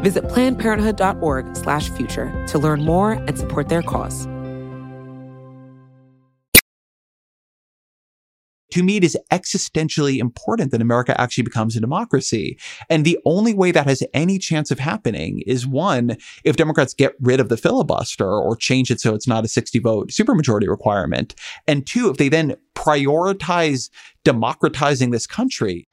Visit 0.00 0.24
plannedparenthood.org/future 0.24 2.46
to 2.48 2.58
learn 2.58 2.84
more 2.84 3.12
and 3.12 3.38
support 3.38 3.68
their 3.68 3.82
cause. 3.82 4.26
to 8.70 8.82
me, 8.82 8.96
it 8.96 9.04
is 9.04 9.18
existentially 9.32 10.18
important 10.18 10.70
that 10.70 10.80
America 10.80 11.18
actually 11.20 11.44
becomes 11.44 11.76
a 11.76 11.80
democracy. 11.80 12.58
And 12.88 13.04
the 13.04 13.18
only 13.24 13.54
way 13.54 13.70
that 13.72 13.86
has 13.86 14.02
any 14.14 14.38
chance 14.38 14.70
of 14.70 14.78
happening 14.78 15.42
is 15.46 15.66
one, 15.66 16.16
if 16.44 16.56
Democrats 16.56 16.94
get 16.94 17.14
rid 17.20 17.40
of 17.40 17.48
the 17.48 17.56
filibuster 17.56 18.28
or 18.28 18.56
change 18.56 18.90
it 18.90 19.00
so 19.00 19.14
it's 19.14 19.28
not 19.28 19.44
a 19.44 19.48
60 19.48 19.78
vote 19.80 20.10
supermajority 20.10 20.68
requirement. 20.68 21.34
And 21.66 21.86
two, 21.86 22.10
if 22.10 22.16
they 22.16 22.28
then 22.28 22.56
prioritize 22.74 23.90
democratizing 24.24 25.10
this 25.10 25.26
country. 25.26 25.86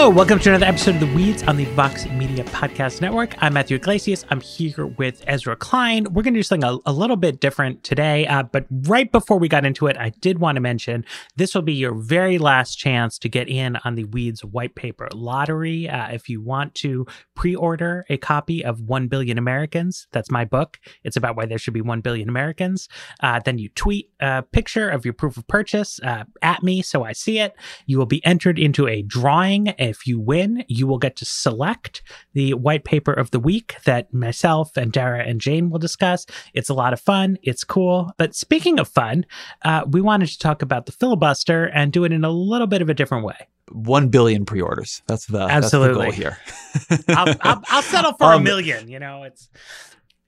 Hello, 0.00 0.08
welcome 0.08 0.38
to 0.38 0.48
another 0.48 0.64
episode 0.64 0.94
of 0.94 1.00
The 1.00 1.14
Weeds 1.14 1.42
on 1.42 1.58
the 1.58 1.66
Vox 1.66 2.06
Podcast 2.52 3.00
Network. 3.00 3.34
I'm 3.42 3.54
Matthew 3.54 3.76
Yglesias. 3.76 4.24
I'm 4.30 4.40
here 4.40 4.86
with 4.86 5.24
Ezra 5.26 5.56
Klein. 5.56 6.04
We're 6.04 6.22
going 6.22 6.34
to 6.34 6.38
do 6.38 6.42
something 6.42 6.68
a, 6.68 6.78
a 6.86 6.92
little 6.92 7.16
bit 7.16 7.40
different 7.40 7.82
today, 7.84 8.26
uh, 8.26 8.42
but 8.42 8.66
right 8.70 9.10
before 9.10 9.38
we 9.38 9.48
got 9.48 9.64
into 9.64 9.86
it, 9.86 9.96
I 9.96 10.10
did 10.20 10.38
want 10.38 10.56
to 10.56 10.60
mention 10.60 11.04
this 11.36 11.54
will 11.54 11.62
be 11.62 11.72
your 11.72 11.94
very 11.94 12.38
last 12.38 12.76
chance 12.76 13.18
to 13.20 13.28
get 13.28 13.48
in 13.48 13.76
on 13.84 13.94
the 13.94 14.04
Weeds 14.04 14.44
white 14.44 14.74
paper 14.74 15.08
lottery. 15.14 15.88
Uh, 15.88 16.08
if 16.08 16.28
you 16.28 16.40
want 16.40 16.74
to 16.76 17.06
pre 17.34 17.54
order 17.54 18.04
a 18.08 18.16
copy 18.16 18.64
of 18.64 18.80
1 18.80 19.08
Billion 19.08 19.38
Americans, 19.38 20.06
that's 20.12 20.30
my 20.30 20.44
book. 20.44 20.78
It's 21.04 21.16
about 21.16 21.36
why 21.36 21.46
there 21.46 21.58
should 21.58 21.74
be 21.74 21.80
1 21.80 22.00
billion 22.00 22.28
Americans. 22.28 22.88
Uh, 23.20 23.40
then 23.44 23.58
you 23.58 23.68
tweet 23.70 24.10
a 24.20 24.42
picture 24.42 24.88
of 24.88 25.04
your 25.04 25.14
proof 25.14 25.36
of 25.36 25.46
purchase 25.46 26.00
uh, 26.02 26.24
at 26.42 26.62
me 26.62 26.82
so 26.82 27.04
I 27.04 27.12
see 27.12 27.38
it. 27.38 27.54
You 27.86 27.98
will 27.98 28.06
be 28.06 28.24
entered 28.24 28.58
into 28.58 28.86
a 28.86 29.02
drawing 29.02 29.68
if 29.78 30.06
you 30.06 30.20
win, 30.20 30.64
you 30.68 30.86
will 30.86 30.98
get 30.98 31.16
to 31.16 31.24
select 31.24 32.02
the 32.32 32.39
white 32.54 32.84
paper 32.84 33.12
of 33.12 33.30
the 33.30 33.40
week 33.40 33.76
that 33.84 34.12
myself 34.12 34.76
and 34.76 34.92
Dara 34.92 35.24
and 35.24 35.40
Jane 35.40 35.70
will 35.70 35.78
discuss. 35.78 36.26
It's 36.54 36.68
a 36.68 36.74
lot 36.74 36.92
of 36.92 37.00
fun. 37.00 37.38
It's 37.42 37.64
cool. 37.64 38.12
But 38.16 38.34
speaking 38.34 38.78
of 38.78 38.88
fun, 38.88 39.26
uh, 39.64 39.84
we 39.88 40.00
wanted 40.00 40.28
to 40.28 40.38
talk 40.38 40.62
about 40.62 40.86
the 40.86 40.92
filibuster 40.92 41.66
and 41.66 41.92
do 41.92 42.04
it 42.04 42.12
in 42.12 42.24
a 42.24 42.30
little 42.30 42.66
bit 42.66 42.82
of 42.82 42.88
a 42.88 42.94
different 42.94 43.24
way. 43.24 43.48
One 43.70 44.08
billion 44.08 44.44
pre-orders. 44.44 45.02
That's 45.06 45.26
the 45.26 45.40
absolutely 45.40 46.10
that's 46.10 46.16
the 46.16 46.96
here. 46.96 47.06
I'll, 47.16 47.36
I'll, 47.42 47.62
I'll, 47.68 47.82
settle 47.82 48.14
for 48.14 48.32
um, 48.32 48.40
a 48.40 48.44
million. 48.44 48.88
You 48.88 48.98
know, 48.98 49.22
it's 49.22 49.48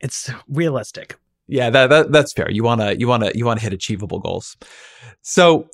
it's 0.01 0.31
realistic. 0.49 1.19
Yeah, 1.49 1.71
that, 1.71 1.91
that 1.91 2.13
that's 2.13 2.33
fair. 2.33 2.51
You 2.51 2.63
wanna 2.63 2.93
you 2.93 3.09
wanna 3.09 3.33
you 3.35 3.45
wanna 3.45 3.61
hit 3.61 3.73
achievable 3.73 4.21
goals. 4.21 4.57
So 5.23 5.69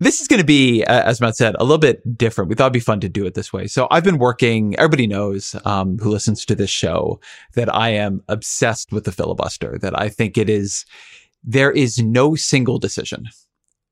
this 0.00 0.20
is 0.20 0.28
going 0.28 0.40
to 0.40 0.46
be, 0.46 0.82
as 0.84 1.20
Matt 1.20 1.36
said, 1.36 1.54
a 1.58 1.62
little 1.62 1.78
bit 1.78 2.16
different. 2.16 2.48
We 2.48 2.56
thought 2.56 2.64
it'd 2.64 2.72
be 2.72 2.80
fun 2.80 3.00
to 3.00 3.08
do 3.08 3.26
it 3.26 3.34
this 3.34 3.52
way. 3.52 3.66
So 3.66 3.86
I've 3.90 4.02
been 4.02 4.18
working, 4.18 4.74
everybody 4.76 5.06
knows 5.06 5.54
um, 5.66 5.98
who 5.98 6.10
listens 6.10 6.44
to 6.46 6.54
this 6.54 6.70
show 6.70 7.20
that 7.54 7.72
I 7.72 7.90
am 7.90 8.22
obsessed 8.28 8.92
with 8.92 9.04
the 9.04 9.12
filibuster, 9.12 9.78
that 9.82 9.98
I 9.98 10.08
think 10.08 10.38
it 10.38 10.48
is, 10.48 10.86
there 11.44 11.70
is 11.70 11.98
no 11.98 12.34
single 12.34 12.78
decision 12.78 13.26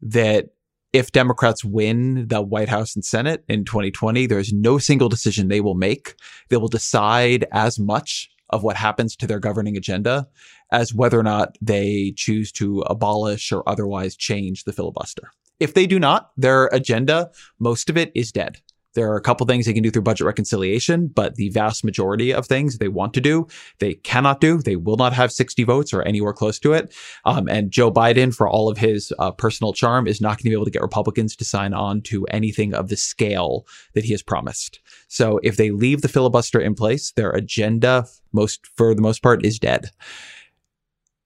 that 0.01 0.47
if 0.95 1.13
Democrats 1.13 1.63
win 1.63 2.27
the 2.29 2.41
White 2.41 2.71
House 2.71 2.95
and 2.95 3.05
Senate 3.05 3.45
in 3.47 3.67
2020, 3.67 4.27
there 4.27 4.39
is 4.39 4.53
no 4.53 4.79
single 4.79 5.11
decision 5.11 5.49
they 5.49 5.61
will 5.61 5.75
make. 5.75 6.15
They 6.49 6.57
will 6.57 6.69
decide 6.69 7.45
as 7.53 7.79
much 7.79 8.31
of 8.51 8.63
what 8.63 8.77
happens 8.77 9.17
to 9.17 9.27
their 9.27 9.41
governing 9.41 9.77
agenda 9.77 10.29
as 10.73 10.95
whether 10.95 11.19
or 11.19 11.23
not 11.23 11.57
they 11.61 12.13
choose 12.17 12.53
to 12.53 12.81
abolish 12.83 13.53
or 13.53 13.69
otherwise 13.69 14.17
change 14.17 14.65
the 14.65 14.73
filibuster. 14.73 15.31
If 15.61 15.75
they 15.75 15.87
do 15.87 15.99
not, 15.99 16.31
their 16.37 16.67
agenda, 16.67 17.31
most 17.59 17.91
of 17.91 17.97
it 17.97 18.13
is 18.15 18.31
dead. 18.33 18.61
There 18.95 19.11
are 19.11 19.17
a 19.17 19.23
couple 19.23 19.47
things 19.47 19.67
they 19.67 19.73
can 19.73 19.83
do 19.83 19.91
through 19.91 20.03
budget 20.03 20.27
reconciliation, 20.27 21.09
but 21.09 21.37
the 21.37 21.51
vast 21.51 21.85
majority 21.85 22.33
of 22.33 22.47
things 22.47 22.79
they 22.79 22.89
want 22.89 23.15
to 23.15 23.21
do, 23.21 23.47
they 23.79 23.95
cannot 23.95 24.41
do. 24.41 24.59
They 24.59 24.77
will 24.77 24.97
not 24.97 25.13
have 25.13 25.31
60 25.33 25.65
votes 25.65 25.93
or 25.93 26.03
anywhere 26.03 26.33
close 26.33 26.59
to 26.61 26.73
it. 26.73 26.95
Um, 27.25 27.49
and 27.49 27.71
Joe 27.71 27.91
Biden, 27.91 28.35
for 28.35 28.49
all 28.49 28.69
of 28.69 28.79
his 28.79 29.13
uh, 29.19 29.31
personal 29.31 29.73
charm, 29.73 30.07
is 30.07 30.21
not 30.21 30.31
going 30.31 30.45
to 30.45 30.51
be 30.51 30.53
able 30.53 30.65
to 30.65 30.71
get 30.71 30.83
Republicans 30.83 31.37
to 31.37 31.45
sign 31.45 31.75
on 31.75 32.01
to 32.03 32.25
anything 32.27 32.75
of 32.75 32.89
the 32.89 32.97
scale 32.97 33.67
that 33.95 34.05
he 34.05 34.13
has 34.13 34.23
promised. 34.23 34.81
So 35.09 35.39
if 35.43 35.57
they 35.57 35.71
leave 35.71 36.03
the 36.03 36.09
filibuster 36.09 36.61
in 36.61 36.75
place, 36.75 37.13
their 37.13 37.31
agenda, 37.31 38.07
most 38.33 38.67
for 38.77 38.95
the 38.95 39.03
most 39.03 39.23
part, 39.23 39.45
is 39.45 39.59
dead. 39.59 39.91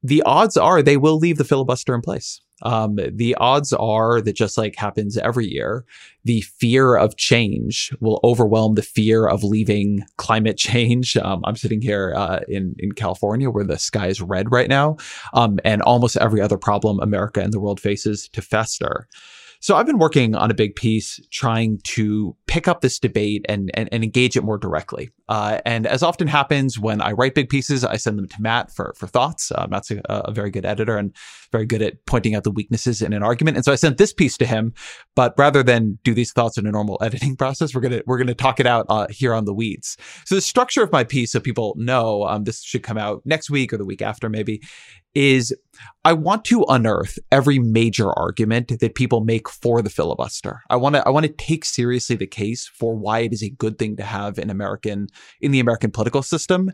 The 0.02 0.22
odds 0.22 0.56
are 0.56 0.82
they 0.82 0.96
will 0.96 1.18
leave 1.18 1.38
the 1.38 1.44
filibuster 1.44 1.94
in 1.94 2.00
place 2.00 2.40
um, 2.62 2.98
the 3.12 3.34
odds 3.36 3.72
are 3.72 4.20
that 4.20 4.34
just 4.34 4.56
like 4.56 4.76
happens 4.76 5.18
every 5.18 5.46
year, 5.46 5.84
the 6.24 6.42
fear 6.42 6.96
of 6.96 7.16
change 7.16 7.92
will 8.00 8.20
overwhelm 8.24 8.74
the 8.74 8.82
fear 8.82 9.26
of 9.26 9.42
leaving 9.44 10.04
climate 10.16 10.56
change. 10.56 11.16
Um, 11.22 11.40
I'm 11.44 11.56
sitting 11.56 11.80
here 11.80 12.12
uh, 12.16 12.40
in 12.48 12.74
in 12.78 12.92
California 12.92 13.48
where 13.48 13.64
the 13.64 13.78
sky 13.78 14.08
is 14.08 14.20
red 14.20 14.50
right 14.50 14.68
now, 14.68 14.96
um, 15.34 15.60
and 15.64 15.80
almost 15.82 16.16
every 16.16 16.40
other 16.40 16.58
problem 16.58 16.98
America 17.00 17.40
and 17.40 17.52
the 17.52 17.60
world 17.60 17.78
faces 17.78 18.28
to 18.32 18.42
fester. 18.42 19.06
So 19.62 19.76
I've 19.76 19.86
been 19.86 19.98
working 19.98 20.34
on 20.34 20.50
a 20.50 20.54
big 20.54 20.74
piece 20.74 21.20
trying 21.30 21.78
to 21.84 22.36
pick 22.48 22.66
up 22.66 22.80
this 22.80 22.98
debate 22.98 23.46
and, 23.48 23.70
and, 23.74 23.88
and 23.92 24.02
engage 24.02 24.36
it 24.36 24.42
more 24.42 24.58
directly. 24.58 25.10
Uh, 25.28 25.60
and 25.64 25.86
as 25.86 26.02
often 26.02 26.26
happens 26.26 26.80
when 26.80 27.00
I 27.00 27.12
write 27.12 27.36
big 27.36 27.48
pieces, 27.48 27.84
I 27.84 27.96
send 27.96 28.18
them 28.18 28.26
to 28.26 28.42
Matt 28.42 28.72
for, 28.72 28.92
for 28.98 29.06
thoughts. 29.06 29.52
Uh, 29.52 29.68
Matt's 29.70 29.92
a, 29.92 30.00
a, 30.08 30.32
very 30.32 30.50
good 30.50 30.66
editor 30.66 30.98
and 30.98 31.14
very 31.52 31.64
good 31.64 31.80
at 31.80 32.04
pointing 32.06 32.34
out 32.34 32.42
the 32.42 32.50
weaknesses 32.50 33.00
in 33.02 33.12
an 33.12 33.22
argument. 33.22 33.56
And 33.56 33.64
so 33.64 33.70
I 33.70 33.76
sent 33.76 33.98
this 33.98 34.12
piece 34.12 34.36
to 34.38 34.46
him, 34.46 34.74
but 35.14 35.32
rather 35.38 35.62
than 35.62 35.96
do 36.02 36.12
these 36.12 36.32
thoughts 36.32 36.58
in 36.58 36.66
a 36.66 36.72
normal 36.72 36.98
editing 37.02 37.36
process, 37.36 37.72
we're 37.72 37.82
going 37.82 37.92
to, 37.92 38.02
we're 38.04 38.18
going 38.18 38.26
to 38.26 38.34
talk 38.34 38.58
it 38.58 38.66
out 38.66 38.86
uh, 38.88 39.06
here 39.10 39.32
on 39.32 39.44
the 39.44 39.54
weeds. 39.54 39.96
So 40.26 40.34
the 40.34 40.40
structure 40.40 40.82
of 40.82 40.90
my 40.90 41.04
piece, 41.04 41.30
so 41.30 41.40
people 41.40 41.74
know, 41.78 42.24
um, 42.24 42.42
this 42.42 42.62
should 42.62 42.82
come 42.82 42.98
out 42.98 43.22
next 43.24 43.48
week 43.48 43.72
or 43.72 43.76
the 43.76 43.86
week 43.86 44.02
after 44.02 44.28
maybe, 44.28 44.60
is 45.14 45.54
I 46.04 46.12
want 46.12 46.44
to 46.46 46.64
unearth 46.68 47.18
every 47.30 47.58
major 47.58 48.12
argument 48.12 48.80
that 48.80 48.94
people 48.94 49.24
make 49.24 49.48
for 49.48 49.82
the 49.82 49.90
filibuster. 49.90 50.62
I 50.70 50.76
want 50.76 50.94
to 50.94 51.06
I 51.06 51.10
want 51.10 51.26
to 51.26 51.32
take 51.32 51.64
seriously 51.64 52.16
the 52.16 52.26
case 52.26 52.70
for 52.74 52.94
why 52.94 53.20
it 53.20 53.32
is 53.32 53.42
a 53.42 53.50
good 53.50 53.78
thing 53.78 53.96
to 53.96 54.02
have 54.02 54.38
in 54.38 54.50
American 54.50 55.08
in 55.40 55.50
the 55.50 55.60
American 55.60 55.90
political 55.90 56.22
system 56.22 56.70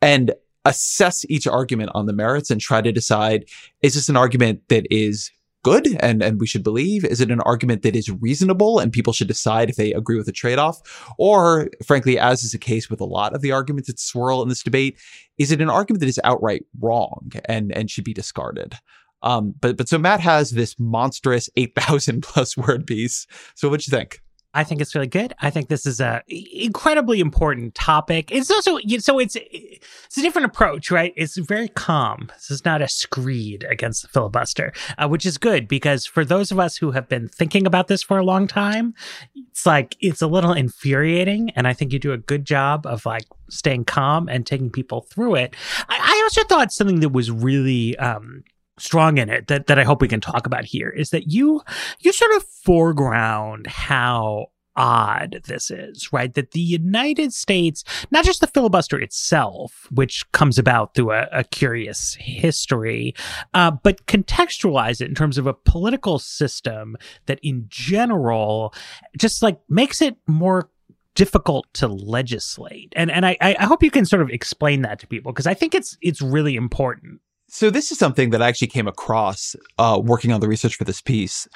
and 0.00 0.32
assess 0.64 1.24
each 1.28 1.46
argument 1.46 1.90
on 1.94 2.06
the 2.06 2.12
merits 2.12 2.50
and 2.50 2.60
try 2.60 2.80
to 2.80 2.92
decide 2.92 3.44
is 3.82 3.94
this 3.94 4.08
an 4.08 4.16
argument 4.16 4.60
that 4.68 4.86
is 4.90 5.30
good 5.62 5.96
and, 6.00 6.22
and 6.22 6.40
we 6.40 6.46
should 6.46 6.62
believe? 6.62 7.04
Is 7.04 7.20
it 7.20 7.30
an 7.30 7.40
argument 7.40 7.82
that 7.82 7.96
is 7.96 8.10
reasonable 8.10 8.78
and 8.78 8.92
people 8.92 9.12
should 9.12 9.28
decide 9.28 9.70
if 9.70 9.76
they 9.76 9.92
agree 9.92 10.16
with 10.16 10.26
the 10.26 10.32
trade 10.32 10.58
off? 10.58 10.80
Or, 11.18 11.70
frankly, 11.84 12.18
as 12.18 12.42
is 12.42 12.52
the 12.52 12.58
case 12.58 12.90
with 12.90 13.00
a 13.00 13.06
lot 13.06 13.34
of 13.34 13.42
the 13.42 13.52
arguments 13.52 13.88
that 13.88 13.98
swirl 13.98 14.42
in 14.42 14.48
this 14.48 14.62
debate, 14.62 14.98
is 15.38 15.52
it 15.52 15.60
an 15.60 15.70
argument 15.70 16.00
that 16.00 16.08
is 16.08 16.20
outright 16.24 16.64
wrong 16.80 17.32
and, 17.46 17.72
and 17.72 17.90
should 17.90 18.04
be 18.04 18.14
discarded? 18.14 18.74
Um, 19.22 19.54
but, 19.60 19.76
but 19.76 19.88
so 19.88 19.98
Matt 19.98 20.20
has 20.20 20.50
this 20.50 20.78
monstrous 20.78 21.48
8,000 21.56 22.22
plus 22.22 22.56
word 22.56 22.86
piece. 22.86 23.26
So 23.54 23.68
what'd 23.68 23.86
you 23.86 23.96
think? 23.96 24.20
I 24.54 24.64
think 24.64 24.80
it's 24.80 24.94
really 24.94 25.06
good. 25.06 25.32
I 25.40 25.50
think 25.50 25.68
this 25.68 25.86
is 25.86 26.00
a 26.00 26.22
incredibly 26.28 27.20
important 27.20 27.74
topic. 27.74 28.30
It's 28.30 28.50
also 28.50 28.78
so 28.98 29.18
it's 29.18 29.36
it's 29.36 30.18
a 30.18 30.20
different 30.20 30.46
approach, 30.46 30.90
right? 30.90 31.14
It's 31.16 31.38
very 31.38 31.68
calm. 31.68 32.30
This 32.34 32.50
is 32.50 32.64
not 32.64 32.82
a 32.82 32.88
screed 32.88 33.64
against 33.70 34.02
the 34.02 34.08
filibuster, 34.08 34.72
uh, 34.98 35.08
which 35.08 35.24
is 35.24 35.38
good 35.38 35.68
because 35.68 36.04
for 36.04 36.24
those 36.24 36.50
of 36.50 36.58
us 36.58 36.76
who 36.76 36.90
have 36.90 37.08
been 37.08 37.28
thinking 37.28 37.66
about 37.66 37.88
this 37.88 38.02
for 38.02 38.18
a 38.18 38.24
long 38.24 38.46
time, 38.46 38.94
it's 39.34 39.64
like 39.64 39.96
it's 40.00 40.20
a 40.20 40.26
little 40.26 40.52
infuriating. 40.52 41.50
And 41.56 41.66
I 41.66 41.72
think 41.72 41.92
you 41.92 41.98
do 41.98 42.12
a 42.12 42.18
good 42.18 42.44
job 42.44 42.86
of 42.86 43.06
like 43.06 43.24
staying 43.48 43.84
calm 43.84 44.28
and 44.28 44.46
taking 44.46 44.70
people 44.70 45.02
through 45.02 45.36
it. 45.36 45.54
I, 45.88 45.98
I 45.98 46.20
also 46.24 46.44
thought 46.44 46.72
something 46.72 47.00
that 47.00 47.10
was 47.10 47.30
really 47.30 47.96
um, 47.98 48.44
strong 48.78 49.18
in 49.18 49.28
it 49.28 49.48
that, 49.48 49.66
that 49.66 49.78
I 49.78 49.84
hope 49.84 50.00
we 50.00 50.08
can 50.08 50.20
talk 50.20 50.46
about 50.46 50.64
here 50.64 50.88
is 50.88 51.10
that 51.10 51.30
you 51.30 51.60
you 52.00 52.12
sort 52.12 52.34
of 52.36 52.44
foreground 52.44 53.66
how 53.66 54.46
odd 54.76 55.42
this 55.46 55.70
is, 55.70 56.12
right? 56.12 56.32
That 56.34 56.52
the 56.52 56.60
United 56.60 57.32
States, 57.32 57.84
not 58.10 58.24
just 58.24 58.40
the 58.40 58.46
filibuster 58.46 58.98
itself, 58.98 59.86
which 59.90 60.30
comes 60.32 60.58
about 60.58 60.94
through 60.94 61.12
a, 61.12 61.28
a 61.32 61.44
curious 61.44 62.16
history, 62.18 63.14
uh, 63.54 63.70
but 63.70 64.06
contextualize 64.06 65.00
it 65.00 65.08
in 65.08 65.14
terms 65.14 65.38
of 65.38 65.46
a 65.46 65.54
political 65.54 66.18
system 66.18 66.96
that 67.26 67.40
in 67.42 67.66
general 67.68 68.74
just 69.18 69.42
like 69.42 69.60
makes 69.68 70.00
it 70.00 70.16
more 70.26 70.70
difficult 71.14 71.66
to 71.74 71.88
legislate. 71.88 72.92
And 72.96 73.10
and 73.10 73.26
I, 73.26 73.36
I 73.40 73.64
hope 73.64 73.82
you 73.82 73.90
can 73.90 74.06
sort 74.06 74.22
of 74.22 74.30
explain 74.30 74.82
that 74.82 74.98
to 75.00 75.06
people 75.06 75.32
because 75.32 75.46
I 75.46 75.54
think 75.54 75.74
it's 75.74 75.96
it's 76.00 76.22
really 76.22 76.56
important. 76.56 77.20
So 77.54 77.68
this 77.68 77.92
is 77.92 77.98
something 77.98 78.30
that 78.30 78.40
I 78.40 78.48
actually 78.48 78.68
came 78.68 78.88
across 78.88 79.54
uh, 79.78 80.00
working 80.02 80.32
on 80.32 80.40
the 80.40 80.48
research 80.48 80.74
for 80.76 80.84
this 80.84 81.02
piece. 81.02 81.46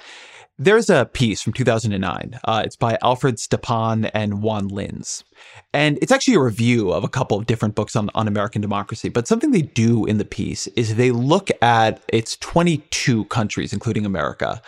There's 0.58 0.90
a 0.90 1.06
piece 1.06 1.40
from 1.40 1.54
2009. 1.54 2.38
Uh, 2.44 2.62
it's 2.66 2.76
by 2.76 2.98
Alfred 3.02 3.38
Stepan 3.38 4.04
and 4.04 4.42
Juan 4.42 4.68
Linz. 4.68 5.24
And 5.72 5.98
it's 6.02 6.12
actually 6.12 6.34
a 6.34 6.40
review 6.40 6.92
of 6.92 7.02
a 7.02 7.08
couple 7.08 7.38
of 7.38 7.46
different 7.46 7.74
books 7.74 7.96
on, 7.96 8.10
on 8.14 8.28
American 8.28 8.60
democracy. 8.60 9.08
But 9.08 9.26
something 9.26 9.52
they 9.52 9.62
do 9.62 10.04
in 10.04 10.18
the 10.18 10.26
piece 10.26 10.66
is 10.68 10.96
they 10.96 11.12
look 11.12 11.48
at 11.62 12.02
its 12.08 12.36
22 12.36 13.24
countries, 13.24 13.72
including 13.72 14.04
America, 14.04 14.60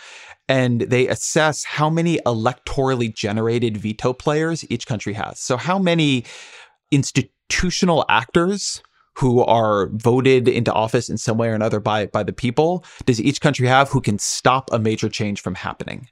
and 0.47 0.81
they 0.81 1.07
assess 1.07 1.63
how 1.63 1.91
many 1.91 2.17
electorally 2.25 3.13
generated 3.13 3.77
veto 3.77 4.13
players 4.13 4.65
each 4.71 4.87
country 4.87 5.13
has. 5.13 5.39
So, 5.39 5.57
how 5.57 5.77
many 5.77 6.25
institutional 6.89 8.03
actors 8.09 8.81
who 9.15 9.43
are 9.43 9.89
voted 9.93 10.47
into 10.47 10.73
office 10.73 11.09
in 11.09 11.17
some 11.17 11.37
way 11.37 11.49
or 11.49 11.53
another 11.53 11.79
by, 11.79 12.05
by 12.07 12.23
the 12.23 12.33
people 12.33 12.85
does 13.05 13.19
each 13.19 13.41
country 13.41 13.67
have 13.67 13.89
who 13.89 14.01
can 14.01 14.17
stop 14.17 14.69
a 14.71 14.79
major 14.79 15.09
change 15.09 15.41
from 15.41 15.55
happening? 15.55 16.07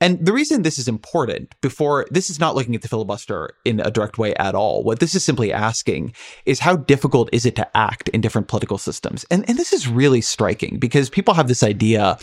And 0.00 0.24
the 0.24 0.32
reason 0.32 0.62
this 0.62 0.78
is 0.78 0.88
important 0.88 1.54
before 1.60 2.06
this 2.10 2.30
is 2.30 2.40
not 2.40 2.54
looking 2.54 2.74
at 2.74 2.82
the 2.82 2.88
filibuster 2.88 3.50
in 3.64 3.80
a 3.80 3.90
direct 3.90 4.18
way 4.18 4.34
at 4.34 4.54
all. 4.54 4.82
What 4.82 5.00
this 5.00 5.14
is 5.14 5.24
simply 5.24 5.52
asking 5.52 6.14
is 6.46 6.60
how 6.60 6.76
difficult 6.76 7.28
is 7.32 7.46
it 7.46 7.56
to 7.56 7.76
act 7.76 8.08
in 8.10 8.20
different 8.20 8.48
political 8.48 8.78
systems? 8.78 9.24
And, 9.30 9.48
and 9.48 9.58
this 9.58 9.72
is 9.72 9.88
really 9.88 10.20
striking 10.20 10.78
because 10.78 11.10
people 11.10 11.34
have 11.34 11.48
this 11.48 11.62
idea 11.62 12.18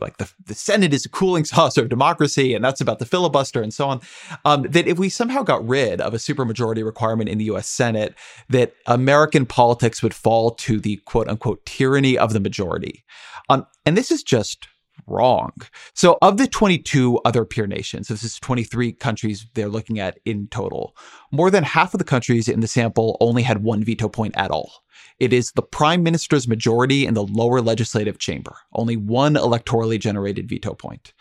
like 0.00 0.16
the, 0.18 0.30
the 0.46 0.54
Senate 0.54 0.92
is 0.92 1.04
a 1.04 1.08
cooling 1.08 1.44
saucer 1.44 1.82
of 1.82 1.88
democracy, 1.88 2.54
and 2.54 2.64
that's 2.64 2.80
about 2.80 2.98
the 2.98 3.06
filibuster 3.06 3.62
and 3.62 3.72
so 3.72 3.88
on. 3.88 4.00
Um, 4.44 4.62
that 4.62 4.86
if 4.86 4.98
we 4.98 5.08
somehow 5.08 5.42
got 5.42 5.66
rid 5.66 6.00
of 6.00 6.14
a 6.14 6.18
supermajority 6.18 6.84
requirement 6.84 7.28
in 7.28 7.38
the 7.38 7.44
U.S. 7.46 7.68
Senate, 7.68 8.14
that 8.48 8.74
American 8.86 9.46
politics 9.46 10.02
would 10.02 10.14
fall 10.14 10.50
to 10.52 10.80
the 10.80 10.96
quote 11.04 11.28
unquote 11.28 11.64
tyranny 11.66 12.18
of 12.18 12.32
the 12.32 12.40
majority. 12.40 13.04
Um, 13.48 13.66
and 13.84 13.96
this 13.96 14.10
is 14.10 14.22
just 14.22 14.68
wrong. 15.06 15.52
So, 15.94 16.18
of 16.22 16.36
the 16.36 16.46
22 16.46 17.20
other 17.24 17.44
peer 17.44 17.66
nations, 17.66 18.08
this 18.08 18.22
is 18.22 18.38
23 18.38 18.92
countries 18.92 19.46
they're 19.54 19.68
looking 19.68 19.98
at 19.98 20.18
in 20.24 20.48
total, 20.48 20.96
more 21.30 21.50
than 21.50 21.64
half 21.64 21.94
of 21.94 21.98
the 21.98 22.04
countries 22.04 22.48
in 22.48 22.60
the 22.60 22.68
sample 22.68 23.16
only 23.20 23.42
had 23.42 23.62
one 23.62 23.84
veto 23.84 24.08
point 24.08 24.34
at 24.36 24.50
all. 24.50 24.83
It 25.20 25.32
is 25.32 25.52
the 25.52 25.62
prime 25.62 26.02
minister's 26.02 26.48
majority 26.48 27.06
in 27.06 27.14
the 27.14 27.24
lower 27.24 27.60
legislative 27.60 28.18
chamber, 28.18 28.56
only 28.72 28.96
one 28.96 29.34
electorally 29.34 29.98
generated 29.98 30.48
veto 30.48 30.74
point. 30.74 31.12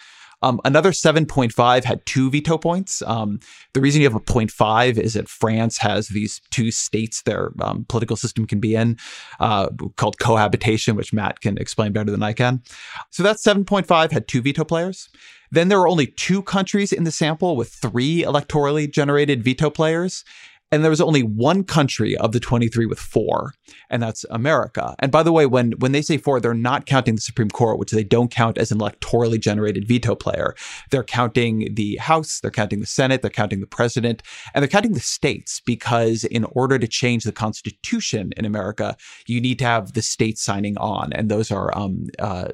Um, 0.43 0.59
another 0.65 0.91
7.5 0.91 1.83
had 1.85 2.05
two 2.05 2.29
veto 2.29 2.57
points. 2.57 3.01
Um, 3.03 3.39
the 3.73 3.79
reason 3.79 4.01
you 4.01 4.07
have 4.07 4.15
a 4.15 4.19
0.5 4.19 4.97
is 4.97 5.13
that 5.13 5.29
France 5.29 5.77
has 5.77 6.09
these 6.09 6.41
two 6.51 6.69
states 6.69 7.21
their 7.21 7.53
um, 7.61 7.85
political 7.87 8.17
system 8.17 8.45
can 8.45 8.59
be 8.59 8.75
in 8.75 8.97
uh, 9.39 9.69
called 9.95 10.19
cohabitation, 10.19 10.97
which 10.97 11.13
Matt 11.13 11.39
can 11.39 11.57
explain 11.57 11.93
better 11.93 12.11
than 12.11 12.23
I 12.23 12.33
can. 12.33 12.61
So 13.09 13.23
that 13.23 13.37
7.5 13.37 14.11
had 14.11 14.27
two 14.27 14.41
veto 14.41 14.65
players. 14.65 15.07
Then 15.49 15.69
there 15.69 15.79
were 15.79 15.87
only 15.87 16.07
two 16.07 16.41
countries 16.41 16.91
in 16.91 17.05
the 17.05 17.11
sample 17.11 17.55
with 17.55 17.69
three 17.69 18.23
electorally 18.23 18.91
generated 18.91 19.43
veto 19.43 19.69
players. 19.69 20.25
And 20.73 20.83
there 20.83 20.89
was 20.89 21.01
only 21.01 21.21
one 21.21 21.63
country 21.63 22.17
of 22.17 22.31
the 22.31 22.39
23 22.39 22.87
with 22.87 22.97
four, 22.97 23.53
and 23.91 24.01
that's 24.01 24.25
America. 24.31 24.95
And 24.97 25.11
by 25.11 25.21
the 25.21 25.31
way, 25.31 25.45
when, 25.45 25.73
when 25.73 25.91
they 25.91 26.01
say 26.01 26.17
four, 26.17 26.39
they're 26.39 26.55
not 26.55 26.87
counting 26.87 27.13
the 27.13 27.21
Supreme 27.21 27.51
Court, 27.51 27.77
which 27.77 27.91
they 27.91 28.03
don't 28.03 28.31
count 28.31 28.57
as 28.57 28.71
an 28.71 28.79
electorally 28.79 29.39
generated 29.39 29.87
veto 29.87 30.15
player. 30.15 30.55
They're 30.89 31.03
counting 31.03 31.75
the 31.75 31.97
House, 31.97 32.39
they're 32.39 32.49
counting 32.49 32.79
the 32.79 32.87
Senate, 32.87 33.21
they're 33.21 33.29
counting 33.29 33.59
the 33.59 33.67
president, 33.67 34.23
and 34.55 34.63
they're 34.63 34.67
counting 34.67 34.93
the 34.93 34.99
states 34.99 35.59
because 35.63 36.23
in 36.23 36.43
order 36.45 36.79
to 36.79 36.87
change 36.87 37.23
the 37.23 37.31
Constitution 37.31 38.31
in 38.35 38.43
America, 38.43 38.97
you 39.27 39.39
need 39.39 39.59
to 39.59 39.65
have 39.65 39.93
the 39.93 40.01
states 40.01 40.41
signing 40.41 40.75
on. 40.79 41.13
And 41.13 41.29
those 41.29 41.51
are 41.51 41.77
um, 41.77 42.07
uh, 42.17 42.47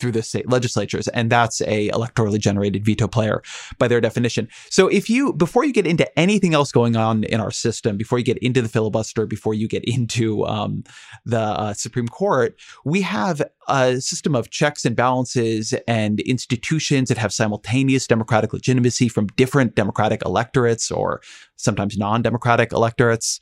through 0.00 0.12
the 0.12 0.22
state 0.22 0.48
legislatures. 0.48 1.08
And 1.08 1.28
that's 1.28 1.60
a 1.60 1.90
electorally 1.90 2.40
generated 2.40 2.86
veto 2.86 3.06
player 3.06 3.42
by 3.76 3.86
their 3.86 4.00
definition. 4.00 4.48
So 4.70 4.88
if 4.88 5.10
you, 5.10 5.34
before 5.34 5.66
you 5.66 5.74
get 5.74 5.86
into 5.86 6.18
anything 6.18 6.54
else 6.54 6.72
going 6.72 6.96
on 6.96 7.24
in 7.24 7.38
our 7.38 7.50
system, 7.66 7.96
before 7.96 8.18
you 8.18 8.24
get 8.24 8.38
into 8.38 8.62
the 8.62 8.68
filibuster, 8.68 9.26
before 9.26 9.54
you 9.54 9.66
get 9.66 9.84
into 9.84 10.46
um, 10.46 10.84
the 11.24 11.40
uh, 11.40 11.72
Supreme 11.72 12.08
Court, 12.08 12.54
we 12.84 13.02
have 13.02 13.42
a 13.68 14.00
system 14.00 14.34
of 14.36 14.50
checks 14.50 14.84
and 14.84 14.94
balances 14.94 15.74
and 15.88 16.20
institutions 16.20 17.08
that 17.08 17.18
have 17.18 17.32
simultaneous 17.32 18.06
democratic 18.06 18.52
legitimacy 18.52 19.08
from 19.08 19.26
different 19.36 19.74
democratic 19.74 20.24
electorates 20.24 20.90
or 20.90 21.20
sometimes 21.56 21.96
non 21.96 22.22
democratic 22.22 22.72
electorates 22.72 23.40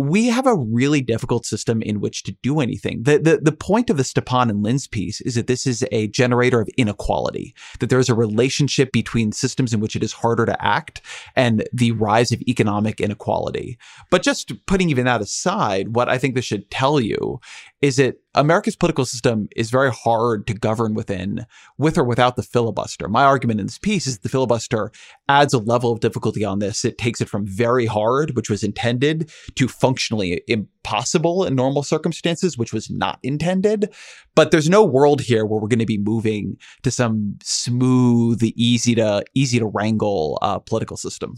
we 0.00 0.28
have 0.28 0.46
a 0.46 0.56
really 0.56 1.02
difficult 1.02 1.44
system 1.44 1.82
in 1.82 2.00
which 2.00 2.22
to 2.22 2.32
do 2.42 2.60
anything. 2.60 3.02
The, 3.02 3.18
the, 3.18 3.40
the 3.42 3.52
point 3.52 3.90
of 3.90 3.98
the 3.98 4.04
Stepan 4.04 4.48
and 4.48 4.62
Linz 4.62 4.86
piece 4.86 5.20
is 5.20 5.34
that 5.34 5.46
this 5.46 5.66
is 5.66 5.84
a 5.92 6.08
generator 6.08 6.58
of 6.58 6.70
inequality, 6.78 7.54
that 7.80 7.90
there's 7.90 8.08
a 8.08 8.14
relationship 8.14 8.92
between 8.92 9.30
systems 9.30 9.74
in 9.74 9.80
which 9.80 9.94
it 9.94 10.02
is 10.02 10.14
harder 10.14 10.46
to 10.46 10.64
act 10.64 11.02
and 11.36 11.68
the 11.74 11.92
rise 11.92 12.32
of 12.32 12.40
economic 12.48 12.98
inequality. 12.98 13.78
But 14.10 14.22
just 14.22 14.64
putting 14.64 14.88
even 14.88 15.04
that 15.04 15.20
aside, 15.20 15.94
what 15.94 16.08
I 16.08 16.16
think 16.16 16.34
this 16.34 16.46
should 16.46 16.70
tell 16.70 16.98
you 16.98 17.38
is 17.82 17.96
that 17.96 18.16
America's 18.34 18.76
political 18.76 19.04
system 19.04 19.48
is 19.56 19.70
very 19.70 19.90
hard 19.90 20.46
to 20.46 20.54
govern 20.54 20.94
within, 20.94 21.46
with 21.78 21.96
or 21.96 22.04
without 22.04 22.36
the 22.36 22.42
filibuster. 22.42 23.08
My 23.08 23.24
argument 23.24 23.58
in 23.58 23.66
this 23.66 23.78
piece 23.78 24.06
is 24.06 24.18
the 24.18 24.28
filibuster 24.28 24.92
adds 25.28 25.54
a 25.54 25.58
level 25.58 25.90
of 25.90 26.00
difficulty 26.00 26.44
on 26.44 26.58
this. 26.58 26.84
It 26.84 26.98
takes 26.98 27.20
it 27.20 27.28
from 27.28 27.46
very 27.46 27.86
hard, 27.86 28.36
which 28.36 28.50
was 28.50 28.62
intended, 28.62 29.30
to 29.54 29.66
functionally 29.66 30.42
impossible 30.46 31.44
in 31.44 31.54
normal 31.54 31.82
circumstances, 31.82 32.58
which 32.58 32.72
was 32.72 32.90
not 32.90 33.18
intended. 33.22 33.92
But 34.34 34.50
there's 34.50 34.68
no 34.68 34.84
world 34.84 35.22
here 35.22 35.46
where 35.46 35.60
we're 35.60 35.68
going 35.68 35.78
to 35.78 35.86
be 35.86 35.98
moving 35.98 36.58
to 36.82 36.90
some 36.90 37.38
smooth, 37.42 38.42
easy 38.42 38.94
to 38.96 39.24
easy 39.34 39.58
to 39.58 39.66
wrangle 39.66 40.38
uh, 40.42 40.58
political 40.58 40.96
system 40.96 41.36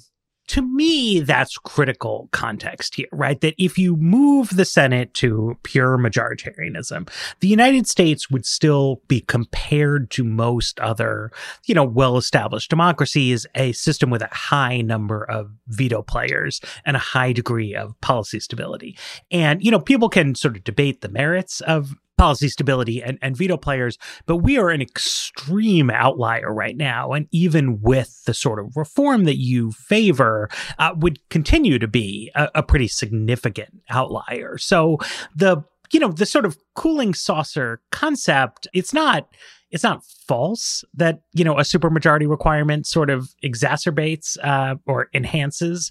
to 0.49 0.63
me, 0.63 1.21
that's 1.21 1.57
critical 1.59 2.29
context 2.33 2.97
here, 2.97 3.09
right? 3.13 3.41
That 3.41 3.55
if 3.59 3.79
you 3.79 3.97
move 3.97 4.51
the 4.57 4.65
Senate 4.65 5.15
to 5.15 5.57
pure 5.63 5.97
majoritarianism, 5.97 7.09
the 7.41 7.49
United 7.49 7.87
States 7.87 8.31
would 8.31 8.45
still 8.45 9.01
be 9.09 9.21
compared 9.21 10.11
to 10.13 10.25
most 10.25 10.81
other, 10.81 11.31
you 11.67 11.75
know, 11.75 11.85
well 11.85 12.17
established 12.17 12.71
democracies, 12.71 13.47
a 13.55 13.73
system 13.73 14.11
with 14.11 14.23
a 14.23 14.29
high 14.33 14.81
number 14.81 15.25
of 15.25 15.53
veto 15.69 16.03
players 16.03 16.61
and 16.85 16.97
a 16.97 17.01
high 17.01 17.33
degree 17.33 17.75
of 17.75 17.99
policy 18.01 18.41
stability. 18.41 18.99
And, 19.31 19.65
you 19.65 19.71
know, 19.71 19.81
people 19.81 20.09
can 20.09 20.35
sort 20.35 20.57
of 20.57 20.65
debate 20.65 21.01
the 21.01 21.09
merits 21.09 21.61
of 21.63 21.95
policy 22.23 22.49
stability 22.49 23.03
and, 23.03 23.19
and 23.21 23.37
veto 23.37 23.57
players, 23.57 23.99
but 24.27 24.37
we 24.37 24.57
are 24.57 24.71
an 24.71 24.81
extreme 24.81 25.91
outlier 25.91 26.55
right 26.55 26.77
now. 26.77 27.11
And 27.11 27.27
even 27.33 27.81
with 27.81 28.23
the 28.27 28.33
sort 28.33 28.61
of 28.61 28.77
reform 28.77 29.25
that 29.25 29.39
you 29.39 29.73
favor, 29.73 30.49
uh, 30.79 30.95
would 30.97 31.19
continue 31.31 31.81
to 31.81 31.89
be 31.89 32.31
a, 32.37 32.49
a 32.55 32.63
pretty 32.63 32.87
significant 32.87 33.83
outlier. 33.91 34.57
So 34.57 34.99
the 35.35 35.65
you 35.93 35.99
know 35.99 36.13
the 36.13 36.25
sort 36.25 36.47
of 36.47 36.57
cooling 36.75 37.13
saucer 37.13 37.81
concept 37.91 38.67
it's 38.73 38.95
not 38.95 39.29
it's 39.71 39.83
not 39.83 40.05
false 40.27 40.85
that 40.95 41.23
you 41.35 41.45
know 41.45 41.59
a 41.59 41.63
supermajority 41.63 42.29
requirement 42.29 42.87
sort 42.87 43.11
of 43.11 43.35
exacerbates 43.45 44.39
uh, 44.45 44.77
or 44.87 45.09
enhances 45.13 45.91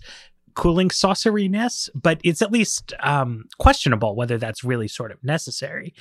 cooling 0.55 0.89
sauceriness, 0.89 1.89
but 1.93 2.19
it's 2.23 2.41
at 2.41 2.51
least 2.51 2.93
um, 2.99 3.45
questionable 3.57 4.15
whether 4.15 4.37
that's 4.37 4.63
really 4.63 4.87
sort 4.87 5.11
of 5.11 5.23
necessary. 5.23 5.93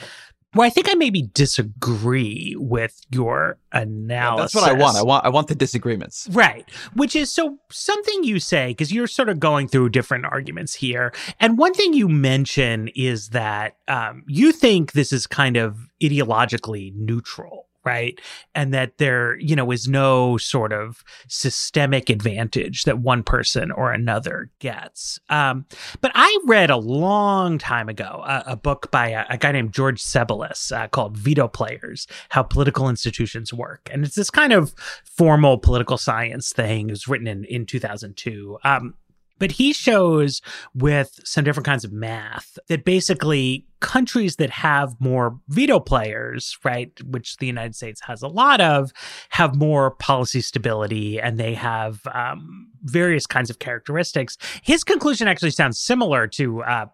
Well, 0.55 0.67
I 0.67 0.71
think 0.71 0.89
I 0.91 0.95
maybe 0.95 1.31
disagree 1.33 2.57
with 2.59 3.01
your 3.13 3.59
analysis. 3.71 4.53
that's 4.53 4.65
what 4.65 4.69
I 4.69 4.73
want. 4.73 4.97
I 4.97 5.03
want 5.03 5.25
I 5.25 5.29
want 5.29 5.47
the 5.47 5.55
disagreements. 5.55 6.29
Right. 6.33 6.69
Which 6.95 7.15
is 7.15 7.33
so 7.33 7.59
something 7.71 8.25
you 8.25 8.41
say 8.41 8.69
because 8.69 8.93
you're 8.93 9.07
sort 9.07 9.29
of 9.29 9.39
going 9.39 9.69
through 9.69 9.91
different 9.91 10.25
arguments 10.25 10.75
here. 10.75 11.13
And 11.39 11.57
one 11.57 11.73
thing 11.73 11.95
you 11.95 12.09
mention 12.09 12.89
is 12.97 13.29
that 13.29 13.77
um, 13.87 14.25
you 14.27 14.51
think 14.51 14.93
this 14.93 15.13
is 15.13 15.29
kind 15.29 15.57
of 15.57 15.77
ideologically 16.03 16.93
neutral 16.97 17.69
right? 17.85 18.21
And 18.55 18.75
that 18.75 18.99
there, 18.99 19.39
you 19.39 19.57
know, 19.57 19.71
is 19.71 19.89
no 19.89 20.37
sort 20.37 20.73
of 20.73 21.03
systemic 21.29 22.11
advantage 22.11 22.85
that 22.85 22.99
one 22.99 23.23
person 23.23 23.71
or 23.71 23.93
another 23.93 24.51
gets. 24.59 25.19
Um, 25.29 25.65
but 26.01 26.13
I 26.15 26.39
read 26.47 26.71
a 26.71 26.77
long 26.77 27.59
time 27.59 27.89
ago 27.89 28.23
a, 28.27 28.45
a 28.49 28.57
book 28.57 28.91
by 28.91 29.09
a, 29.09 29.25
a, 29.31 29.39
guy 29.39 29.53
named 29.53 29.73
George 29.73 30.03
Tsebelis 30.03 30.77
uh, 30.77 30.89
called 30.89 31.17
Veto 31.17 31.49
Players 31.49 32.07
How 32.29 32.43
Political 32.43 32.89
Institutions 32.89 33.53
Work. 33.53 33.89
And 33.93 34.05
it's 34.05 34.15
this 34.15 34.31
kind 34.31 34.53
of 34.53 34.75
formal 35.05 35.59
political 35.59 35.97
science 35.97 36.53
thing. 36.53 36.89
It 36.89 36.93
was 36.93 37.09
written 37.09 37.27
in, 37.27 37.45
in 37.45 37.67
2002. 37.67 38.59
Um, 38.65 38.95
but 39.41 39.51
he 39.53 39.73
shows 39.73 40.41
with 40.75 41.19
some 41.25 41.43
different 41.43 41.67
kinds 41.67 41.85
of 41.85 41.93
math 41.93 42.57
that 42.69 42.85
basically 42.85 43.67
countries 43.81 44.37
that 44.37 44.51
have 44.51 44.95
more 45.01 45.41
veto 45.49 45.81
players, 45.81 46.57
right, 46.63 46.93
which 47.03 47.39
the 47.39 47.47
United 47.47 47.75
States 47.75 48.03
has 48.03 48.23
a 48.23 48.29
lot 48.29 48.61
of, 48.61 48.93
have 49.31 49.57
more 49.57 49.93
policy 49.93 50.43
stability 50.43 51.21
and 51.21 51.39
they 51.39 51.55
have 51.55 52.07
um, 52.15 52.69
various 52.83 53.27
kinds 53.27 53.51
of 53.51 53.59
characteristics. 53.59 54.37
His 54.63 54.85
conclusion 54.85 55.27
actually 55.27 55.51
sounds 55.51 55.81
similar 55.81 56.27
to 56.29 56.63
uh, 56.63 56.87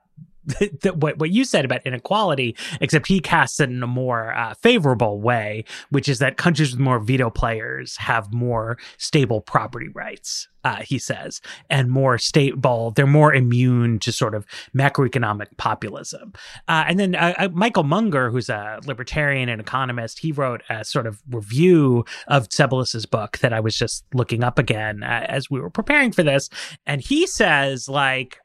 what 0.95 1.19
what 1.19 1.31
you 1.31 1.45
said 1.45 1.65
about 1.65 1.87
inequality, 1.87 2.57
except 2.81 3.07
he 3.07 3.21
casts 3.21 3.61
it 3.61 3.71
in 3.71 3.83
a 3.83 3.87
more 3.87 4.35
uh, 4.35 4.55
favorable 4.55 5.21
way, 5.21 5.65
which 5.91 6.09
is 6.09 6.19
that 6.19 6.37
countries 6.37 6.73
with 6.73 6.81
more 6.81 6.99
veto 6.99 7.31
players 7.31 7.97
have 7.97 8.33
more 8.33 8.79
stable 8.99 9.41
property 9.41 9.89
rights. 9.89 10.49
Uh, 10.65 10.83
he 10.83 10.99
says, 10.99 11.41
and 11.71 11.93
more 11.93 12.19
stable. 12.19 12.91
They're 12.91 13.07
more 13.07 13.33
immune 13.33 14.01
to 14.01 14.11
sort 14.11 14.35
of 14.35 14.45
macroeconomic 14.77 15.57
populism. 15.59 16.33
Uh, 16.67 16.85
and 16.89 16.99
then 16.99 17.15
uh, 17.15 17.35
uh, 17.39 17.49
Michael 17.53 17.85
Munger, 17.85 18.31
who's 18.31 18.49
a 18.49 18.81
libertarian 18.85 19.49
and 19.49 19.61
economist, 19.61 20.19
he 20.19 20.33
wrote 20.33 20.63
a 20.69 20.85
sort 20.85 21.07
of 21.07 21.23
review 21.31 22.05
of 22.27 22.49
Tsebelis's 22.49 23.07
book 23.07 23.39
that 23.39 23.53
I 23.53 23.61
was 23.61 23.77
just 23.77 24.05
looking 24.13 24.43
up 24.43 24.59
again 24.59 25.05
uh, 25.05 25.25
as 25.29 25.49
we 25.49 25.61
were 25.61 25.71
preparing 25.71 26.11
for 26.11 26.25
this, 26.25 26.51
and 26.85 27.01
he 27.01 27.29
says 27.29 27.89
like 27.89 28.41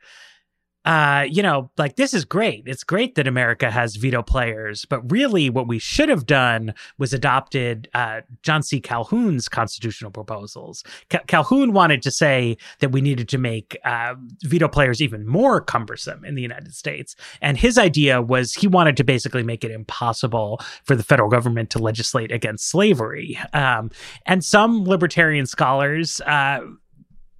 uh, 0.85 1.25
you 1.29 1.43
know, 1.43 1.69
like 1.77 1.95
this 1.95 2.13
is 2.13 2.25
great. 2.25 2.63
It's 2.65 2.83
great 2.83 3.15
that 3.15 3.27
America 3.27 3.69
has 3.69 3.95
veto 3.95 4.23
players, 4.23 4.85
but 4.85 5.11
really 5.11 5.49
what 5.49 5.67
we 5.67 5.77
should 5.77 6.09
have 6.09 6.25
done 6.25 6.73
was 6.97 7.13
adopted 7.13 7.87
uh, 7.93 8.21
John 8.41 8.63
C. 8.63 8.79
Calhoun's 8.79 9.47
constitutional 9.47 10.09
proposals. 10.09 10.83
Calhoun 11.27 11.73
wanted 11.73 12.01
to 12.01 12.11
say 12.11 12.57
that 12.79 12.91
we 12.91 13.01
needed 13.01 13.29
to 13.29 13.37
make 13.37 13.77
uh, 13.85 14.15
veto 14.43 14.67
players 14.67 15.01
even 15.01 15.27
more 15.27 15.61
cumbersome 15.61 16.25
in 16.25 16.33
the 16.33 16.41
United 16.41 16.73
States. 16.73 17.15
And 17.41 17.57
his 17.57 17.77
idea 17.77 18.21
was 18.21 18.53
he 18.53 18.67
wanted 18.67 18.97
to 18.97 19.03
basically 19.03 19.43
make 19.43 19.63
it 19.63 19.71
impossible 19.71 20.61
for 20.83 20.95
the 20.95 21.03
federal 21.03 21.29
government 21.29 21.69
to 21.71 21.79
legislate 21.79 22.31
against 22.31 22.69
slavery. 22.69 23.37
Um, 23.53 23.91
and 24.25 24.43
some 24.43 24.83
libertarian 24.85 25.45
scholars, 25.45 26.21
uh, 26.21 26.61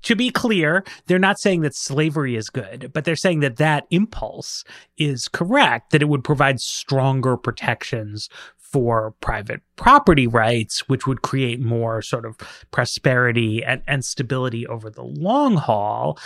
to 0.03 0.15
be 0.15 0.29
clear, 0.29 0.84
they're 1.08 1.20
not 1.20 1.39
saying 1.39 1.62
that 1.62 1.75
slavery 1.75 2.36
is 2.36 2.50
good, 2.50 2.91
but 2.93 3.05
they're 3.05 3.15
saying 3.15 3.39
that 3.41 3.58
that 3.58 3.86
impulse 3.89 4.63
is 4.98 5.27
correct, 5.27 5.91
that 5.91 6.01
it 6.01 6.10
would 6.10 6.24
provide 6.24 6.60
stronger 6.60 7.38
protections 7.38 8.29
for 8.72 9.12
private 9.20 9.62
property 9.75 10.27
rights, 10.27 10.88
which 10.88 11.05
would 11.05 11.22
create 11.22 11.60
more 11.60 12.01
sort 12.01 12.25
of 12.25 12.38
prosperity 12.72 13.63
and, 13.63 13.81
and 13.86 14.05
stability 14.05 14.65
over 14.67 14.89
the 14.89 15.03
long 15.03 15.58
haul. 15.58 16.17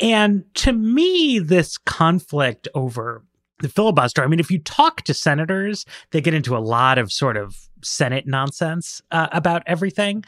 And 0.00 0.44
to 0.54 0.72
me, 0.72 1.38
this 1.38 1.78
conflict 1.78 2.66
over 2.74 3.22
the 3.60 3.68
filibuster, 3.68 4.24
I 4.24 4.26
mean, 4.26 4.40
if 4.40 4.50
you 4.50 4.58
talk 4.58 5.02
to 5.02 5.14
senators, 5.14 5.86
they 6.10 6.20
get 6.20 6.34
into 6.34 6.56
a 6.56 6.58
lot 6.58 6.98
of 6.98 7.12
sort 7.12 7.36
of 7.36 7.68
Senate 7.82 8.26
nonsense 8.26 9.00
uh, 9.12 9.28
about 9.30 9.62
everything. 9.66 10.24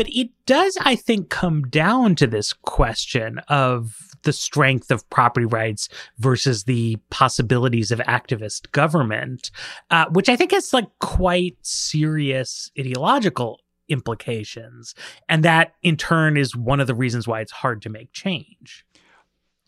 But 0.00 0.08
it 0.16 0.30
does, 0.46 0.78
I 0.80 0.96
think, 0.96 1.28
come 1.28 1.64
down 1.64 2.14
to 2.14 2.26
this 2.26 2.54
question 2.54 3.38
of 3.48 3.98
the 4.22 4.32
strength 4.32 4.90
of 4.90 5.06
property 5.10 5.44
rights 5.44 5.90
versus 6.16 6.64
the 6.64 6.96
possibilities 7.10 7.90
of 7.90 7.98
activist 7.98 8.72
government, 8.72 9.50
uh, 9.90 10.06
which 10.10 10.30
I 10.30 10.36
think 10.36 10.52
has 10.52 10.72
like 10.72 10.88
quite 11.00 11.58
serious 11.60 12.70
ideological 12.78 13.60
implications. 13.90 14.94
And 15.28 15.44
that 15.44 15.74
in 15.82 15.98
turn 15.98 16.38
is 16.38 16.56
one 16.56 16.80
of 16.80 16.86
the 16.86 16.94
reasons 16.94 17.28
why 17.28 17.42
it's 17.42 17.52
hard 17.52 17.82
to 17.82 17.90
make 17.90 18.10
change. 18.14 18.86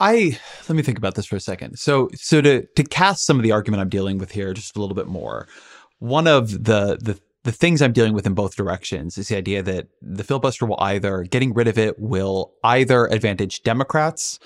I 0.01 0.39
let 0.67 0.77
me 0.77 0.83
think 0.83 0.97
about 0.97 1.15
this 1.15 1.27
for 1.27 1.37
a 1.37 1.41
second. 1.41 1.79
So 1.79 2.09
so 2.15 2.41
to 2.41 2.67
to 2.75 2.85
cast 2.85 3.27
some 3.27 3.37
of 3.37 3.43
the 3.43 3.53
argument 3.53 3.83
I'm 3.83 3.91
dealing 3.91 4.17
with 4.17 4.33
here 4.33 4.55
just 4.55 4.77
a 4.77 4.81
little 4.81 4.97
bit 4.97 5.09
more. 5.09 5.47
One 5.99 6.27
of 6.27 6.65
the 6.65 6.97
the 6.99 7.21
the 7.45 7.53
things 7.53 7.83
I'm 7.83 7.93
dealing 7.93 8.15
with 8.15 8.27
in 8.27 8.35
both 8.35 8.57
directions 8.57 9.19
is 9.19 9.29
the 9.29 9.37
idea 9.37 9.63
that 9.63 9.89
the 10.01 10.25
filibuster 10.25 10.67
will 10.67 10.81
either 10.81 11.23
getting 11.25 11.53
rid 11.53 11.69
of 11.69 11.79
it 11.79 11.99
will 11.99 12.53
either 12.63 13.07
advantage 13.07 13.63
Democrats 13.63 14.39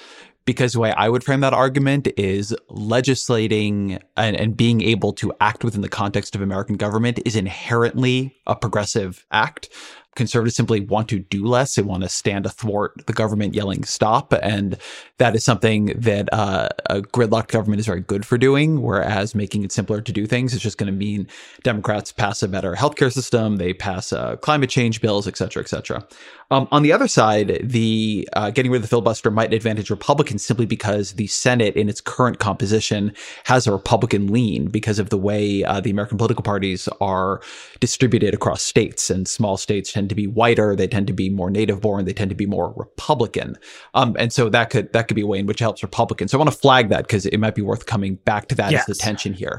because 0.46 0.72
the 0.72 0.80
way 0.80 0.92
I 0.92 1.08
would 1.08 1.24
frame 1.24 1.40
that 1.40 1.52
argument 1.52 2.08
is 2.16 2.56
legislating 2.68 3.98
and, 4.16 4.36
and, 4.36 4.56
being 4.56 4.80
able 4.80 5.12
to 5.14 5.32
act 5.40 5.64
within 5.64 5.80
the 5.80 5.88
context 5.88 6.36
of 6.36 6.40
American 6.40 6.76
government 6.76 7.18
is 7.24 7.34
inherently 7.34 8.36
a 8.46 8.54
progressive 8.54 9.26
act 9.32 9.68
conservatives 10.16 10.56
simply 10.56 10.80
want 10.80 11.08
to 11.10 11.20
do 11.20 11.46
less. 11.46 11.76
They 11.76 11.82
want 11.82 12.02
to 12.02 12.08
stand 12.08 12.46
athwart 12.46 13.06
the 13.06 13.12
government 13.12 13.54
yelling 13.54 13.84
stop. 13.84 14.32
And 14.32 14.76
that 15.18 15.36
is 15.36 15.44
something 15.44 15.86
that 15.96 16.28
uh, 16.32 16.68
a 16.90 17.02
gridlocked 17.02 17.48
government 17.48 17.80
is 17.80 17.86
very 17.86 18.00
good 18.00 18.26
for 18.26 18.36
doing. 18.38 18.82
Whereas 18.82 19.34
making 19.34 19.62
it 19.62 19.72
simpler 19.72 20.00
to 20.00 20.12
do 20.12 20.26
things 20.26 20.54
is 20.54 20.60
just 20.60 20.78
going 20.78 20.92
to 20.92 20.98
mean 20.98 21.28
Democrats 21.62 22.12
pass 22.12 22.42
a 22.42 22.48
better 22.48 22.74
healthcare 22.74 23.12
system, 23.12 23.56
they 23.56 23.72
pass 23.72 24.12
uh, 24.12 24.36
climate 24.36 24.70
change 24.70 25.00
bills, 25.00 25.28
et 25.28 25.36
cetera, 25.36 25.62
et 25.62 25.68
cetera. 25.68 26.06
Um, 26.50 26.68
on 26.70 26.82
the 26.82 26.92
other 26.92 27.08
side, 27.08 27.58
the 27.62 28.28
uh, 28.34 28.50
getting 28.50 28.70
rid 28.70 28.78
of 28.78 28.82
the 28.82 28.88
filibuster 28.88 29.30
might 29.30 29.52
advantage 29.52 29.90
Republicans 29.90 30.44
simply 30.44 30.66
because 30.66 31.14
the 31.14 31.26
Senate, 31.26 31.74
in 31.74 31.88
its 31.88 32.00
current 32.00 32.38
composition, 32.38 33.12
has 33.44 33.66
a 33.66 33.72
Republican 33.72 34.28
lean 34.28 34.68
because 34.68 35.00
of 35.00 35.10
the 35.10 35.18
way 35.18 35.64
uh, 35.64 35.80
the 35.80 35.90
American 35.90 36.18
political 36.18 36.44
parties 36.44 36.88
are 37.00 37.40
distributed 37.80 38.32
across 38.32 38.62
states, 38.62 39.10
and 39.10 39.26
small 39.26 39.56
states 39.56 39.92
tend 39.92 40.08
to 40.08 40.14
be 40.14 40.28
whiter, 40.28 40.76
they 40.76 40.86
tend 40.86 41.08
to 41.08 41.12
be 41.12 41.28
more 41.28 41.50
native 41.50 41.80
born, 41.80 42.04
they 42.04 42.12
tend 42.12 42.30
to 42.30 42.36
be 42.36 42.46
more 42.46 42.72
Republican, 42.76 43.56
um, 43.94 44.14
and 44.16 44.32
so 44.32 44.48
that 44.48 44.70
could 44.70 44.92
that 44.92 45.08
could 45.08 45.16
be 45.16 45.22
a 45.22 45.26
way 45.26 45.38
in 45.38 45.46
which 45.46 45.60
it 45.60 45.64
helps 45.64 45.82
Republicans. 45.82 46.30
So 46.30 46.38
I 46.38 46.40
want 46.40 46.52
to 46.52 46.58
flag 46.58 46.90
that 46.90 47.08
because 47.08 47.26
it 47.26 47.40
might 47.40 47.56
be 47.56 47.62
worth 47.62 47.86
coming 47.86 48.16
back 48.24 48.46
to 48.48 48.54
that 48.54 48.70
yes. 48.70 48.88
as 48.88 48.96
the 48.96 49.02
tension 49.02 49.34
here 49.34 49.58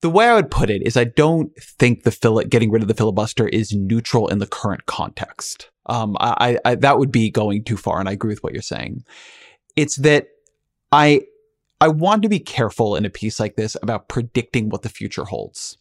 the 0.00 0.10
way 0.10 0.26
I 0.26 0.34
would 0.34 0.50
put 0.50 0.70
it 0.70 0.82
is 0.82 0.96
I 0.96 1.04
don't 1.04 1.50
think 1.60 2.02
the 2.02 2.10
fil- 2.10 2.40
getting 2.42 2.70
rid 2.70 2.82
of 2.82 2.88
the 2.88 2.94
filibuster 2.94 3.48
is 3.48 3.72
neutral 3.72 4.28
in 4.28 4.38
the 4.38 4.46
current 4.46 4.86
context. 4.86 5.70
Um, 5.88 6.16
I, 6.20 6.58
I, 6.64 6.74
that 6.76 6.98
would 6.98 7.12
be 7.12 7.30
going 7.30 7.64
too 7.64 7.76
far, 7.76 8.00
and 8.00 8.08
I 8.08 8.12
agree 8.12 8.30
with 8.30 8.42
what 8.42 8.52
you're 8.52 8.62
saying. 8.62 9.04
It's 9.76 9.96
that 9.96 10.28
I 10.92 11.22
I 11.80 11.88
want 11.88 12.22
to 12.22 12.28
be 12.28 12.40
careful 12.40 12.96
in 12.96 13.04
a 13.04 13.10
piece 13.10 13.38
like 13.38 13.56
this 13.56 13.76
about 13.82 14.08
predicting 14.08 14.68
what 14.68 14.82
the 14.82 14.88
future 14.88 15.24
holds. 15.24 15.78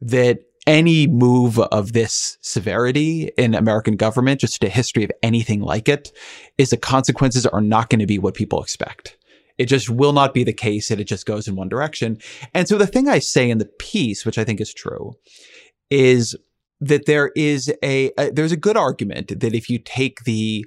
That 0.00 0.40
any 0.66 1.06
move 1.06 1.58
of 1.58 1.92
this 1.92 2.36
severity 2.42 3.30
in 3.38 3.54
American 3.54 3.96
government, 3.96 4.40
just 4.40 4.62
a 4.62 4.68
history 4.68 5.04
of 5.04 5.10
anything 5.22 5.62
like 5.62 5.88
it, 5.88 6.12
is 6.58 6.70
the 6.70 6.76
consequences 6.76 7.46
are 7.46 7.60
not 7.60 7.88
going 7.88 8.00
to 8.00 8.06
be 8.06 8.18
what 8.18 8.34
people 8.34 8.62
expect. 8.62 9.16
It 9.56 9.66
just 9.66 9.88
will 9.88 10.12
not 10.12 10.34
be 10.34 10.44
the 10.44 10.52
case 10.52 10.88
that 10.88 11.00
it 11.00 11.04
just 11.04 11.26
goes 11.26 11.48
in 11.48 11.56
one 11.56 11.68
direction. 11.68 12.18
And 12.54 12.68
so 12.68 12.78
the 12.78 12.86
thing 12.86 13.08
I 13.08 13.18
say 13.18 13.50
in 13.50 13.58
the 13.58 13.64
piece, 13.78 14.24
which 14.24 14.38
I 14.38 14.44
think 14.44 14.60
is 14.60 14.72
true, 14.72 15.14
is 15.90 16.36
that 16.80 17.06
there 17.06 17.32
is 17.34 17.72
a, 17.82 18.10
a 18.18 18.30
there's 18.30 18.52
a 18.52 18.56
good 18.56 18.76
argument 18.76 19.40
that 19.40 19.54
if 19.54 19.68
you 19.68 19.78
take 19.78 20.24
the 20.24 20.64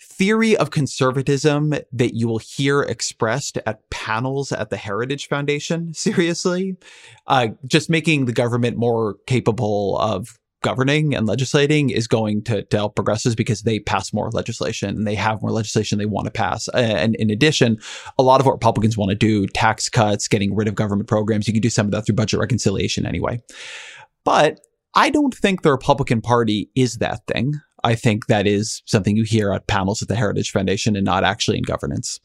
theory 0.00 0.56
of 0.56 0.70
conservatism 0.70 1.74
that 1.92 2.14
you 2.14 2.26
will 2.26 2.38
hear 2.38 2.82
expressed 2.82 3.56
at 3.66 3.88
panels 3.90 4.50
at 4.50 4.70
the 4.70 4.76
Heritage 4.76 5.28
Foundation 5.28 5.94
seriously, 5.94 6.76
uh, 7.26 7.48
just 7.66 7.88
making 7.88 8.26
the 8.26 8.32
government 8.32 8.76
more 8.76 9.16
capable 9.26 9.96
of 9.98 10.38
governing 10.62 11.14
and 11.14 11.26
legislating 11.28 11.90
is 11.90 12.08
going 12.08 12.42
to, 12.42 12.62
to 12.64 12.76
help 12.76 12.96
progressives 12.96 13.36
because 13.36 13.62
they 13.62 13.78
pass 13.78 14.12
more 14.12 14.28
legislation 14.30 14.88
and 14.88 15.06
they 15.06 15.14
have 15.14 15.40
more 15.40 15.52
legislation 15.52 15.98
they 15.98 16.06
want 16.06 16.24
to 16.24 16.32
pass. 16.32 16.68
And 16.74 17.14
in 17.16 17.30
addition, 17.30 17.78
a 18.18 18.24
lot 18.24 18.40
of 18.40 18.46
what 18.46 18.52
Republicans 18.52 18.96
want 18.96 19.10
to 19.10 19.14
do, 19.14 19.46
tax 19.46 19.88
cuts, 19.88 20.26
getting 20.26 20.54
rid 20.54 20.66
of 20.66 20.74
government 20.74 21.08
programs, 21.08 21.46
you 21.46 21.52
can 21.52 21.62
do 21.62 21.70
some 21.70 21.86
of 21.86 21.92
that 21.92 22.06
through 22.06 22.16
budget 22.16 22.40
reconciliation 22.40 23.06
anyway. 23.06 23.40
But 24.24 24.58
I 24.94 25.10
don't 25.10 25.34
think 25.34 25.62
the 25.62 25.70
Republican 25.70 26.20
Party 26.20 26.70
is 26.74 26.96
that 26.96 27.26
thing. 27.26 27.54
I 27.84 27.94
think 27.94 28.26
that 28.26 28.46
is 28.46 28.82
something 28.86 29.16
you 29.16 29.24
hear 29.24 29.52
at 29.52 29.66
panels 29.66 30.02
at 30.02 30.08
the 30.08 30.16
Heritage 30.16 30.50
Foundation 30.50 30.96
and 30.96 31.04
not 31.04 31.24
actually 31.24 31.58
in 31.58 31.62
governance. 31.62 32.20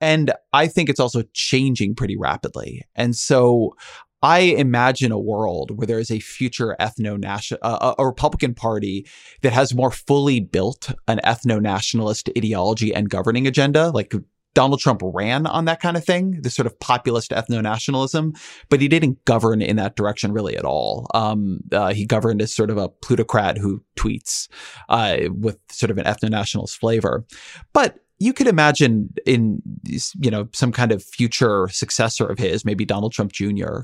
And 0.00 0.32
I 0.52 0.66
think 0.66 0.88
it's 0.88 1.00
also 1.00 1.22
changing 1.34 1.94
pretty 1.94 2.16
rapidly. 2.16 2.82
And 2.96 3.14
so 3.14 3.76
I 4.22 4.38
imagine 4.40 5.12
a 5.12 5.18
world 5.18 5.76
where 5.76 5.86
there 5.86 5.98
is 5.98 6.10
a 6.10 6.20
future 6.20 6.76
ethno 6.80 7.18
national, 7.18 7.60
uh, 7.62 7.94
a 7.98 8.06
Republican 8.06 8.54
Party 8.54 9.06
that 9.42 9.52
has 9.52 9.74
more 9.74 9.90
fully 9.90 10.40
built 10.40 10.90
an 11.08 11.20
ethno 11.24 11.60
nationalist 11.60 12.28
ideology 12.36 12.94
and 12.94 13.08
governing 13.08 13.46
agenda, 13.46 13.90
like 13.90 14.12
Donald 14.54 14.80
Trump 14.80 15.00
ran 15.04 15.46
on 15.46 15.64
that 15.66 15.80
kind 15.80 15.96
of 15.96 16.04
thing, 16.04 16.40
this 16.42 16.54
sort 16.54 16.66
of 16.66 16.78
populist 16.80 17.30
ethno 17.30 17.62
nationalism, 17.62 18.34
but 18.68 18.80
he 18.80 18.88
didn't 18.88 19.24
govern 19.24 19.62
in 19.62 19.76
that 19.76 19.96
direction 19.96 20.32
really 20.32 20.56
at 20.56 20.64
all. 20.64 21.06
Um, 21.14 21.60
uh, 21.72 21.92
he 21.94 22.04
governed 22.04 22.42
as 22.42 22.54
sort 22.54 22.70
of 22.70 22.76
a 22.76 22.88
plutocrat 22.88 23.58
who 23.58 23.82
tweets 23.96 24.48
uh, 24.88 25.18
with 25.30 25.58
sort 25.70 25.90
of 25.90 25.98
an 25.98 26.04
ethno 26.04 26.30
nationalist 26.30 26.78
flavor. 26.78 27.24
But 27.72 27.98
you 28.18 28.32
could 28.32 28.48
imagine 28.48 29.14
in 29.24 29.62
you 29.84 30.30
know 30.30 30.48
some 30.52 30.72
kind 30.72 30.92
of 30.92 31.02
future 31.02 31.68
successor 31.68 32.26
of 32.26 32.38
his, 32.38 32.64
maybe 32.64 32.84
Donald 32.84 33.12
Trump 33.12 33.32
Jr., 33.32 33.80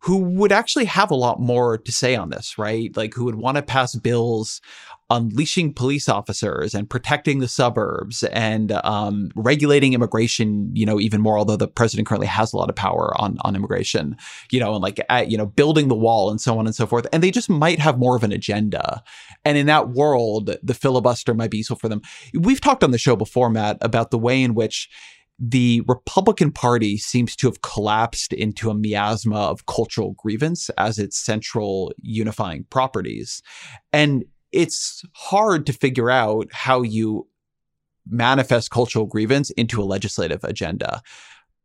who 0.00 0.18
would 0.18 0.50
actually 0.50 0.86
have 0.86 1.10
a 1.10 1.16
lot 1.16 1.40
more 1.40 1.78
to 1.78 1.92
say 1.92 2.16
on 2.16 2.30
this, 2.30 2.58
right? 2.58 2.94
Like 2.96 3.14
who 3.14 3.24
would 3.24 3.36
want 3.36 3.56
to 3.56 3.62
pass 3.62 3.94
bills 3.94 4.60
unleashing 5.10 5.74
police 5.74 6.08
officers 6.08 6.74
and 6.74 6.88
protecting 6.88 7.40
the 7.40 7.48
suburbs 7.48 8.22
and 8.24 8.72
um, 8.84 9.30
regulating 9.34 9.92
immigration, 9.92 10.70
you 10.74 10.86
know, 10.86 11.00
even 11.00 11.20
more. 11.20 11.36
Although 11.36 11.56
the 11.56 11.68
president 11.68 12.08
currently 12.08 12.28
has 12.28 12.52
a 12.52 12.56
lot 12.56 12.70
of 12.70 12.76
power 12.76 13.12
on 13.20 13.36
on 13.42 13.56
immigration, 13.56 14.16
you 14.50 14.60
know, 14.60 14.74
and 14.74 14.82
like 14.82 15.00
at, 15.08 15.30
you 15.30 15.36
know, 15.36 15.46
building 15.46 15.88
the 15.88 15.94
wall 15.94 16.30
and 16.30 16.40
so 16.40 16.58
on 16.58 16.66
and 16.66 16.74
so 16.74 16.86
forth. 16.86 17.06
And 17.12 17.22
they 17.22 17.30
just 17.30 17.50
might 17.50 17.80
have 17.80 17.98
more 17.98 18.16
of 18.16 18.24
an 18.24 18.32
agenda. 18.32 19.02
And 19.44 19.58
in 19.58 19.66
that 19.66 19.90
world, 19.90 20.56
the 20.62 20.74
filibuster 20.74 21.34
might 21.34 21.50
be 21.50 21.58
useful 21.58 21.76
for 21.76 21.88
them. 21.88 22.02
We've 22.34 22.60
talked 22.60 22.84
on 22.84 22.90
the 22.90 22.98
show 22.98 23.16
before, 23.16 23.50
Matt, 23.50 23.78
about 23.80 24.10
the 24.10 24.18
way 24.18 24.42
in 24.42 24.54
which 24.54 24.88
the 25.40 25.82
Republican 25.88 26.52
Party 26.52 26.98
seems 26.98 27.34
to 27.36 27.46
have 27.46 27.62
collapsed 27.62 28.34
into 28.34 28.68
a 28.68 28.74
miasma 28.74 29.38
of 29.38 29.64
cultural 29.64 30.12
grievance 30.12 30.68
as 30.76 30.98
its 30.98 31.16
central 31.16 31.92
unifying 32.02 32.66
properties. 32.68 33.42
And 33.90 34.24
it's 34.52 35.04
hard 35.14 35.66
to 35.66 35.72
figure 35.72 36.10
out 36.10 36.48
how 36.52 36.82
you 36.82 37.26
manifest 38.06 38.70
cultural 38.70 39.06
grievance 39.06 39.50
into 39.50 39.80
a 39.80 39.84
legislative 39.84 40.42
agenda. 40.44 41.02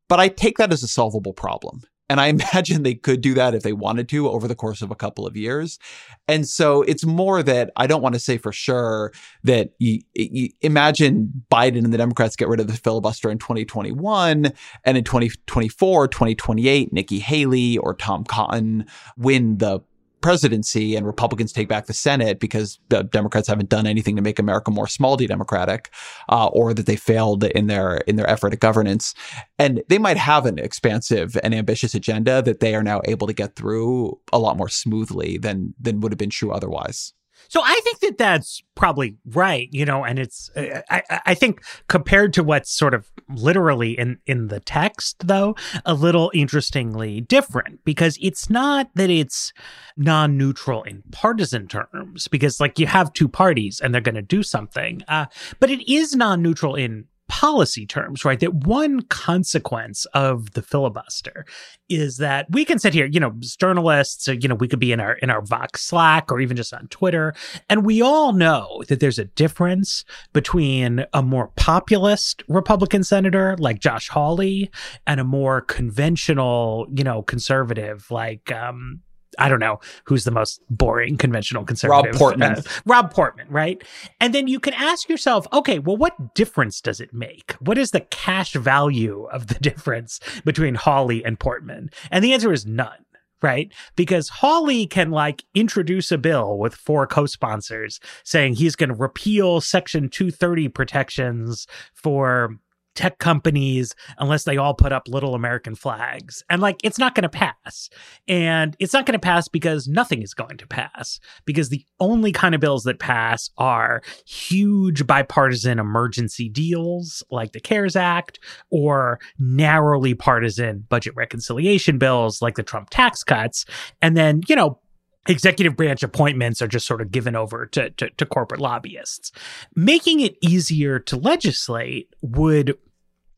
But 0.07 0.19
I 0.19 0.27
take 0.27 0.57
that 0.57 0.71
as 0.71 0.83
a 0.83 0.87
solvable 0.87 1.33
problem. 1.33 1.81
And 2.07 2.21
I 2.21 2.27
imagine 2.53 2.83
they 2.83 2.95
could 2.95 3.21
do 3.21 3.33
that 3.33 3.55
if 3.55 3.63
they 3.63 3.73
wanted 3.73 4.07
to 4.09 4.29
over 4.29 4.47
the 4.47 4.55
course 4.55 4.81
of 4.81 4.91
a 4.91 4.95
couple 4.95 5.25
of 5.25 5.35
years. 5.35 5.79
And 6.27 6.47
so 6.47 6.83
it's 6.83 7.05
more 7.05 7.41
that 7.43 7.71
I 7.75 7.87
don't 7.87 8.01
want 8.01 8.13
to 8.15 8.19
say 8.19 8.37
for 8.37 8.51
sure 8.51 9.11
that 9.43 9.71
you, 9.79 10.01
you 10.13 10.49
imagine 10.61 11.45
Biden 11.51 11.83
and 11.83 11.93
the 11.93 11.97
Democrats 11.97 12.35
get 12.35 12.47
rid 12.47 12.59
of 12.59 12.67
the 12.67 12.73
filibuster 12.73 13.29
in 13.31 13.39
2021 13.39 14.51
and 14.83 14.97
in 14.97 15.03
2024, 15.03 16.07
2028, 16.07 16.93
Nikki 16.93 17.19
Haley 17.19 17.77
or 17.77 17.95
Tom 17.95 18.23
Cotton 18.23 18.85
win 19.17 19.57
the 19.57 19.81
presidency 20.25 20.95
and 20.95 21.05
Republicans 21.05 21.53
take 21.53 21.67
back 21.67 21.85
the 21.85 21.93
Senate 21.93 22.39
because 22.39 22.79
the 22.89 23.03
Democrats 23.03 23.47
haven't 23.47 23.69
done 23.69 23.85
anything 23.85 24.15
to 24.15 24.23
make 24.23 24.39
America 24.39 24.71
more 24.71 24.87
small 24.87 25.15
d 25.15 25.27
democratic, 25.27 25.91
uh, 26.29 26.47
or 26.47 26.73
that 26.73 26.87
they 26.87 26.95
failed 26.95 27.43
in 27.43 27.67
their 27.67 27.97
in 28.07 28.15
their 28.15 28.27
effort 28.27 28.51
at 28.51 28.59
governance. 28.59 29.13
And 29.59 29.83
they 29.87 29.99
might 29.99 30.17
have 30.17 30.47
an 30.47 30.57
expansive 30.57 31.37
and 31.43 31.53
ambitious 31.53 31.93
agenda 31.93 32.41
that 32.41 32.59
they 32.59 32.73
are 32.73 32.81
now 32.81 33.01
able 33.05 33.27
to 33.27 33.33
get 33.33 33.55
through 33.55 34.19
a 34.33 34.39
lot 34.39 34.57
more 34.57 34.67
smoothly 34.67 35.37
than 35.37 35.75
than 35.79 35.99
would 35.99 36.11
have 36.11 36.17
been 36.17 36.31
true 36.31 36.51
otherwise. 36.51 37.13
So 37.49 37.61
I 37.63 37.79
think 37.83 37.99
that 37.99 38.17
that's 38.17 38.61
probably 38.75 39.15
right, 39.25 39.69
you 39.71 39.85
know, 39.85 40.03
and 40.03 40.19
it's 40.19 40.49
uh, 40.55 40.81
I, 40.89 41.21
I 41.25 41.33
think 41.33 41.63
compared 41.87 42.33
to 42.33 42.43
what's 42.43 42.71
sort 42.71 42.93
of 42.93 43.07
literally 43.29 43.97
in 43.97 44.19
in 44.25 44.47
the 44.47 44.59
text 44.59 45.27
though, 45.27 45.55
a 45.85 45.93
little 45.93 46.31
interestingly 46.33 47.21
different 47.21 47.83
because 47.85 48.17
it's 48.21 48.49
not 48.49 48.89
that 48.95 49.09
it's 49.09 49.53
non-neutral 49.97 50.83
in 50.83 51.03
partisan 51.11 51.67
terms 51.67 52.27
because 52.27 52.59
like 52.59 52.79
you 52.79 52.87
have 52.87 53.13
two 53.13 53.27
parties 53.27 53.79
and 53.79 53.93
they're 53.93 54.01
going 54.01 54.15
to 54.15 54.21
do 54.21 54.43
something, 54.43 55.01
uh, 55.07 55.25
but 55.59 55.69
it 55.69 55.89
is 55.91 56.15
non-neutral 56.15 56.75
in 56.75 57.05
policy 57.27 57.85
terms, 57.85 58.23
right? 58.23 58.39
That 58.39 58.53
one 58.53 59.01
consequence 59.01 60.05
of 60.13 60.51
the 60.51 60.61
filibuster 60.61 61.45
is 61.89 62.17
that 62.17 62.45
we 62.49 62.65
can 62.65 62.79
sit 62.79 62.93
here, 62.93 63.05
you 63.05 63.19
know, 63.19 63.33
journalists, 63.59 64.27
you 64.27 64.47
know, 64.47 64.55
we 64.55 64.67
could 64.67 64.79
be 64.79 64.91
in 64.91 64.99
our 64.99 65.13
in 65.13 65.29
our 65.29 65.41
Vox 65.41 65.81
Slack 65.81 66.31
or 66.31 66.39
even 66.39 66.55
just 66.55 66.73
on 66.73 66.87
Twitter, 66.87 67.33
and 67.69 67.85
we 67.85 68.01
all 68.01 68.33
know 68.33 68.83
that 68.87 68.99
there's 68.99 69.19
a 69.19 69.25
difference 69.25 70.05
between 70.33 71.05
a 71.13 71.21
more 71.21 71.51
populist 71.55 72.43
Republican 72.47 73.03
senator 73.03 73.55
like 73.57 73.79
Josh 73.79 74.09
Hawley 74.09 74.69
and 75.07 75.19
a 75.19 75.23
more 75.23 75.61
conventional, 75.61 76.87
you 76.93 77.03
know, 77.03 77.21
conservative 77.21 78.09
like 78.11 78.51
um, 78.51 79.01
I 79.37 79.49
don't 79.49 79.59
know 79.59 79.79
who's 80.05 80.23
the 80.23 80.31
most 80.31 80.61
boring 80.69 81.17
conventional 81.17 81.63
conservative. 81.63 82.13
Rob 82.13 82.19
Portman. 82.19 82.51
Uh, 82.53 82.61
Rob 82.85 83.13
Portman, 83.13 83.47
right? 83.49 83.81
And 84.19 84.33
then 84.33 84.47
you 84.47 84.59
can 84.59 84.73
ask 84.73 85.09
yourself, 85.09 85.47
okay, 85.53 85.79
well, 85.79 85.97
what 85.97 86.33
difference 86.35 86.81
does 86.81 86.99
it 86.99 87.13
make? 87.13 87.53
What 87.59 87.77
is 87.77 87.91
the 87.91 88.01
cash 88.01 88.53
value 88.53 89.27
of 89.31 89.47
the 89.47 89.55
difference 89.61 90.19
between 90.43 90.75
Hawley 90.75 91.23
and 91.23 91.39
Portman? 91.39 91.89
And 92.11 92.23
the 92.23 92.33
answer 92.33 92.51
is 92.51 92.65
none 92.65 93.05
right? 93.41 93.71
Because 93.95 94.29
Hawley 94.29 94.87
can 94.87 95.11
like 95.11 95.43
introduce 95.53 96.11
a 96.11 96.17
bill 96.17 96.57
with 96.57 96.73
four 96.73 97.05
co-sponsors 97.05 97.99
saying 98.23 98.55
he's 98.55 98.75
going 98.75 98.89
to 98.89 98.95
repeal 98.95 99.61
section 99.61 100.09
230 100.09 100.69
protections 100.69 101.67
for 101.93 102.57
tech 102.95 103.19
companies 103.19 103.93
unless 104.17 104.43
they 104.43 104.57
all 104.57 104.73
put 104.73 104.91
up 104.91 105.07
little 105.07 105.35
American 105.35 105.75
flags. 105.75 106.43
And 106.49 106.61
like, 106.61 106.77
it's 106.83 106.97
not 106.97 107.13
going 107.15 107.23
to 107.23 107.29
pass. 107.29 107.89
And 108.27 108.75
it's 108.79 108.93
not 108.93 109.05
going 109.05 109.13
to 109.13 109.19
pass 109.19 109.47
because 109.47 109.87
nothing 109.87 110.21
is 110.21 110.33
going 110.33 110.57
to 110.57 110.67
pass. 110.67 111.19
Because 111.45 111.69
the 111.69 111.85
only 111.99 112.31
kind 112.31 112.55
of 112.55 112.61
bills 112.61 112.83
that 112.83 112.99
pass 112.99 113.49
are 113.57 114.01
huge 114.25 115.05
bipartisan 115.05 115.79
emergency 115.79 116.49
deals 116.49 117.23
like 117.29 117.51
the 117.51 117.59
CARES 117.59 117.95
Act 117.95 118.39
or 118.69 119.19
narrowly 119.37 120.13
partisan 120.13 120.85
budget 120.89 121.13
reconciliation 121.15 121.97
bills 121.97 122.41
like 122.41 122.55
the 122.55 122.63
Trump 122.63 122.89
tax 122.89 123.23
cuts. 123.23 123.65
And 124.01 124.15
then, 124.15 124.41
you 124.47 124.55
know, 124.55 124.79
executive 125.27 125.75
branch 125.75 126.03
appointments 126.03 126.61
are 126.61 126.67
just 126.67 126.87
sort 126.87 127.01
of 127.01 127.11
given 127.11 127.35
over 127.35 127.65
to, 127.67 127.89
to, 127.91 128.09
to, 128.11 128.25
corporate 128.25 128.61
lobbyists. 128.61 129.31
Making 129.75 130.19
it 130.19 130.37
easier 130.41 130.99
to 130.99 131.17
legislate 131.17 132.13
would 132.21 132.77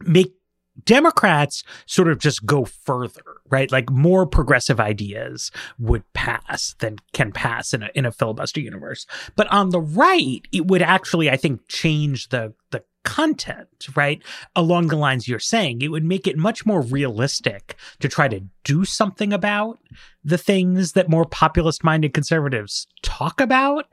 make 0.02 0.34
Democrats 0.84 1.64
sort 1.86 2.08
of 2.08 2.20
just 2.20 2.46
go 2.46 2.66
further, 2.66 3.24
right? 3.50 3.72
Like 3.72 3.90
more 3.90 4.26
progressive 4.26 4.80
ideas 4.80 5.52
would 5.80 6.04
pass 6.14 6.76
than 6.80 6.98
can 7.14 7.32
pass 7.32 7.74
in 7.74 7.84
a 7.84 7.90
in 7.96 8.06
a 8.06 8.12
filibuster 8.12 8.60
universe. 8.60 9.06
But 9.36 9.52
on 9.52 9.70
the 9.70 9.82
right, 9.82 10.42
it 10.52 10.68
would 10.68 10.82
actually, 10.82 11.30
I 11.30 11.38
think, 11.38 11.68
change 11.68 12.30
the 12.30 12.54
the 12.72 12.84
content, 13.04 13.77
right? 13.96 14.22
Along 14.56 14.88
the 14.88 14.96
lines 14.96 15.28
you're 15.28 15.40
saying, 15.40 15.82
it 15.82 15.90
would 15.90 16.04
make 16.04 16.28
it 16.28 16.38
much 16.38 16.66
more 16.66 16.82
realistic 16.82 17.76
to 18.00 18.08
try 18.08 18.28
to 18.28 18.42
do 18.64 18.84
something 18.84 19.32
about 19.32 19.80
the 20.24 20.38
things 20.38 20.92
that 20.92 21.10
more 21.10 21.24
populist 21.24 21.86
minded 21.86 22.14
conservatives 22.14 22.86
talk 23.02 23.40
about. 23.40 23.86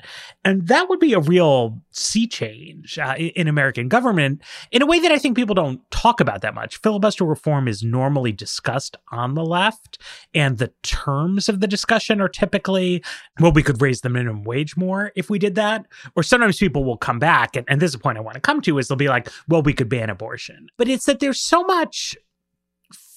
And 0.44 0.66
that 0.66 0.88
would 0.88 0.98
be 0.98 1.12
a 1.12 1.20
real 1.20 1.80
sea 1.92 2.26
change 2.26 2.98
uh, 2.98 3.14
in 3.16 3.46
American 3.46 3.88
government 3.88 4.42
in 4.72 4.82
a 4.82 4.86
way 4.86 4.98
that 4.98 5.12
I 5.12 5.18
think 5.18 5.36
people 5.36 5.54
don't 5.54 5.88
talk 5.92 6.20
about 6.20 6.40
that 6.40 6.54
much. 6.54 6.80
Filibuster 6.80 7.24
reform 7.24 7.68
is 7.68 7.84
normally 7.84 8.32
discussed 8.32 8.96
on 9.12 9.34
the 9.34 9.44
left, 9.44 9.98
and 10.34 10.58
the 10.58 10.72
terms 10.82 11.48
of 11.48 11.60
the 11.60 11.68
discussion 11.68 12.20
are 12.20 12.28
typically, 12.28 13.04
well, 13.38 13.52
we 13.52 13.62
could 13.62 13.80
raise 13.80 14.00
the 14.00 14.08
minimum 14.08 14.42
wage 14.42 14.76
more 14.76 15.12
if 15.14 15.30
we 15.30 15.38
did 15.38 15.54
that. 15.54 15.86
Or 16.16 16.24
sometimes 16.24 16.58
people 16.58 16.82
will 16.82 16.96
come 16.96 17.20
back, 17.20 17.54
and, 17.54 17.64
and 17.68 17.80
this 17.80 17.92
is 17.92 17.94
a 17.94 18.00
point 18.00 18.18
I 18.18 18.22
want 18.22 18.34
to 18.34 18.40
come 18.40 18.60
to, 18.62 18.78
is 18.78 18.88
they'll 18.88 18.96
be 18.96 19.08
like, 19.08 19.28
well, 19.46 19.62
we 19.62 19.72
could 19.74 19.88
ban 19.88 20.10
abortion. 20.10 20.68
But 20.76 20.88
it's 20.88 21.06
that 21.06 21.20
there's 21.20 21.42
so 21.42 21.62
much 21.64 22.16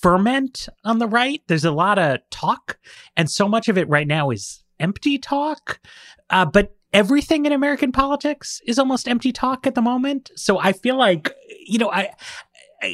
ferment 0.02 0.68
on 0.84 1.00
the 1.00 1.08
right. 1.08 1.42
There's 1.48 1.66
a 1.66 1.72
lot 1.72 2.00
of 2.00 2.20
talk, 2.30 2.78
and 3.16 3.30
so 3.30 3.48
much 3.48 3.68
of 3.68 3.78
it 3.78 3.90
right 3.90 4.08
now 4.08 4.30
is 4.30 4.64
empty 4.80 5.18
talk. 5.18 5.80
Uh, 6.30 6.46
but 6.46 6.76
everything 6.94 7.46
in 7.46 7.52
American 7.52 7.92
politics 7.92 8.62
is 8.66 8.80
almost 8.80 9.08
empty 9.08 9.32
talk 9.32 9.68
at 9.68 9.76
the 9.76 9.82
moment. 9.82 10.32
So 10.36 10.60
I 10.60 10.74
feel 10.74 10.98
like, 10.98 11.34
you 11.66 11.80
know, 11.80 11.92
I. 11.92 12.12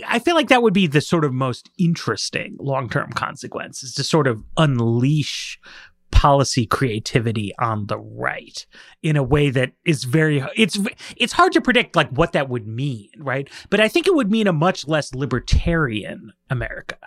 I 0.08 0.19
feel 0.19 0.34
like 0.34 0.47
that 0.47 0.63
would 0.63 0.73
be 0.73 0.88
the 0.88 1.02
sort 1.02 1.26
of 1.26 1.34
most 1.34 1.69
interesting 1.78 2.56
long 2.58 2.89
term 2.89 3.12
consequence 3.12 3.84
is 3.84 3.93
to 3.95 4.04
sort 4.06 4.28
of 4.28 4.41
unleash 4.56 5.60
policy 6.23 6.65
creativity 6.65 7.51
on 7.59 7.88
the 7.88 7.97
right 7.97 8.65
in 9.01 9.17
a 9.17 9.21
way 9.21 9.49
that 9.49 9.73
is 9.83 10.05
very 10.05 10.41
it's 10.55 10.79
it's 11.17 11.33
hard 11.33 11.51
to 11.51 11.59
predict 11.59 11.97
like 11.97 12.09
what 12.12 12.31
that 12.31 12.47
would 12.47 12.65
mean 12.65 13.09
right? 13.17 13.49
But 13.69 13.81
i 13.81 13.89
think 13.89 14.07
it 14.07 14.15
would 14.15 14.31
mean 14.31 14.47
a 14.47 14.53
much 14.53 14.88
less 14.88 15.13
libertarian 15.13 16.31
america. 16.49 16.97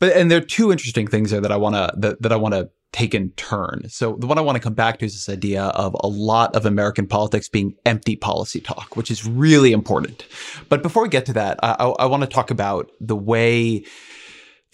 But 0.00 0.16
and 0.16 0.28
there 0.32 0.38
are 0.38 0.48
two 0.58 0.72
interesting 0.72 1.06
things 1.06 1.30
there 1.30 1.40
that 1.40 1.52
i 1.52 1.56
want 1.56 1.76
to 1.76 1.94
that, 1.96 2.20
that 2.22 2.32
i 2.32 2.36
want 2.36 2.54
to 2.54 2.68
take 2.90 3.14
in 3.14 3.30
turn. 3.32 3.82
So 3.88 4.16
the 4.18 4.26
one 4.26 4.36
i 4.36 4.40
want 4.40 4.56
to 4.56 4.62
come 4.66 4.74
back 4.74 4.98
to 4.98 5.04
is 5.06 5.12
this 5.12 5.28
idea 5.32 5.62
of 5.84 5.94
a 6.00 6.08
lot 6.08 6.56
of 6.56 6.66
american 6.66 7.06
politics 7.06 7.48
being 7.48 7.76
empty 7.86 8.16
policy 8.16 8.60
talk 8.60 8.96
which 8.96 9.12
is 9.12 9.24
really 9.24 9.70
important. 9.70 10.26
But 10.68 10.82
before 10.82 11.04
we 11.04 11.08
get 11.08 11.24
to 11.26 11.34
that 11.34 11.60
i, 11.62 11.76
I, 11.78 11.86
I 12.02 12.06
want 12.06 12.24
to 12.24 12.28
talk 12.28 12.50
about 12.50 12.90
the 13.00 13.14
way 13.14 13.84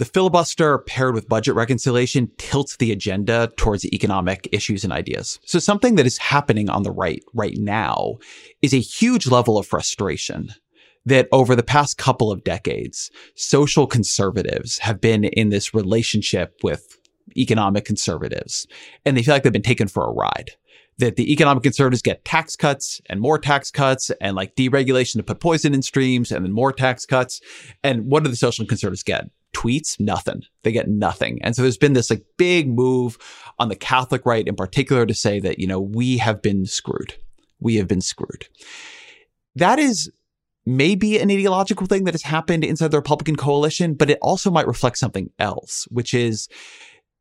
the 0.03 0.11
filibuster 0.11 0.79
paired 0.79 1.15
with 1.15 1.29
budget 1.29 1.55
reconciliation 1.55 2.29
tilts 2.37 2.77
the 2.79 2.91
agenda 2.91 3.53
towards 3.57 3.85
economic 3.85 4.49
issues 4.51 4.83
and 4.83 4.93
ideas. 4.93 5.39
So 5.47 5.61
something 5.61 5.95
that 5.95 6.07
is 6.07 6.19
happening 6.19 6.69
on 6.69 6.83
the 6.83 6.91
right 6.91 7.23
right 7.35 7.57
now 7.57 8.15
is 8.63 8.75
a 8.75 8.81
huge 8.81 9.29
level 9.29 9.59
of 9.59 9.65
frustration 9.65 10.49
that 11.07 11.29
over 11.31 11.55
the 11.55 11.63
past 11.63 11.99
couple 11.99 12.33
of 12.33 12.43
decades, 12.43 13.13
social 13.37 13.87
conservatives 13.87 14.79
have 14.79 15.01
been 15.01 15.23
in 15.23 15.51
this 15.51 15.73
relationship 15.73 16.59
with 16.65 16.99
economic 17.37 17.85
conservatives, 17.85 18.67
and 19.05 19.17
they 19.17 19.23
feel 19.23 19.37
like 19.37 19.45
they've 19.45 19.53
been 19.53 19.63
taken 19.63 19.87
for 19.87 20.05
a 20.05 20.13
ride. 20.13 20.51
That 20.99 21.15
the 21.15 21.33
economic 21.33 21.63
conservatives 21.63 22.03
get 22.03 22.25
tax 22.25 22.57
cuts 22.57 23.01
and 23.09 23.21
more 23.21 23.39
tax 23.39 23.71
cuts 23.71 24.11
and 24.21 24.35
like 24.35 24.57
deregulation 24.57 25.19
to 25.19 25.23
put 25.23 25.39
poison 25.39 25.75
in 25.75 25.83
streams 25.83 26.33
and 26.33 26.45
then 26.45 26.53
more 26.53 26.73
tax 26.73 27.07
cuts. 27.07 27.41
And 27.85 28.07
what 28.07 28.25
do 28.25 28.31
the 28.31 28.35
social 28.35 28.67
conservatives 28.67 29.05
get? 29.05 29.31
Tweets? 29.55 30.01
Nothing. 30.01 30.43
They 30.63 30.73
get 30.73 30.89
nothing. 30.89 31.41
And 31.43 31.55
so 31.55 31.63
there's 31.63 31.77
been 31.77 31.93
this 31.93 32.11
like 32.11 32.25
big 32.37 32.69
move 32.69 33.19
on 33.59 33.69
the 33.69 33.77
Catholic 33.77 34.25
right 34.25 34.47
in 34.47 34.57
particular 34.57 35.07
to 35.07 35.15
say 35.15 35.41
that, 35.41 35.59
you 35.59 35.67
know, 35.67 35.81
we 35.81 36.19
have 36.19 36.43
been 36.43 36.67
screwed. 36.67 37.15
We 37.61 37.77
have 37.77 37.89
been 37.89 38.01
screwed. 38.01 38.47
That 39.55 39.79
is 39.79 40.11
maybe 40.65 41.19
an 41.19 41.31
ideological 41.31 41.87
thing 41.87 42.05
that 42.05 42.15
has 42.15 42.23
happened 42.23 42.65
inside 42.65 42.91
the 42.91 42.99
Republican 42.99 43.37
coalition, 43.37 43.95
but 43.95 44.11
it 44.11 44.19
also 44.23 44.51
might 44.51 44.67
reflect 44.67 44.99
something 44.99 45.31
else, 45.39 45.87
which 45.91 46.15
is 46.15 46.49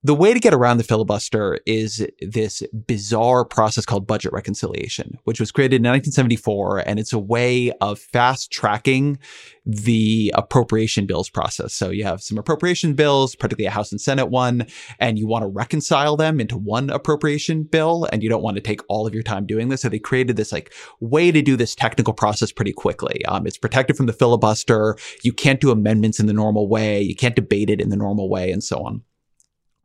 the 0.03 0.15
way 0.15 0.33
to 0.33 0.39
get 0.39 0.53
around 0.53 0.77
the 0.77 0.83
filibuster 0.83 1.59
is 1.67 2.07
this 2.21 2.63
bizarre 2.87 3.45
process 3.45 3.85
called 3.85 4.07
budget 4.07 4.33
reconciliation, 4.33 5.19
which 5.25 5.39
was 5.39 5.51
created 5.51 5.75
in 5.75 5.83
1974. 5.83 6.79
And 6.79 6.99
it's 6.99 7.13
a 7.13 7.19
way 7.19 7.71
of 7.81 7.99
fast 7.99 8.51
tracking 8.51 9.19
the 9.63 10.33
appropriation 10.35 11.05
bills 11.05 11.29
process. 11.29 11.75
So 11.75 11.91
you 11.91 12.03
have 12.03 12.23
some 12.23 12.39
appropriation 12.39 12.95
bills, 12.95 13.35
particularly 13.35 13.67
a 13.67 13.71
House 13.71 13.91
and 13.91 14.01
Senate 14.01 14.25
one, 14.31 14.65
and 14.99 15.19
you 15.19 15.27
want 15.27 15.43
to 15.43 15.47
reconcile 15.47 16.17
them 16.17 16.39
into 16.39 16.57
one 16.57 16.89
appropriation 16.89 17.61
bill. 17.61 18.07
And 18.11 18.23
you 18.23 18.29
don't 18.29 18.41
want 18.41 18.55
to 18.55 18.61
take 18.61 18.81
all 18.89 19.05
of 19.05 19.13
your 19.13 19.23
time 19.23 19.45
doing 19.45 19.69
this. 19.69 19.81
So 19.81 19.89
they 19.89 19.99
created 19.99 20.35
this 20.35 20.51
like 20.51 20.73
way 20.99 21.31
to 21.31 21.43
do 21.43 21.55
this 21.55 21.75
technical 21.75 22.15
process 22.15 22.51
pretty 22.51 22.73
quickly. 22.73 23.23
Um, 23.25 23.45
it's 23.45 23.57
protected 23.59 23.97
from 23.97 24.07
the 24.07 24.13
filibuster. 24.13 24.97
You 25.21 25.31
can't 25.31 25.61
do 25.61 25.69
amendments 25.69 26.19
in 26.19 26.25
the 26.25 26.33
normal 26.33 26.67
way. 26.67 27.01
You 27.01 27.15
can't 27.15 27.35
debate 27.35 27.69
it 27.69 27.79
in 27.79 27.89
the 27.89 27.97
normal 27.97 28.29
way 28.29 28.51
and 28.51 28.63
so 28.63 28.83
on 28.83 29.03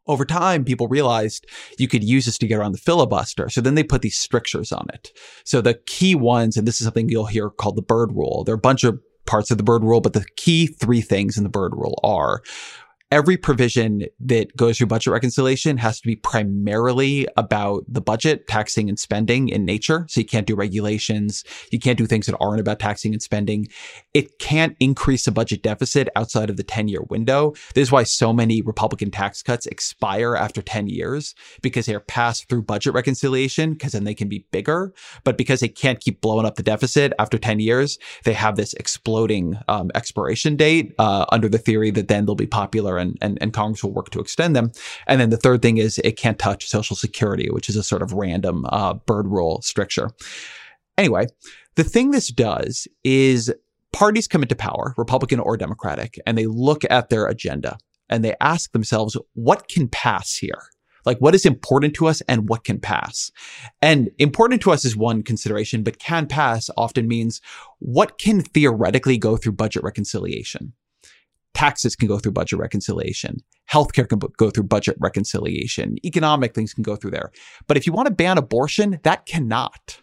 over 0.07 0.25
time, 0.25 0.64
people 0.64 0.88
realized 0.88 1.47
you 1.79 1.88
could 1.88 2.05
use 2.05 2.27
this 2.27 2.38
to 2.38 2.47
get 2.47 2.59
around 2.59 2.73
the 2.73 2.79
filibuster. 2.79 3.49
So 3.49 3.61
then 3.61 3.75
they 3.75 3.83
put 3.83 4.03
these 4.03 4.16
strictures 4.16 4.73
on 4.73 4.87
it. 4.92 5.12
So 5.45 5.61
the 5.61 5.75
key 5.75 6.14
ones, 6.14 6.57
and 6.57 6.66
this 6.66 6.81
is 6.81 6.85
something 6.85 7.09
you'll 7.09 7.27
hear 7.27 7.51
called 7.51 7.77
the 7.77 7.83
Byrd 7.83 8.12
rule. 8.12 8.45
There 8.45 8.55
are 8.55 8.57
a 8.57 8.61
bunch 8.61 8.85
of 8.85 9.01
parts 9.27 9.51
of 9.51 9.59
the 9.59 9.64
Byrd 9.64 9.83
rule, 9.83 10.01
but 10.01 10.12
the 10.12 10.25
key 10.37 10.66
three 10.66 11.01
things 11.01 11.37
in 11.37 11.42
the 11.42 11.49
Byrd 11.49 11.73
rule 11.75 11.99
are 12.05 12.42
every 13.12 13.37
provision 13.37 14.03
that 14.19 14.57
goes 14.57 14.79
through 14.79 14.88
budget 14.88 15.12
reconciliation 15.12 15.77
has 15.77 16.01
to 16.01 16.07
be 16.07 16.16
primarily 16.16 17.27
about 17.37 17.85
the 17.87 18.01
budget, 18.01 18.49
taxing 18.49 18.88
and 18.88 18.99
spending 18.99 19.49
in 19.49 19.64
nature. 19.64 20.07
So 20.09 20.21
you 20.21 20.27
can't 20.27 20.47
do 20.47 20.57
regulations. 20.57 21.45
You 21.71 21.79
can't 21.79 21.99
do 21.99 22.07
things 22.07 22.27
that 22.27 22.37
aren't 22.40 22.61
about 22.61 22.81
taxing 22.81 23.12
and 23.12 23.23
spending. 23.23 23.69
It 24.12 24.38
can't 24.40 24.77
increase 24.81 25.25
the 25.25 25.31
budget 25.31 25.62
deficit 25.62 26.09
outside 26.16 26.51
of 26.51 26.57
the 26.57 26.64
10 26.64 26.88
year 26.88 27.03
window. 27.09 27.53
This 27.75 27.88
is 27.88 27.92
why 27.92 28.03
so 28.03 28.33
many 28.33 28.61
Republican 28.61 29.12
tax 29.12 29.40
cuts 29.42 29.66
expire 29.66 30.35
after 30.35 30.61
10 30.61 30.88
years 30.88 31.35
because 31.62 31.87
they're 31.87 32.01
passed 32.01 32.49
through 32.49 32.62
budget 32.62 32.92
reconciliation 32.92 33.75
because 33.75 33.92
then 33.92 34.05
they 34.05 34.14
can 34.14 34.29
be 34.29 34.47
bigger. 34.51 34.92
But 35.23 35.38
because 35.38 35.61
they 35.61 35.69
can't 35.69 36.01
keep 36.01 36.21
blowing 36.21 36.45
up 36.45 36.57
the 36.57 36.62
deficit 36.64 37.12
after 37.21 37.38
10 37.38 37.61
years, 37.61 37.99
they 38.25 38.33
have 38.33 38.57
this 38.57 38.75
exploding 38.75 39.59
um, 39.69 39.92
expiration 39.95 40.57
date 40.57 40.92
uh, 40.99 41.27
under 41.31 41.49
the 41.49 41.59
theory 41.59 41.92
that 41.92 42.09
then 42.09 42.27
they'll 42.27 42.35
be 42.35 42.47
popular 42.47 42.96
and, 42.99 43.17
and, 43.21 43.39
and 43.41 43.53
Congress 43.53 43.83
will 43.83 43.93
work 43.93 44.11
to 44.11 44.21
extend 44.21 44.55
them. 44.55 44.73
And 45.07 45.21
then 45.21 45.31
the 45.31 45.37
third 45.37 45.63
thing 45.63 45.79
is 45.79 45.99
it 45.99 46.17
can't 46.17 46.39
touch 46.39 46.69
Social 46.69 46.97
Security, 46.97 47.49
which 47.51 47.69
is 47.69 47.77
a 47.77 47.83
sort 47.83 48.03
of 48.03 48.13
random 48.13 48.67
uh, 48.69 48.95
Byrd 48.95 49.29
rule 49.29 49.63
stricture. 49.63 50.11
Anyway, 50.99 51.27
the 51.75 51.85
thing 51.85 52.11
this 52.11 52.29
does 52.29 52.89
is 53.05 53.53
parties 53.93 54.29
come 54.29 54.43
into 54.43 54.57
power, 54.57 54.95
Republican 54.97 55.41
or 55.41 55.57
Democratic, 55.57 56.19
and 56.27 56.37
they 56.37 56.47
look 56.47 56.83
at 56.91 57.09
their 57.09 57.27
agenda 57.27 57.79
and 58.09 58.25
they 58.25 58.35
ask 58.41 58.73
themselves, 58.73 59.17
what 59.35 59.69
can 59.69 59.89
pass 59.89 60.37
here? 60.37 60.63
Like 61.07 61.19
what 61.19 61.35
is 61.35 61.47
important 61.47 61.95
to 61.95 62.09
us 62.09 62.21
and 62.23 62.49
what 62.49 62.65
can 62.65 62.81
pass? 62.81 63.31
And 63.81 64.11
important 64.19 64.61
to 64.63 64.73
us 64.73 64.85
is 64.85 64.97
one 64.97 65.23
consideration, 65.23 65.85
but 65.85 66.01
can 66.01 66.27
pass 66.27 66.69
often 66.77 67.07
means 67.07 67.41
what 67.79 68.19
can 68.19 68.43
theoretically 68.43 69.17
go 69.17 69.37
through 69.37 69.53
budget 69.53 69.85
reconciliation? 69.85 70.73
Taxes 71.57 71.97
can 71.97 72.07
go 72.07 72.19
through 72.19 72.33
budget 72.33 72.59
reconciliation. 72.59 73.38
Healthcare 73.73 74.07
can 74.07 74.21
go 74.37 74.51
through 74.51 74.64
budget 74.64 74.97
reconciliation. 75.01 75.97
Economic 76.05 76.55
things 76.55 76.75
can 76.75 76.83
go 76.83 76.97
through 76.97 77.12
there. 77.12 77.33
But 77.66 77.79
if 77.79 77.87
you 77.87 77.95
want 77.95 78.09
to 78.09 78.14
ban 78.14 78.37
abortion, 78.37 79.01
that 79.05 79.25
cannot. 79.25 80.03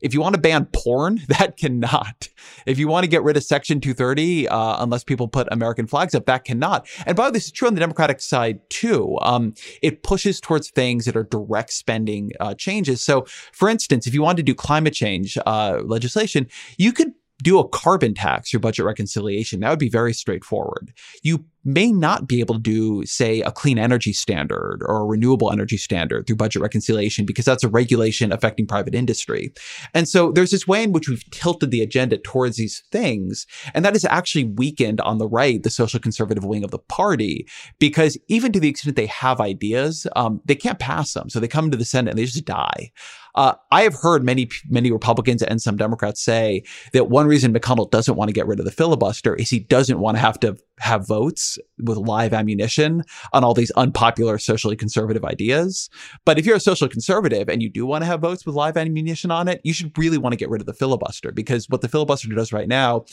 If 0.00 0.14
you 0.14 0.20
want 0.20 0.34
to 0.34 0.40
ban 0.40 0.66
porn, 0.72 1.20
that 1.28 1.58
cannot. 1.58 2.28
If 2.64 2.78
you 2.78 2.88
want 2.88 3.04
to 3.04 3.08
get 3.08 3.22
rid 3.22 3.36
of 3.36 3.44
Section 3.44 3.78
230, 3.80 4.48
uh, 4.48 4.82
unless 4.82 5.04
people 5.04 5.28
put 5.28 5.48
American 5.50 5.86
flags 5.86 6.14
up, 6.14 6.24
that 6.26 6.44
cannot. 6.44 6.88
And 7.04 7.14
by 7.14 7.24
the 7.24 7.28
way, 7.28 7.32
this 7.32 7.44
is 7.44 7.52
true 7.52 7.68
on 7.68 7.74
the 7.74 7.80
Democratic 7.80 8.20
side 8.20 8.60
too. 8.70 9.18
Um, 9.20 9.52
it 9.82 10.02
pushes 10.02 10.40
towards 10.40 10.70
things 10.70 11.04
that 11.04 11.16
are 11.16 11.24
direct 11.24 11.72
spending 11.74 12.32
uh, 12.40 12.54
changes. 12.54 13.02
So, 13.02 13.26
for 13.52 13.68
instance, 13.68 14.06
if 14.06 14.14
you 14.14 14.22
want 14.22 14.38
to 14.38 14.42
do 14.42 14.54
climate 14.54 14.94
change 14.94 15.36
uh, 15.44 15.80
legislation, 15.84 16.46
you 16.78 16.92
could 16.92 17.12
do 17.42 17.58
a 17.58 17.68
carbon 17.68 18.14
tax 18.14 18.50
through 18.50 18.60
budget 18.60 18.84
reconciliation. 18.84 19.60
That 19.60 19.70
would 19.70 19.78
be 19.78 19.90
very 19.90 20.14
straightforward. 20.14 20.92
You 21.22 21.44
may 21.66 21.90
not 21.90 22.28
be 22.28 22.38
able 22.38 22.54
to 22.54 22.60
do, 22.60 23.04
say, 23.04 23.40
a 23.40 23.50
clean 23.50 23.76
energy 23.76 24.12
standard 24.12 24.78
or 24.86 25.02
a 25.02 25.04
renewable 25.04 25.50
energy 25.50 25.76
standard 25.76 26.26
through 26.26 26.36
budget 26.36 26.62
reconciliation 26.62 27.26
because 27.26 27.44
that's 27.44 27.64
a 27.64 27.68
regulation 27.68 28.30
affecting 28.30 28.66
private 28.66 28.94
industry. 28.94 29.52
And 29.92 30.08
so 30.08 30.30
there's 30.30 30.52
this 30.52 30.66
way 30.66 30.84
in 30.84 30.92
which 30.92 31.08
we've 31.08 31.28
tilted 31.30 31.72
the 31.72 31.82
agenda 31.82 32.18
towards 32.18 32.56
these 32.56 32.84
things. 32.92 33.46
And 33.74 33.84
that 33.84 33.94
has 33.94 34.04
actually 34.04 34.44
weakened 34.44 35.00
on 35.00 35.18
the 35.18 35.28
right, 35.28 35.60
the 35.60 35.70
social 35.70 35.98
conservative 35.98 36.44
wing 36.44 36.62
of 36.62 36.70
the 36.70 36.78
party, 36.78 37.48
because 37.80 38.16
even 38.28 38.52
to 38.52 38.60
the 38.60 38.68
extent 38.68 38.94
they 38.94 39.06
have 39.06 39.40
ideas, 39.40 40.06
um, 40.14 40.40
they 40.44 40.54
can't 40.54 40.78
pass 40.78 41.14
them. 41.14 41.28
So 41.28 41.40
they 41.40 41.48
come 41.48 41.72
to 41.72 41.76
the 41.76 41.84
Senate 41.84 42.10
and 42.10 42.18
they 42.18 42.26
just 42.26 42.44
die. 42.44 42.92
Uh, 43.36 43.54
I 43.70 43.82
have 43.82 43.94
heard 43.94 44.24
many, 44.24 44.48
many 44.68 44.90
Republicans 44.90 45.42
and 45.42 45.60
some 45.60 45.76
Democrats 45.76 46.22
say 46.22 46.62
that 46.92 47.10
one 47.10 47.26
reason 47.26 47.52
McConnell 47.52 47.90
doesn't 47.90 48.16
want 48.16 48.28
to 48.28 48.32
get 48.32 48.46
rid 48.46 48.58
of 48.58 48.64
the 48.64 48.72
filibuster 48.72 49.34
is 49.34 49.50
he 49.50 49.60
doesn't 49.60 49.98
want 50.00 50.16
to 50.16 50.20
have 50.20 50.40
to 50.40 50.56
have 50.78 51.06
votes 51.06 51.58
with 51.78 51.98
live 51.98 52.32
ammunition 52.32 53.02
on 53.32 53.44
all 53.44 53.54
these 53.54 53.70
unpopular 53.72 54.38
socially 54.38 54.76
conservative 54.76 55.24
ideas. 55.24 55.90
But 56.24 56.38
if 56.38 56.46
you're 56.46 56.56
a 56.56 56.60
social 56.60 56.88
conservative 56.88 57.48
and 57.48 57.62
you 57.62 57.68
do 57.68 57.84
want 57.84 58.02
to 58.02 58.06
have 58.06 58.20
votes 58.20 58.46
with 58.46 58.54
live 58.54 58.76
ammunition 58.76 59.30
on 59.30 59.48
it, 59.48 59.60
you 59.64 59.72
should 59.72 59.96
really 59.98 60.18
want 60.18 60.32
to 60.32 60.38
get 60.38 60.48
rid 60.48 60.62
of 60.62 60.66
the 60.66 60.74
filibuster 60.74 61.30
because 61.30 61.68
what 61.68 61.82
the 61.82 61.88
filibuster 61.88 62.28
does 62.28 62.52
right 62.52 62.68
now 62.68 63.04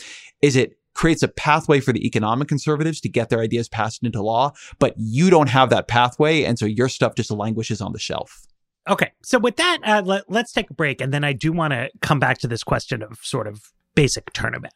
is 0.41 0.55
it 0.55 0.77
creates 0.93 1.23
a 1.23 1.27
pathway 1.27 1.79
for 1.79 1.91
the 1.91 2.05
economic 2.05 2.47
conservatives 2.47 3.01
to 3.01 3.09
get 3.09 3.29
their 3.29 3.39
ideas 3.39 3.67
passed 3.67 4.03
into 4.03 4.21
law, 4.21 4.51
but 4.79 4.93
you 4.97 5.29
don't 5.29 5.49
have 5.49 5.69
that 5.69 5.87
pathway. 5.87 6.43
And 6.43 6.57
so 6.57 6.65
your 6.65 6.87
stuff 6.87 7.15
just 7.15 7.31
languishes 7.31 7.81
on 7.81 7.93
the 7.93 7.99
shelf. 7.99 8.47
Okay. 8.89 9.11
So 9.23 9.39
with 9.39 9.55
that, 9.57 9.79
uh, 9.83 10.01
let, 10.05 10.29
let's 10.29 10.51
take 10.51 10.69
a 10.69 10.73
break. 10.73 10.99
And 11.01 11.13
then 11.13 11.23
I 11.23 11.33
do 11.33 11.51
want 11.51 11.71
to 11.71 11.89
come 12.01 12.19
back 12.19 12.39
to 12.39 12.47
this 12.47 12.63
question 12.63 13.01
of 13.01 13.19
sort 13.21 13.47
of 13.47 13.71
basic 13.95 14.33
turnabout. 14.33 14.71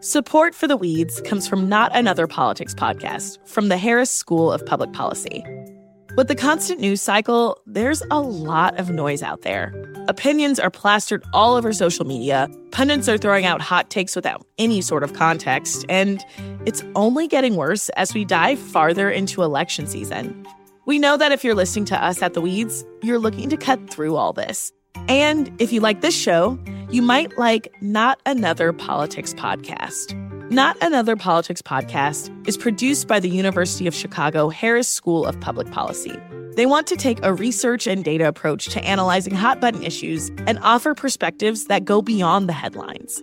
Support 0.00 0.54
for 0.54 0.66
the 0.66 0.76
Weeds 0.76 1.20
comes 1.22 1.48
from 1.48 1.68
Not 1.68 1.96
Another 1.96 2.26
Politics 2.26 2.74
podcast 2.74 3.38
from 3.48 3.68
the 3.68 3.78
Harris 3.78 4.10
School 4.10 4.52
of 4.52 4.66
Public 4.66 4.92
Policy. 4.92 5.42
With 6.16 6.28
the 6.28 6.34
constant 6.34 6.78
news 6.78 7.00
cycle, 7.00 7.58
there's 7.66 8.02
a 8.10 8.20
lot 8.20 8.78
of 8.78 8.90
noise 8.90 9.22
out 9.22 9.42
there. 9.42 9.72
Opinions 10.06 10.60
are 10.60 10.70
plastered 10.70 11.24
all 11.32 11.54
over 11.54 11.72
social 11.72 12.04
media, 12.04 12.48
pundits 12.70 13.08
are 13.08 13.16
throwing 13.16 13.46
out 13.46 13.62
hot 13.62 13.88
takes 13.88 14.14
without 14.14 14.46
any 14.58 14.80
sort 14.82 15.02
of 15.02 15.14
context, 15.14 15.86
and 15.88 16.22
it's 16.66 16.84
only 16.94 17.26
getting 17.26 17.56
worse 17.56 17.88
as 17.90 18.12
we 18.12 18.24
dive 18.24 18.58
farther 18.58 19.10
into 19.10 19.42
election 19.42 19.86
season. 19.86 20.46
We 20.86 20.98
know 20.98 21.16
that 21.16 21.32
if 21.32 21.42
you're 21.42 21.54
listening 21.54 21.86
to 21.86 22.04
us 22.04 22.20
at 22.20 22.34
The 22.34 22.42
Weeds, 22.42 22.84
you're 23.02 23.18
looking 23.18 23.48
to 23.48 23.56
cut 23.56 23.88
through 23.88 24.16
all 24.16 24.34
this. 24.34 24.70
And 25.08 25.50
if 25.58 25.72
you 25.72 25.80
like 25.80 26.02
this 26.02 26.14
show, 26.14 26.58
you 26.90 27.00
might 27.00 27.38
like 27.38 27.72
Not 27.80 28.20
Another 28.26 28.72
Politics 28.72 29.32
Podcast. 29.32 30.14
Not 30.50 30.76
Another 30.82 31.16
Politics 31.16 31.62
Podcast 31.62 32.30
is 32.46 32.58
produced 32.58 33.08
by 33.08 33.18
the 33.18 33.30
University 33.30 33.86
of 33.86 33.94
Chicago 33.94 34.50
Harris 34.50 34.88
School 34.88 35.24
of 35.24 35.40
Public 35.40 35.70
Policy. 35.70 36.18
They 36.54 36.66
want 36.66 36.86
to 36.88 36.96
take 36.96 37.18
a 37.24 37.32
research 37.32 37.86
and 37.86 38.04
data 38.04 38.28
approach 38.28 38.66
to 38.66 38.84
analyzing 38.84 39.34
hot 39.34 39.60
button 39.60 39.82
issues 39.82 40.28
and 40.46 40.58
offer 40.60 40.94
perspectives 40.94 41.64
that 41.66 41.86
go 41.86 42.02
beyond 42.02 42.46
the 42.48 42.52
headlines. 42.52 43.22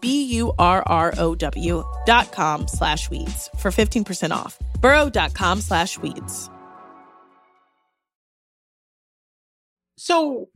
B-U-R-R-O-W 0.00 1.84
dot 2.06 2.32
com 2.32 2.68
slash 2.68 3.08
weeds 3.10 3.48
for 3.58 3.70
15% 3.70 4.30
off. 4.30 4.58
burrow.com 4.80 5.60
slash 5.60 5.98
weeds. 5.98 6.50
So 9.96 10.48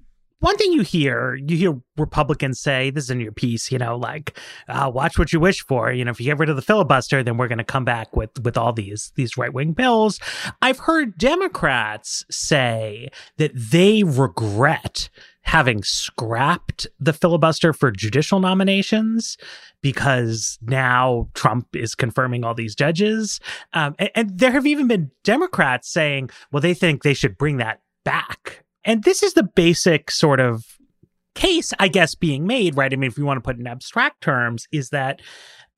one 0.42 0.56
thing 0.56 0.72
you 0.72 0.82
hear, 0.82 1.34
you 1.34 1.56
hear 1.56 1.80
Republicans 1.96 2.60
say, 2.60 2.90
this 2.90 3.04
is 3.04 3.10
in 3.10 3.20
your 3.20 3.30
piece, 3.30 3.70
you 3.70 3.78
know, 3.78 3.96
like, 3.96 4.36
uh, 4.68 4.90
watch 4.92 5.16
what 5.16 5.32
you 5.32 5.38
wish 5.38 5.64
for. 5.64 5.92
You 5.92 6.04
know, 6.04 6.10
if 6.10 6.18
you 6.18 6.26
get 6.26 6.38
rid 6.38 6.48
of 6.50 6.56
the 6.56 6.62
filibuster, 6.62 7.22
then 7.22 7.36
we're 7.36 7.46
going 7.46 7.58
to 7.58 7.64
come 7.64 7.84
back 7.84 8.16
with 8.16 8.42
with 8.42 8.56
all 8.56 8.72
these 8.72 9.12
these 9.14 9.36
right 9.36 9.52
wing 9.52 9.72
bills. 9.72 10.18
I've 10.60 10.80
heard 10.80 11.16
Democrats 11.16 12.24
say 12.28 13.08
that 13.36 13.52
they 13.54 14.02
regret 14.02 15.10
having 15.42 15.82
scrapped 15.82 16.86
the 17.00 17.12
filibuster 17.12 17.72
for 17.72 17.90
judicial 17.90 18.40
nominations 18.40 19.36
because 19.82 20.58
now 20.62 21.28
Trump 21.34 21.74
is 21.74 21.94
confirming 21.94 22.44
all 22.44 22.54
these 22.54 22.74
judges. 22.74 23.40
Um, 23.72 23.94
and, 23.98 24.10
and 24.14 24.38
there 24.38 24.52
have 24.52 24.66
even 24.66 24.86
been 24.86 25.10
Democrats 25.24 25.92
saying, 25.92 26.30
well, 26.50 26.60
they 26.60 26.74
think 26.74 27.02
they 27.02 27.14
should 27.14 27.36
bring 27.36 27.56
that 27.58 27.80
back. 28.04 28.64
And 28.84 29.04
this 29.04 29.22
is 29.22 29.34
the 29.34 29.42
basic 29.42 30.10
sort 30.10 30.40
of 30.40 30.64
case, 31.34 31.72
I 31.78 31.88
guess, 31.88 32.14
being 32.14 32.46
made, 32.46 32.76
right? 32.76 32.92
I 32.92 32.96
mean, 32.96 33.10
if 33.10 33.18
you 33.18 33.24
want 33.24 33.38
to 33.38 33.42
put 33.42 33.58
in 33.58 33.66
abstract 33.66 34.22
terms, 34.22 34.66
is 34.72 34.90
that 34.90 35.20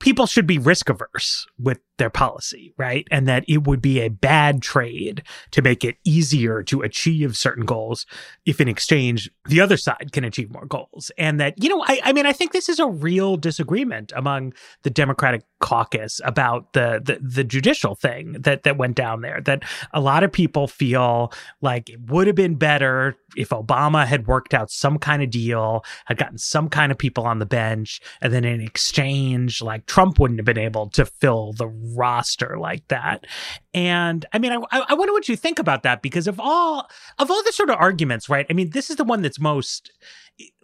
people 0.05 0.27
should 0.27 0.47
be 0.47 0.59
risk 0.59 0.91
averse 0.91 1.47
with 1.59 1.79
their 1.97 2.11
policy, 2.11 2.75
right? 2.77 3.09
And 3.11 3.27
that 3.27 3.43
it 3.49 3.65
would 3.65 3.81
be 3.81 4.01
a 4.01 4.11
bad 4.11 4.61
trade 4.61 5.23
to 5.53 5.63
make 5.63 5.83
it 5.83 5.97
easier 6.05 6.63
to 6.65 6.83
achieve 6.83 7.39
certain 7.39 7.65
goals 7.65 8.05
if 8.45 8.61
in 8.61 8.69
exchange 8.69 9.31
the 9.47 9.63
other 9.63 9.79
side 9.79 10.11
can 10.13 10.25
achieve 10.25 10.51
more 10.51 10.67
goals. 10.67 11.11
And 11.17 11.41
that, 11.41 11.63
you 11.63 11.71
know, 11.71 11.83
I, 11.87 12.01
I 12.05 12.13
mean, 12.13 12.27
I 12.27 12.33
think 12.33 12.53
this 12.53 12.69
is 12.69 12.79
a 12.79 12.87
real 12.87 13.39
disagreement 13.39 14.13
among 14.15 14.53
the 14.83 14.91
Democratic 14.91 15.45
caucus 15.61 16.21
about 16.25 16.75
the, 16.75 17.01
the 17.03 17.19
the 17.27 17.43
judicial 17.43 17.95
thing 17.95 18.37
that 18.41 18.65
that 18.65 18.77
went 18.77 18.97
down 18.97 19.23
there. 19.23 19.41
That 19.41 19.63
a 19.95 20.01
lot 20.01 20.23
of 20.23 20.31
people 20.31 20.67
feel 20.67 21.33
like 21.63 21.89
it 21.89 22.01
would 22.11 22.27
have 22.27 22.37
been 22.37 22.57
better 22.57 23.17
if 23.37 23.49
Obama 23.49 24.07
had 24.07 24.27
worked 24.27 24.53
out 24.53 24.71
some 24.71 24.99
kind 24.99 25.23
of 25.23 25.31
deal, 25.31 25.85
had 26.05 26.19
gotten 26.19 26.37
some 26.37 26.69
kind 26.69 26.93
of 26.93 26.99
people 26.99 27.25
on 27.25 27.39
the 27.39 27.47
bench, 27.47 28.01
and 28.21 28.33
then 28.33 28.45
in 28.45 28.61
exchange, 28.61 29.63
like 29.63 29.87
Trump 29.95 30.19
wouldn't 30.19 30.41
have 30.41 30.45
been 30.45 30.59
able 30.59 30.91
to 30.91 31.07
fill 31.07 31.53
the 31.53 31.69
roster 31.69 32.57
like 32.59 32.83
that. 32.89 33.29
And 33.73 34.27
I 34.33 34.41
mean, 34.41 34.51
I, 34.51 34.59
I 34.89 34.95
wonder 34.95 35.13
what 35.13 35.29
you 35.29 35.37
think 35.37 35.61
about 35.61 35.85
that 35.85 36.03
because 36.03 36.27
of 36.27 36.41
all 36.41 36.89
of 37.21 37.31
all 37.31 37.45
the 37.45 37.53
sort 37.53 37.71
of 37.71 37.77
arguments, 37.79 38.29
right? 38.29 38.45
I 38.51 38.55
mean, 38.55 38.71
this 38.71 38.91
is 38.91 38.97
the 38.97 39.05
one 39.05 39.23
that's 39.23 39.39
most 39.39 39.93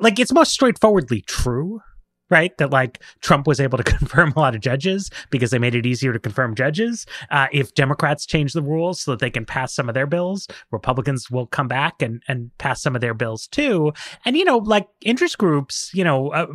like 0.01 0.19
it's 0.19 0.33
most 0.33 0.51
straightforwardly 0.51 1.21
true. 1.21 1.81
Right, 2.29 2.57
that 2.59 2.71
like 2.71 3.03
Trump 3.23 3.49
was 3.49 3.59
able 3.59 3.77
to 3.77 3.83
confirm 3.99 4.33
a 4.37 4.38
lot 4.38 4.55
of 4.55 4.61
judges 4.61 5.11
because 5.31 5.51
they 5.51 5.59
made 5.59 5.75
it 5.75 5.85
easier 5.85 6.12
to 6.12 6.19
confirm 6.21 6.55
judges. 6.55 7.05
Uh, 7.29 7.49
if 7.51 7.75
Democrats 7.75 8.25
change 8.25 8.53
the 8.53 8.62
rules 8.62 9.01
so 9.01 9.11
that 9.11 9.19
they 9.19 9.31
can 9.31 9.45
pass 9.45 9.75
some 9.75 9.88
of 9.88 9.97
their 9.97 10.07
bills, 10.07 10.47
Republicans 10.71 11.29
will 11.29 11.47
come 11.47 11.66
back 11.66 12.03
and 12.03 12.23
and 12.29 12.51
pass 12.59 12.83
some 12.83 12.95
of 12.95 13.01
their 13.01 13.14
bills 13.14 13.49
too. 13.49 13.93
And 14.25 14.37
you 14.37 14.45
know, 14.45 14.59
like 14.59 14.87
interest 15.05 15.38
groups, 15.38 15.90
you 15.93 16.05
know, 16.05 16.29
uh, 16.29 16.47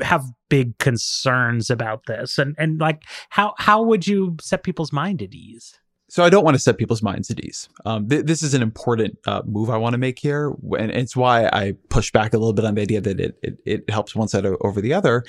have 0.00 0.24
big 0.48 0.78
concerns 0.78 1.70
about 1.70 2.06
this 2.06 2.38
and 2.38 2.54
and 2.58 2.80
like 2.80 3.02
how 3.30 3.54
how 3.58 3.82
would 3.82 4.06
you 4.06 4.36
set 4.40 4.62
people's 4.62 4.92
mind 4.92 5.22
at 5.22 5.34
ease 5.34 5.78
so 6.12 6.22
I 6.22 6.28
don't 6.28 6.44
want 6.44 6.56
to 6.56 6.58
set 6.58 6.76
people's 6.76 7.02
minds 7.02 7.30
at 7.30 7.40
ease. 7.40 7.70
Um, 7.86 8.06
th- 8.06 8.26
this 8.26 8.42
is 8.42 8.52
an 8.52 8.60
important 8.60 9.16
uh, 9.26 9.40
move 9.46 9.70
I 9.70 9.78
want 9.78 9.94
to 9.94 9.98
make 9.98 10.18
here, 10.18 10.54
and 10.78 10.90
it's 10.90 11.16
why 11.16 11.46
I 11.46 11.72
push 11.88 12.12
back 12.12 12.34
a 12.34 12.36
little 12.36 12.52
bit 12.52 12.66
on 12.66 12.74
the 12.74 12.82
idea 12.82 13.00
that 13.00 13.18
it 13.18 13.38
it, 13.42 13.56
it 13.64 13.88
helps 13.88 14.14
one 14.14 14.28
side 14.28 14.44
over 14.44 14.82
the 14.82 14.92
other. 14.92 15.24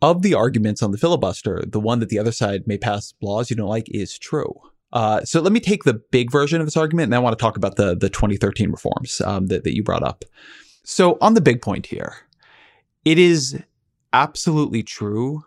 Of 0.00 0.22
the 0.22 0.32
arguments 0.32 0.82
on 0.82 0.92
the 0.92 0.96
filibuster, 0.96 1.62
the 1.66 1.78
one 1.78 2.00
that 2.00 2.08
the 2.08 2.18
other 2.18 2.32
side 2.32 2.66
may 2.66 2.78
pass 2.78 3.12
laws 3.20 3.50
you 3.50 3.56
don't 3.56 3.68
like 3.68 3.86
is 3.90 4.16
true. 4.16 4.54
Uh, 4.94 5.26
so 5.26 5.42
let 5.42 5.52
me 5.52 5.60
take 5.60 5.84
the 5.84 6.00
big 6.10 6.32
version 6.32 6.62
of 6.62 6.66
this 6.66 6.78
argument, 6.78 7.08
and 7.08 7.14
I 7.14 7.18
want 7.18 7.38
to 7.38 7.42
talk 7.42 7.58
about 7.58 7.76
the 7.76 7.94
the 7.94 8.08
2013 8.08 8.70
reforms 8.70 9.20
um, 9.20 9.48
that 9.48 9.64
that 9.64 9.76
you 9.76 9.82
brought 9.82 10.02
up. 10.02 10.24
So 10.84 11.18
on 11.20 11.34
the 11.34 11.42
big 11.42 11.60
point 11.60 11.84
here, 11.84 12.16
it 13.04 13.18
is 13.18 13.60
absolutely 14.12 14.82
true. 14.82 15.44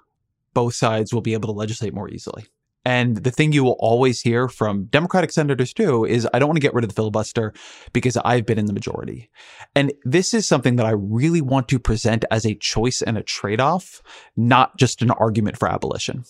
Both 0.53 0.75
sides 0.75 1.13
will 1.13 1.21
be 1.21 1.33
able 1.33 1.47
to 1.47 1.53
legislate 1.53 1.93
more 1.93 2.09
easily. 2.09 2.45
And 2.85 3.17
the 3.17 3.31
thing 3.31 3.53
you 3.53 3.63
will 3.63 3.77
always 3.79 4.21
hear 4.21 4.49
from 4.49 4.85
Democratic 4.85 5.31
senators 5.31 5.73
too 5.73 6.03
is 6.03 6.27
I 6.33 6.39
don't 6.39 6.49
want 6.49 6.57
to 6.57 6.61
get 6.61 6.73
rid 6.73 6.83
of 6.83 6.89
the 6.89 6.95
filibuster 6.95 7.53
because 7.93 8.17
I've 8.17 8.45
been 8.45 8.59
in 8.59 8.65
the 8.65 8.73
majority. 8.73 9.29
And 9.73 9.93
this 10.03 10.33
is 10.33 10.45
something 10.45 10.75
that 10.75 10.85
I 10.85 10.91
really 10.91 11.41
want 11.41 11.69
to 11.69 11.79
present 11.79 12.25
as 12.29 12.45
a 12.45 12.55
choice 12.55 13.01
and 13.01 13.17
a 13.17 13.23
trade 13.23 13.61
off, 13.61 14.01
not 14.35 14.77
just 14.77 15.01
an 15.01 15.11
argument 15.11 15.57
for 15.57 15.69
abolition. 15.69 16.25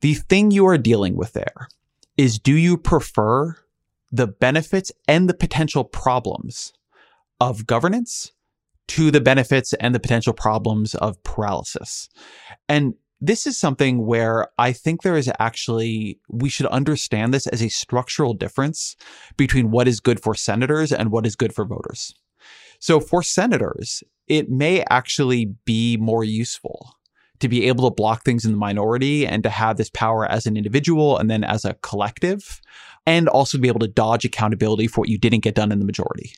The 0.00 0.14
thing 0.14 0.50
you 0.50 0.66
are 0.66 0.78
dealing 0.78 1.14
with 1.14 1.34
there 1.34 1.68
is 2.16 2.38
do 2.38 2.54
you 2.54 2.78
prefer 2.78 3.56
the 4.10 4.26
benefits 4.26 4.92
and 5.06 5.28
the 5.28 5.34
potential 5.34 5.84
problems 5.84 6.72
of 7.38 7.66
governance 7.66 8.32
to 8.88 9.10
the 9.10 9.20
benefits 9.20 9.72
and 9.74 9.94
the 9.94 10.00
potential 10.00 10.32
problems 10.32 10.94
of 10.94 11.22
paralysis. 11.22 12.08
And 12.68 12.94
this 13.20 13.46
is 13.46 13.58
something 13.58 14.06
where 14.06 14.48
I 14.58 14.72
think 14.72 15.02
there 15.02 15.16
is 15.16 15.30
actually, 15.38 16.20
we 16.28 16.48
should 16.48 16.66
understand 16.66 17.32
this 17.32 17.46
as 17.46 17.62
a 17.62 17.68
structural 17.68 18.34
difference 18.34 18.94
between 19.36 19.70
what 19.70 19.88
is 19.88 20.00
good 20.00 20.22
for 20.22 20.34
senators 20.34 20.92
and 20.92 21.10
what 21.10 21.26
is 21.26 21.34
good 21.34 21.54
for 21.54 21.64
voters. 21.64 22.14
So 22.78 23.00
for 23.00 23.22
senators, 23.22 24.02
it 24.28 24.50
may 24.50 24.84
actually 24.90 25.54
be 25.64 25.96
more 25.96 26.24
useful 26.24 26.94
to 27.38 27.48
be 27.48 27.66
able 27.68 27.88
to 27.88 27.94
block 27.94 28.24
things 28.24 28.44
in 28.44 28.52
the 28.52 28.58
minority 28.58 29.26
and 29.26 29.42
to 29.42 29.50
have 29.50 29.76
this 29.76 29.90
power 29.90 30.26
as 30.26 30.46
an 30.46 30.56
individual 30.56 31.18
and 31.18 31.30
then 31.30 31.44
as 31.44 31.64
a 31.64 31.74
collective, 31.82 32.60
and 33.06 33.28
also 33.28 33.58
to 33.58 33.62
be 33.62 33.68
able 33.68 33.80
to 33.80 33.88
dodge 33.88 34.24
accountability 34.24 34.86
for 34.86 35.00
what 35.00 35.08
you 35.08 35.18
didn't 35.18 35.42
get 35.42 35.54
done 35.54 35.72
in 35.72 35.78
the 35.78 35.84
majority 35.84 36.32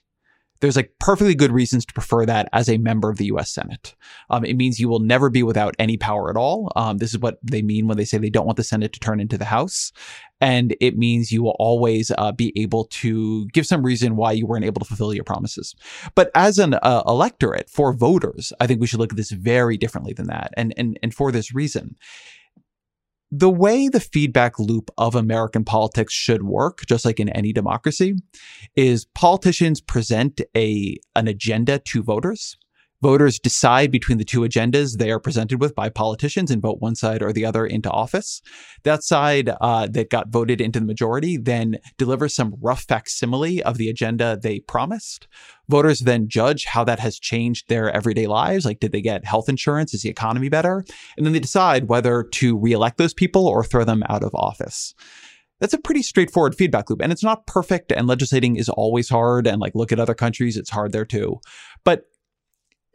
there's 0.60 0.76
like 0.76 0.92
perfectly 0.98 1.34
good 1.34 1.52
reasons 1.52 1.84
to 1.86 1.92
prefer 1.92 2.26
that 2.26 2.48
as 2.52 2.68
a 2.68 2.78
member 2.78 3.08
of 3.08 3.18
the 3.18 3.26
U.S. 3.26 3.50
Senate. 3.50 3.94
Um, 4.30 4.44
it 4.44 4.56
means 4.56 4.80
you 4.80 4.88
will 4.88 4.98
never 5.00 5.30
be 5.30 5.42
without 5.42 5.74
any 5.78 5.96
power 5.96 6.30
at 6.30 6.36
all. 6.36 6.72
Um, 6.76 6.98
this 6.98 7.12
is 7.12 7.18
what 7.18 7.38
they 7.42 7.62
mean 7.62 7.86
when 7.86 7.96
they 7.96 8.04
say 8.04 8.18
they 8.18 8.30
don't 8.30 8.46
want 8.46 8.56
the 8.56 8.64
Senate 8.64 8.92
to 8.94 9.00
turn 9.00 9.20
into 9.20 9.38
the 9.38 9.44
House. 9.44 9.92
And 10.40 10.76
it 10.80 10.96
means 10.96 11.32
you 11.32 11.42
will 11.42 11.56
always 11.58 12.12
uh, 12.16 12.32
be 12.32 12.52
able 12.56 12.84
to 12.86 13.46
give 13.48 13.66
some 13.66 13.84
reason 13.84 14.16
why 14.16 14.32
you 14.32 14.46
weren't 14.46 14.64
able 14.64 14.80
to 14.80 14.86
fulfill 14.86 15.12
your 15.14 15.24
promises. 15.24 15.74
But 16.14 16.30
as 16.34 16.58
an 16.58 16.74
uh, 16.74 17.02
electorate 17.06 17.68
for 17.68 17.92
voters, 17.92 18.52
I 18.60 18.66
think 18.66 18.80
we 18.80 18.86
should 18.86 19.00
look 19.00 19.12
at 19.12 19.16
this 19.16 19.30
very 19.30 19.76
differently 19.76 20.12
than 20.12 20.28
that. 20.28 20.52
And, 20.56 20.74
and, 20.76 20.98
and 21.02 21.12
for 21.12 21.32
this 21.32 21.54
reason, 21.54 21.96
the 23.30 23.50
way 23.50 23.88
the 23.88 24.00
feedback 24.00 24.58
loop 24.58 24.90
of 24.96 25.14
American 25.14 25.64
politics 25.64 26.14
should 26.14 26.42
work, 26.42 26.86
just 26.86 27.04
like 27.04 27.20
in 27.20 27.28
any 27.30 27.52
democracy, 27.52 28.14
is 28.74 29.06
politicians 29.14 29.80
present 29.80 30.40
a 30.56 30.96
an 31.14 31.28
agenda 31.28 31.78
to 31.78 32.02
voters. 32.02 32.56
Voters 33.00 33.38
decide 33.38 33.92
between 33.92 34.18
the 34.18 34.24
two 34.24 34.40
agendas 34.40 34.98
they 34.98 35.10
are 35.10 35.20
presented 35.20 35.60
with 35.60 35.74
by 35.74 35.88
politicians 35.88 36.50
and 36.50 36.60
vote 36.60 36.80
one 36.80 36.96
side 36.96 37.22
or 37.22 37.32
the 37.32 37.44
other 37.44 37.64
into 37.64 37.88
office. 37.90 38.42
That 38.82 39.04
side 39.04 39.50
uh, 39.60 39.86
that 39.92 40.10
got 40.10 40.30
voted 40.30 40.60
into 40.60 40.80
the 40.80 40.86
majority 40.86 41.36
then 41.36 41.78
delivers 41.96 42.34
some 42.34 42.56
rough 42.60 42.82
facsimile 42.82 43.62
of 43.62 43.78
the 43.78 43.88
agenda 43.88 44.36
they 44.42 44.58
promised. 44.60 45.28
Voters 45.68 46.00
then 46.00 46.28
judge 46.28 46.64
how 46.64 46.82
that 46.84 46.98
has 46.98 47.20
changed 47.20 47.68
their 47.68 47.90
everyday 47.90 48.26
lives. 48.26 48.64
Like, 48.64 48.80
did 48.80 48.90
they 48.90 49.02
get 49.02 49.24
health 49.24 49.48
insurance? 49.48 49.94
Is 49.94 50.02
the 50.02 50.08
economy 50.08 50.48
better? 50.48 50.84
And 51.16 51.24
then 51.24 51.32
they 51.32 51.40
decide 51.40 51.88
whether 51.88 52.24
to 52.24 52.58
reelect 52.58 52.98
those 52.98 53.14
people 53.14 53.46
or 53.46 53.62
throw 53.62 53.84
them 53.84 54.02
out 54.08 54.24
of 54.24 54.34
office. 54.34 54.94
that's 55.60 55.74
a 55.74 55.78
pretty 55.78 56.02
straightforward 56.02 56.54
feedback 56.54 56.88
loop. 56.88 57.02
And 57.02 57.12
it's 57.12 57.24
not 57.24 57.46
perfect, 57.46 57.92
and 57.92 58.06
legislating 58.06 58.56
is 58.56 58.68
always 58.68 59.08
hard. 59.08 59.46
And 59.46 59.60
like, 59.60 59.74
look 59.74 59.92
at 59.92 60.00
other 60.00 60.14
countries, 60.14 60.56
it's 60.56 60.70
hard 60.70 60.92
there 60.92 61.04
too. 61.04 61.40
But 61.84 62.04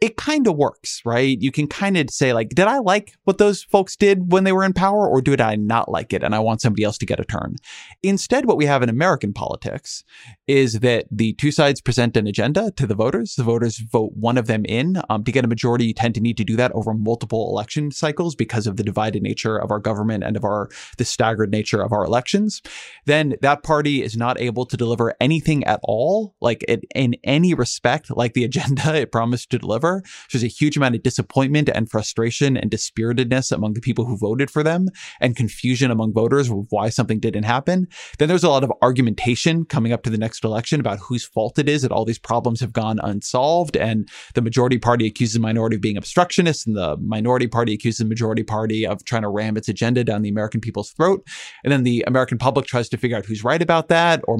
it 0.00 0.16
kind 0.16 0.46
of 0.46 0.56
works, 0.56 1.00
right? 1.04 1.40
You 1.40 1.52
can 1.52 1.66
kind 1.66 1.96
of 1.96 2.10
say, 2.10 2.32
like, 2.32 2.50
did 2.50 2.66
I 2.66 2.78
like 2.78 3.14
what 3.24 3.38
those 3.38 3.62
folks 3.62 3.96
did 3.96 4.32
when 4.32 4.44
they 4.44 4.52
were 4.52 4.64
in 4.64 4.72
power, 4.72 5.08
or 5.08 5.22
did 5.22 5.40
I 5.40 5.56
not 5.56 5.90
like 5.90 6.12
it? 6.12 6.22
And 6.22 6.34
I 6.34 6.40
want 6.40 6.60
somebody 6.60 6.84
else 6.84 6.98
to 6.98 7.06
get 7.06 7.20
a 7.20 7.24
turn. 7.24 7.56
Instead, 8.02 8.46
what 8.46 8.56
we 8.56 8.66
have 8.66 8.82
in 8.82 8.88
American 8.88 9.32
politics 9.32 10.04
is 10.46 10.80
that 10.80 11.06
the 11.10 11.32
two 11.34 11.50
sides 11.50 11.80
present 11.80 12.16
an 12.16 12.26
agenda 12.26 12.70
to 12.72 12.86
the 12.86 12.94
voters. 12.94 13.34
The 13.36 13.44
voters 13.44 13.78
vote 13.78 14.12
one 14.14 14.36
of 14.36 14.46
them 14.46 14.64
in. 14.66 15.00
Um, 15.08 15.24
to 15.24 15.32
get 15.32 15.44
a 15.44 15.48
majority, 15.48 15.86
you 15.86 15.94
tend 15.94 16.14
to 16.16 16.20
need 16.20 16.36
to 16.38 16.44
do 16.44 16.56
that 16.56 16.72
over 16.72 16.92
multiple 16.92 17.48
election 17.50 17.90
cycles 17.90 18.34
because 18.34 18.66
of 18.66 18.76
the 18.76 18.82
divided 18.82 19.22
nature 19.22 19.56
of 19.56 19.70
our 19.70 19.80
government 19.80 20.24
and 20.24 20.36
of 20.36 20.44
our 20.44 20.68
the 20.98 21.04
staggered 21.04 21.50
nature 21.50 21.80
of 21.80 21.92
our 21.92 22.04
elections. 22.04 22.60
Then 23.06 23.36
that 23.42 23.62
party 23.62 24.02
is 24.02 24.16
not 24.16 24.40
able 24.40 24.66
to 24.66 24.76
deliver 24.76 25.14
anything 25.20 25.64
at 25.64 25.80
all, 25.82 26.34
like 26.40 26.62
in, 26.64 26.82
in 26.94 27.14
any 27.24 27.54
respect, 27.54 28.14
like 28.14 28.34
the 28.34 28.44
agenda 28.54 28.94
it 28.94 29.12
promised 29.12 29.50
to 29.50 29.58
deliver. 29.58 29.83
There's 30.32 30.44
a 30.44 30.48
huge 30.48 30.76
amount 30.76 30.94
of 30.96 31.02
disappointment 31.02 31.68
and 31.74 31.90
frustration 31.90 32.56
and 32.56 32.70
dispiritedness 32.70 33.52
among 33.52 33.74
the 33.74 33.80
people 33.80 34.04
who 34.04 34.16
voted 34.16 34.50
for 34.50 34.62
them 34.62 34.88
and 35.20 35.36
confusion 35.36 35.90
among 35.90 36.12
voters 36.12 36.50
of 36.50 36.66
why 36.70 36.88
something 36.88 37.20
didn't 37.20 37.44
happen. 37.44 37.86
Then 38.18 38.28
there's 38.28 38.44
a 38.44 38.48
lot 38.48 38.64
of 38.64 38.72
argumentation 38.82 39.64
coming 39.64 39.92
up 39.92 40.02
to 40.04 40.10
the 40.10 40.18
next 40.18 40.44
election 40.44 40.80
about 40.80 40.98
whose 40.98 41.24
fault 41.24 41.58
it 41.58 41.68
is 41.68 41.82
that 41.82 41.92
all 41.92 42.04
these 42.04 42.18
problems 42.18 42.60
have 42.60 42.72
gone 42.72 42.98
unsolved. 43.02 43.76
And 43.76 44.08
the 44.34 44.42
majority 44.42 44.78
party 44.78 45.06
accuses 45.06 45.34
the 45.34 45.40
minority 45.40 45.76
of 45.76 45.82
being 45.82 45.96
obstructionist, 45.98 46.66
and 46.66 46.76
the 46.76 46.96
minority 46.96 47.46
party 47.46 47.74
accuses 47.74 47.98
the 47.98 48.04
majority 48.04 48.42
party 48.42 48.86
of 48.86 49.04
trying 49.04 49.22
to 49.22 49.28
ram 49.28 49.56
its 49.56 49.68
agenda 49.68 50.04
down 50.04 50.22
the 50.22 50.28
American 50.28 50.60
people's 50.60 50.92
throat. 50.92 51.26
And 51.62 51.72
then 51.72 51.82
the 51.82 52.04
American 52.06 52.38
public 52.38 52.66
tries 52.66 52.88
to 52.88 52.96
figure 52.96 53.16
out 53.16 53.26
who's 53.26 53.44
right 53.44 53.60
about 53.60 53.88
that, 53.88 54.22
or 54.26 54.38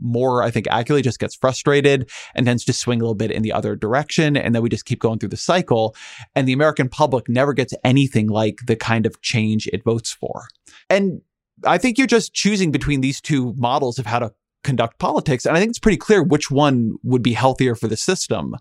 more, 0.00 0.42
I 0.42 0.50
think, 0.50 0.66
accurately, 0.70 1.02
just 1.02 1.18
gets 1.18 1.36
frustrated 1.36 2.10
and 2.34 2.46
tends 2.46 2.64
to 2.64 2.72
swing 2.72 3.00
a 3.00 3.04
little 3.04 3.14
bit 3.14 3.30
in 3.30 3.42
the 3.42 3.52
other 3.52 3.76
direction. 3.76 4.36
And 4.36 4.54
then 4.54 4.62
we 4.62 4.69
just 4.70 4.84
keep 4.84 5.00
going 5.00 5.18
through 5.18 5.28
the 5.30 5.36
cycle. 5.36 5.94
And 6.34 6.46
the 6.46 6.52
American 6.52 6.88
public 6.88 7.28
never 7.28 7.52
gets 7.52 7.74
anything 7.84 8.28
like 8.28 8.58
the 8.66 8.76
kind 8.76 9.06
of 9.06 9.20
change 9.20 9.68
it 9.72 9.84
votes 9.84 10.12
for. 10.12 10.44
And 10.88 11.20
I 11.64 11.78
think 11.78 11.98
you're 11.98 12.06
just 12.06 12.32
choosing 12.34 12.70
between 12.70 13.00
these 13.00 13.20
two 13.20 13.54
models 13.56 13.98
of 13.98 14.06
how 14.06 14.18
to 14.20 14.32
conduct 14.64 14.98
politics. 14.98 15.46
And 15.46 15.56
I 15.56 15.60
think 15.60 15.70
it's 15.70 15.78
pretty 15.78 15.98
clear 15.98 16.22
which 16.22 16.50
one 16.50 16.96
would 17.02 17.22
be 17.22 17.32
healthier 17.32 17.74
for 17.74 17.88
the 17.88 17.96
system. 17.96 18.56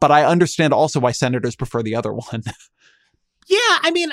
But 0.00 0.10
I 0.10 0.24
understand 0.24 0.72
also 0.72 1.00
why 1.00 1.12
senators 1.12 1.56
prefer 1.56 1.82
the 1.82 1.96
other 1.96 2.12
one. 2.12 2.42
Yeah, 3.46 3.58
I 3.82 3.90
mean, 3.92 4.10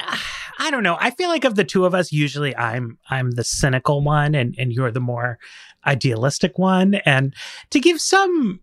I 0.59 0.71
don't 0.71 0.83
know. 0.83 0.97
I 0.99 1.11
feel 1.11 1.29
like 1.29 1.45
of 1.45 1.55
the 1.55 1.63
two 1.63 1.85
of 1.85 1.95
us, 1.95 2.11
usually 2.11 2.55
I'm 2.55 2.97
I'm 3.09 3.31
the 3.31 3.43
cynical 3.43 4.01
one, 4.01 4.35
and 4.35 4.55
and 4.57 4.73
you're 4.73 4.91
the 4.91 4.99
more 4.99 5.39
idealistic 5.85 6.59
one. 6.59 6.95
And 7.05 7.33
to 7.69 7.79
give 7.79 8.01
some 8.01 8.59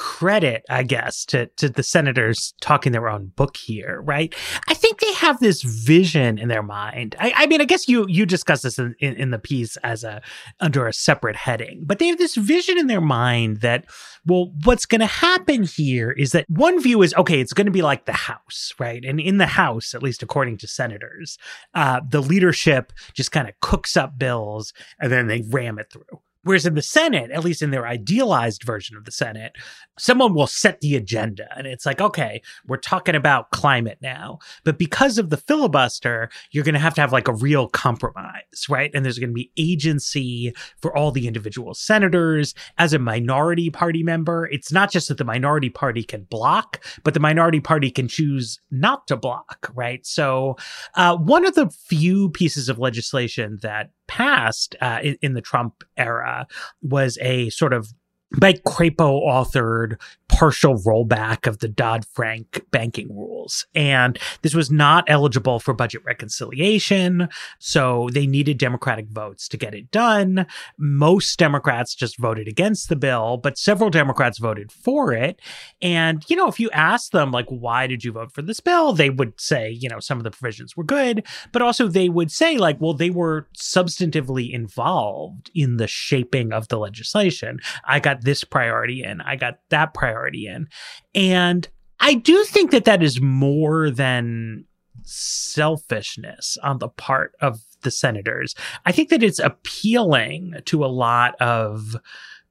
credit, 0.00 0.64
I 0.70 0.82
guess, 0.82 1.26
to, 1.26 1.44
to 1.58 1.68
the 1.68 1.82
senators 1.82 2.54
talking 2.62 2.92
their 2.92 3.10
own 3.10 3.32
book 3.36 3.58
here, 3.58 4.00
right? 4.02 4.34
I 4.66 4.72
think 4.72 4.98
they 4.98 5.12
have 5.12 5.40
this 5.40 5.60
vision 5.60 6.38
in 6.38 6.48
their 6.48 6.62
mind. 6.62 7.14
I, 7.20 7.34
I 7.36 7.46
mean, 7.46 7.60
I 7.60 7.66
guess 7.66 7.86
you 7.86 8.06
you 8.08 8.24
discuss 8.24 8.62
this 8.62 8.78
in, 8.78 8.94
in, 8.98 9.14
in 9.16 9.30
the 9.30 9.38
piece 9.38 9.76
as 9.84 10.02
a 10.02 10.22
under 10.58 10.86
a 10.86 10.94
separate 10.94 11.36
heading, 11.36 11.82
but 11.84 11.98
they 11.98 12.06
have 12.06 12.16
this 12.16 12.34
vision 12.34 12.78
in 12.78 12.86
their 12.86 13.02
mind 13.02 13.58
that, 13.58 13.84
well, 14.24 14.54
what's 14.64 14.86
going 14.86 15.02
to 15.02 15.06
happen 15.06 15.64
here 15.64 16.12
is 16.12 16.32
that 16.32 16.46
one 16.48 16.80
view 16.80 17.02
is 17.02 17.12
okay, 17.16 17.38
it's 17.38 17.52
going 17.52 17.66
to 17.66 17.70
be 17.70 17.82
like 17.82 18.06
the 18.06 18.12
House, 18.12 18.72
right? 18.78 19.04
And 19.04 19.20
in 19.20 19.36
the 19.36 19.48
House, 19.48 19.92
at 19.94 20.02
least 20.02 20.22
according 20.22 20.56
to 20.58 20.66
senators, 20.66 21.36
uh, 21.74 22.00
the 22.08 22.22
leadership 22.22 22.94
just 23.12 23.32
kind 23.32 23.50
of 23.50 23.60
cooks 23.60 23.98
up 23.98 24.18
bills 24.18 24.72
and 24.98 25.12
then 25.12 25.26
they 25.26 25.42
ram 25.50 25.78
it 25.78 25.92
through 25.92 26.20
Whereas 26.42 26.64
in 26.64 26.74
the 26.74 26.82
Senate, 26.82 27.30
at 27.30 27.44
least 27.44 27.60
in 27.60 27.70
their 27.70 27.86
idealized 27.86 28.62
version 28.64 28.96
of 28.96 29.04
the 29.04 29.12
Senate, 29.12 29.52
someone 30.00 30.34
will 30.34 30.46
set 30.46 30.80
the 30.80 30.96
agenda. 30.96 31.46
And 31.56 31.66
it's 31.66 31.86
like, 31.86 32.00
okay, 32.00 32.42
we're 32.66 32.78
talking 32.78 33.14
about 33.14 33.50
climate 33.50 33.98
now. 34.00 34.38
But 34.64 34.78
because 34.78 35.18
of 35.18 35.30
the 35.30 35.36
filibuster, 35.36 36.30
you're 36.50 36.64
going 36.64 36.74
to 36.74 36.80
have 36.80 36.94
to 36.94 37.00
have 37.00 37.12
like 37.12 37.28
a 37.28 37.34
real 37.34 37.68
compromise, 37.68 38.66
right? 38.68 38.90
And 38.94 39.04
there's 39.04 39.18
going 39.18 39.30
to 39.30 39.34
be 39.34 39.52
agency 39.56 40.54
for 40.80 40.96
all 40.96 41.12
the 41.12 41.26
individual 41.26 41.74
senators. 41.74 42.54
As 42.78 42.92
a 42.92 42.98
minority 42.98 43.70
party 43.70 44.02
member, 44.02 44.48
it's 44.50 44.72
not 44.72 44.90
just 44.90 45.08
that 45.08 45.18
the 45.18 45.24
minority 45.24 45.70
party 45.70 46.02
can 46.02 46.24
block, 46.24 46.82
but 47.04 47.14
the 47.14 47.20
minority 47.20 47.60
party 47.60 47.90
can 47.90 48.08
choose 48.08 48.58
not 48.70 49.06
to 49.08 49.16
block, 49.16 49.70
right? 49.74 50.04
So, 50.06 50.56
uh, 50.94 51.16
one 51.16 51.46
of 51.46 51.54
the 51.54 51.70
few 51.70 52.30
pieces 52.30 52.68
of 52.68 52.78
legislation 52.78 53.58
that 53.62 53.90
passed 54.06 54.74
uh, 54.80 54.98
in, 55.02 55.16
in 55.22 55.34
the 55.34 55.40
Trump 55.40 55.84
era 55.96 56.46
was 56.82 57.16
a 57.20 57.48
sort 57.50 57.72
of 57.72 57.92
Mike 58.32 58.62
Crapo 58.64 59.26
authored 59.26 59.96
partial 60.28 60.76
rollback 60.76 61.48
of 61.48 61.58
the 61.58 61.68
Dodd 61.68 62.06
Frank 62.06 62.64
banking 62.70 63.14
rules. 63.14 63.66
And 63.74 64.18
this 64.42 64.54
was 64.54 64.70
not 64.70 65.04
eligible 65.08 65.58
for 65.58 65.74
budget 65.74 66.02
reconciliation. 66.04 67.28
So 67.58 68.08
they 68.12 68.26
needed 68.26 68.56
Democratic 68.56 69.08
votes 69.08 69.48
to 69.48 69.56
get 69.56 69.74
it 69.74 69.90
done. 69.90 70.46
Most 70.78 71.38
Democrats 71.38 71.96
just 71.96 72.16
voted 72.16 72.46
against 72.46 72.88
the 72.88 72.96
bill, 72.96 73.38
but 73.38 73.58
several 73.58 73.90
Democrats 73.90 74.38
voted 74.38 74.70
for 74.70 75.12
it. 75.12 75.40
And, 75.82 76.24
you 76.28 76.36
know, 76.36 76.46
if 76.46 76.60
you 76.60 76.70
ask 76.70 77.10
them, 77.10 77.32
like, 77.32 77.48
why 77.48 77.88
did 77.88 78.04
you 78.04 78.12
vote 78.12 78.32
for 78.32 78.42
this 78.42 78.60
bill? 78.60 78.92
They 78.92 79.10
would 79.10 79.40
say, 79.40 79.68
you 79.70 79.88
know, 79.88 79.98
some 79.98 80.18
of 80.18 80.24
the 80.24 80.30
provisions 80.30 80.76
were 80.76 80.84
good, 80.84 81.26
but 81.50 81.60
also 81.60 81.88
they 81.88 82.08
would 82.08 82.30
say, 82.30 82.56
like, 82.56 82.80
well, 82.80 82.94
they 82.94 83.10
were 83.10 83.48
substantively 83.56 84.52
involved 84.52 85.50
in 85.54 85.76
the 85.76 85.88
shaping 85.88 86.52
of 86.52 86.68
the 86.68 86.78
legislation. 86.78 87.58
I 87.84 87.98
got 87.98 88.19
this 88.22 88.44
priority 88.44 89.02
in, 89.02 89.20
I 89.20 89.36
got 89.36 89.58
that 89.70 89.94
priority 89.94 90.46
in. 90.46 90.68
And 91.14 91.68
I 92.00 92.14
do 92.14 92.44
think 92.44 92.70
that 92.70 92.84
that 92.84 93.02
is 93.02 93.20
more 93.20 93.90
than 93.90 94.64
selfishness 95.02 96.56
on 96.62 96.78
the 96.78 96.88
part 96.88 97.34
of 97.40 97.60
the 97.82 97.90
senators. 97.90 98.54
I 98.86 98.92
think 98.92 99.08
that 99.08 99.22
it's 99.22 99.38
appealing 99.38 100.54
to 100.66 100.84
a 100.84 100.86
lot 100.86 101.40
of 101.40 101.96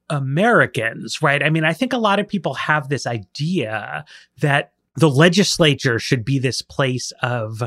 Americans, 0.10 1.22
right? 1.22 1.44
I 1.44 1.50
mean, 1.50 1.64
I 1.64 1.74
think 1.74 1.94
a 1.94 1.98
lot 1.98 2.20
of 2.20 2.28
people 2.28 2.56
have 2.56 2.90
this 2.90 3.06
idea 3.06 4.06
that 4.40 4.74
the 4.96 5.10
legislature 5.10 6.00
should 6.00 6.26
be 6.26 6.40
this 6.40 6.62
place 6.62 7.14
of 7.22 7.64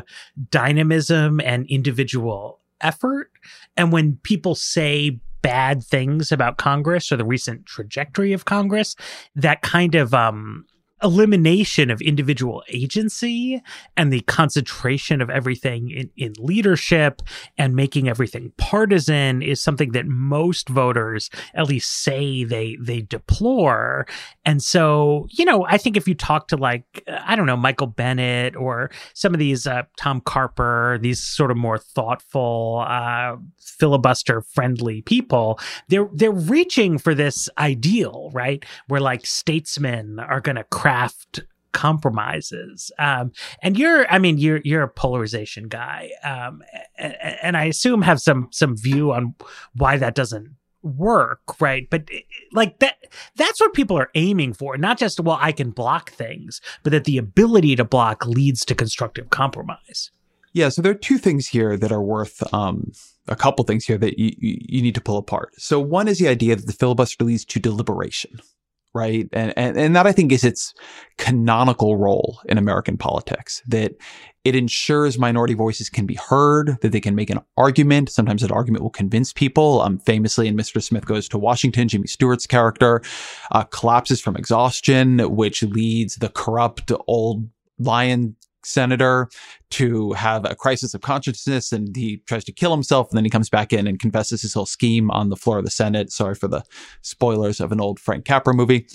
dynamism 0.50 1.40
and 1.40 1.66
individual 1.68 2.60
effort. 2.80 3.30
And 3.76 3.92
when 3.92 4.16
people 4.22 4.54
say 4.54 5.20
bad 5.42 5.82
things 5.82 6.32
about 6.32 6.56
Congress 6.56 7.12
or 7.12 7.16
the 7.16 7.24
recent 7.24 7.66
trajectory 7.66 8.32
of 8.32 8.44
Congress, 8.44 8.96
that 9.34 9.62
kind 9.62 9.94
of 9.94 10.14
um, 10.14 10.64
elimination 11.02 11.90
of 11.90 12.00
individual 12.00 12.62
agency 12.68 13.62
and 13.96 14.12
the 14.12 14.20
concentration 14.22 15.20
of 15.20 15.30
everything 15.30 15.90
in, 15.90 16.10
in 16.16 16.32
leadership 16.38 17.22
and 17.58 17.74
making 17.74 18.08
everything 18.08 18.52
partisan 18.56 19.42
is 19.42 19.62
something 19.62 19.92
that 19.92 20.06
most 20.06 20.68
voters 20.68 21.30
at 21.54 21.66
least 21.66 21.90
say 22.02 22.44
they 22.44 22.76
they 22.80 23.00
deplore. 23.00 24.06
And 24.44 24.62
so 24.62 25.26
you 25.30 25.44
know 25.44 25.64
i 25.68 25.78
think 25.78 25.96
if 25.96 26.08
you 26.08 26.14
talk 26.14 26.48
to 26.48 26.56
like 26.56 27.04
i 27.08 27.36
don't 27.36 27.46
know 27.46 27.56
michael 27.56 27.86
bennet 27.86 28.56
or 28.56 28.90
some 29.14 29.34
of 29.34 29.38
these 29.38 29.66
uh, 29.66 29.82
tom 29.96 30.20
carper 30.20 30.98
these 31.00 31.22
sort 31.22 31.50
of 31.50 31.56
more 31.56 31.78
thoughtful 31.78 32.84
uh, 32.86 33.36
filibuster 33.58 34.42
friendly 34.42 35.02
people 35.02 35.58
they're 35.88 36.08
they're 36.14 36.30
reaching 36.32 36.98
for 36.98 37.14
this 37.14 37.48
ideal 37.58 38.30
right? 38.32 38.64
Where 38.88 39.00
like 39.00 39.26
statesmen 39.26 40.18
are 40.18 40.40
going 40.40 40.56
to 40.56 40.64
crack 40.64 40.91
craft 40.92 41.40
compromises. 41.72 42.92
Um, 42.98 43.32
and 43.62 43.78
you're, 43.78 44.06
I 44.10 44.18
mean, 44.18 44.38
you're 44.38 44.60
you're 44.64 44.82
a 44.82 44.88
polarization 44.88 45.68
guy, 45.68 46.10
um, 46.22 46.62
and, 46.98 47.16
and, 47.42 47.56
I 47.56 47.64
assume 47.64 48.02
have 48.02 48.20
some 48.20 48.48
some 48.52 48.76
view 48.76 49.12
on 49.12 49.34
why 49.74 49.96
that 49.96 50.14
doesn't 50.14 50.54
work, 50.82 51.60
right? 51.60 51.88
But 51.88 52.10
like 52.52 52.78
that, 52.80 52.96
that's 53.36 53.60
what 53.60 53.72
people 53.72 53.96
are 53.98 54.10
aiming 54.14 54.52
for. 54.52 54.76
Not 54.76 54.98
just 54.98 55.18
well, 55.20 55.38
I 55.40 55.52
can 55.52 55.70
block 55.70 56.10
things, 56.10 56.60
but 56.82 56.90
that 56.90 57.04
the 57.04 57.18
ability 57.18 57.76
to 57.76 57.84
block 57.84 58.26
leads 58.26 58.64
to 58.66 58.74
constructive 58.74 59.30
compromise. 59.30 60.10
Yeah, 60.52 60.68
so 60.68 60.82
there 60.82 60.92
are 60.92 61.06
two 61.08 61.16
things 61.16 61.48
here 61.48 61.78
that 61.78 61.90
are 61.90 62.02
worth 62.02 62.42
um, 62.52 62.92
a 63.26 63.34
couple 63.36 63.64
things 63.64 63.86
here 63.86 63.96
that 63.96 64.18
you, 64.18 64.32
you 64.38 64.82
need 64.82 64.94
to 64.94 65.00
pull 65.00 65.16
apart. 65.16 65.54
So 65.56 65.80
one 65.80 66.08
is 66.08 66.18
the 66.18 66.28
idea 66.28 66.56
that 66.56 66.66
the 66.66 66.74
filibuster 66.74 67.24
leads 67.24 67.46
to 67.46 67.58
deliberation, 67.58 68.38
right? 68.94 69.28
And, 69.32 69.52
and, 69.56 69.76
and 69.76 69.96
that 69.96 70.06
I 70.06 70.12
think 70.12 70.32
is 70.32 70.44
its 70.44 70.74
canonical 71.18 71.96
role 71.96 72.40
in 72.46 72.58
American 72.58 72.96
politics, 72.98 73.62
that 73.68 73.94
it 74.44 74.56
ensures 74.56 75.18
minority 75.18 75.54
voices 75.54 75.88
can 75.88 76.04
be 76.04 76.14
heard, 76.14 76.76
that 76.82 76.92
they 76.92 77.00
can 77.00 77.14
make 77.14 77.30
an 77.30 77.40
argument. 77.56 78.10
Sometimes 78.10 78.42
that 78.42 78.50
argument 78.50 78.82
will 78.82 78.90
convince 78.90 79.32
people. 79.32 79.80
Um, 79.80 79.98
famously 79.98 80.48
in 80.48 80.56
Mr. 80.56 80.82
Smith 80.82 81.06
Goes 81.06 81.28
to 81.28 81.38
Washington, 81.38 81.88
Jimmy 81.88 82.06
Stewart's 82.06 82.46
character 82.46 83.02
uh, 83.52 83.64
collapses 83.64 84.20
from 84.20 84.36
exhaustion, 84.36 85.18
which 85.20 85.62
leads 85.62 86.16
the 86.16 86.28
corrupt 86.28 86.90
old 87.06 87.48
lion 87.78 88.36
senator 88.64 89.28
to 89.70 90.12
have 90.12 90.44
a 90.44 90.54
crisis 90.54 90.94
of 90.94 91.00
consciousness 91.00 91.72
and 91.72 91.96
he 91.96 92.18
tries 92.26 92.44
to 92.44 92.52
kill 92.52 92.72
himself 92.72 93.10
and 93.10 93.16
then 93.16 93.24
he 93.24 93.30
comes 93.30 93.48
back 93.48 93.72
in 93.72 93.86
and 93.86 93.98
confesses 93.98 94.42
his 94.42 94.54
whole 94.54 94.66
scheme 94.66 95.10
on 95.10 95.28
the 95.28 95.36
floor 95.36 95.58
of 95.58 95.64
the 95.64 95.70
Senate. 95.70 96.12
Sorry 96.12 96.34
for 96.34 96.48
the 96.48 96.62
spoilers 97.02 97.60
of 97.60 97.72
an 97.72 97.80
old 97.80 97.98
Frank 97.98 98.24
Capra 98.24 98.54
movie. 98.54 98.86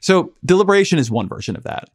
So 0.00 0.32
deliberation 0.44 0.98
is 0.98 1.10
one 1.10 1.28
version 1.28 1.56
of 1.56 1.64
that. 1.64 1.88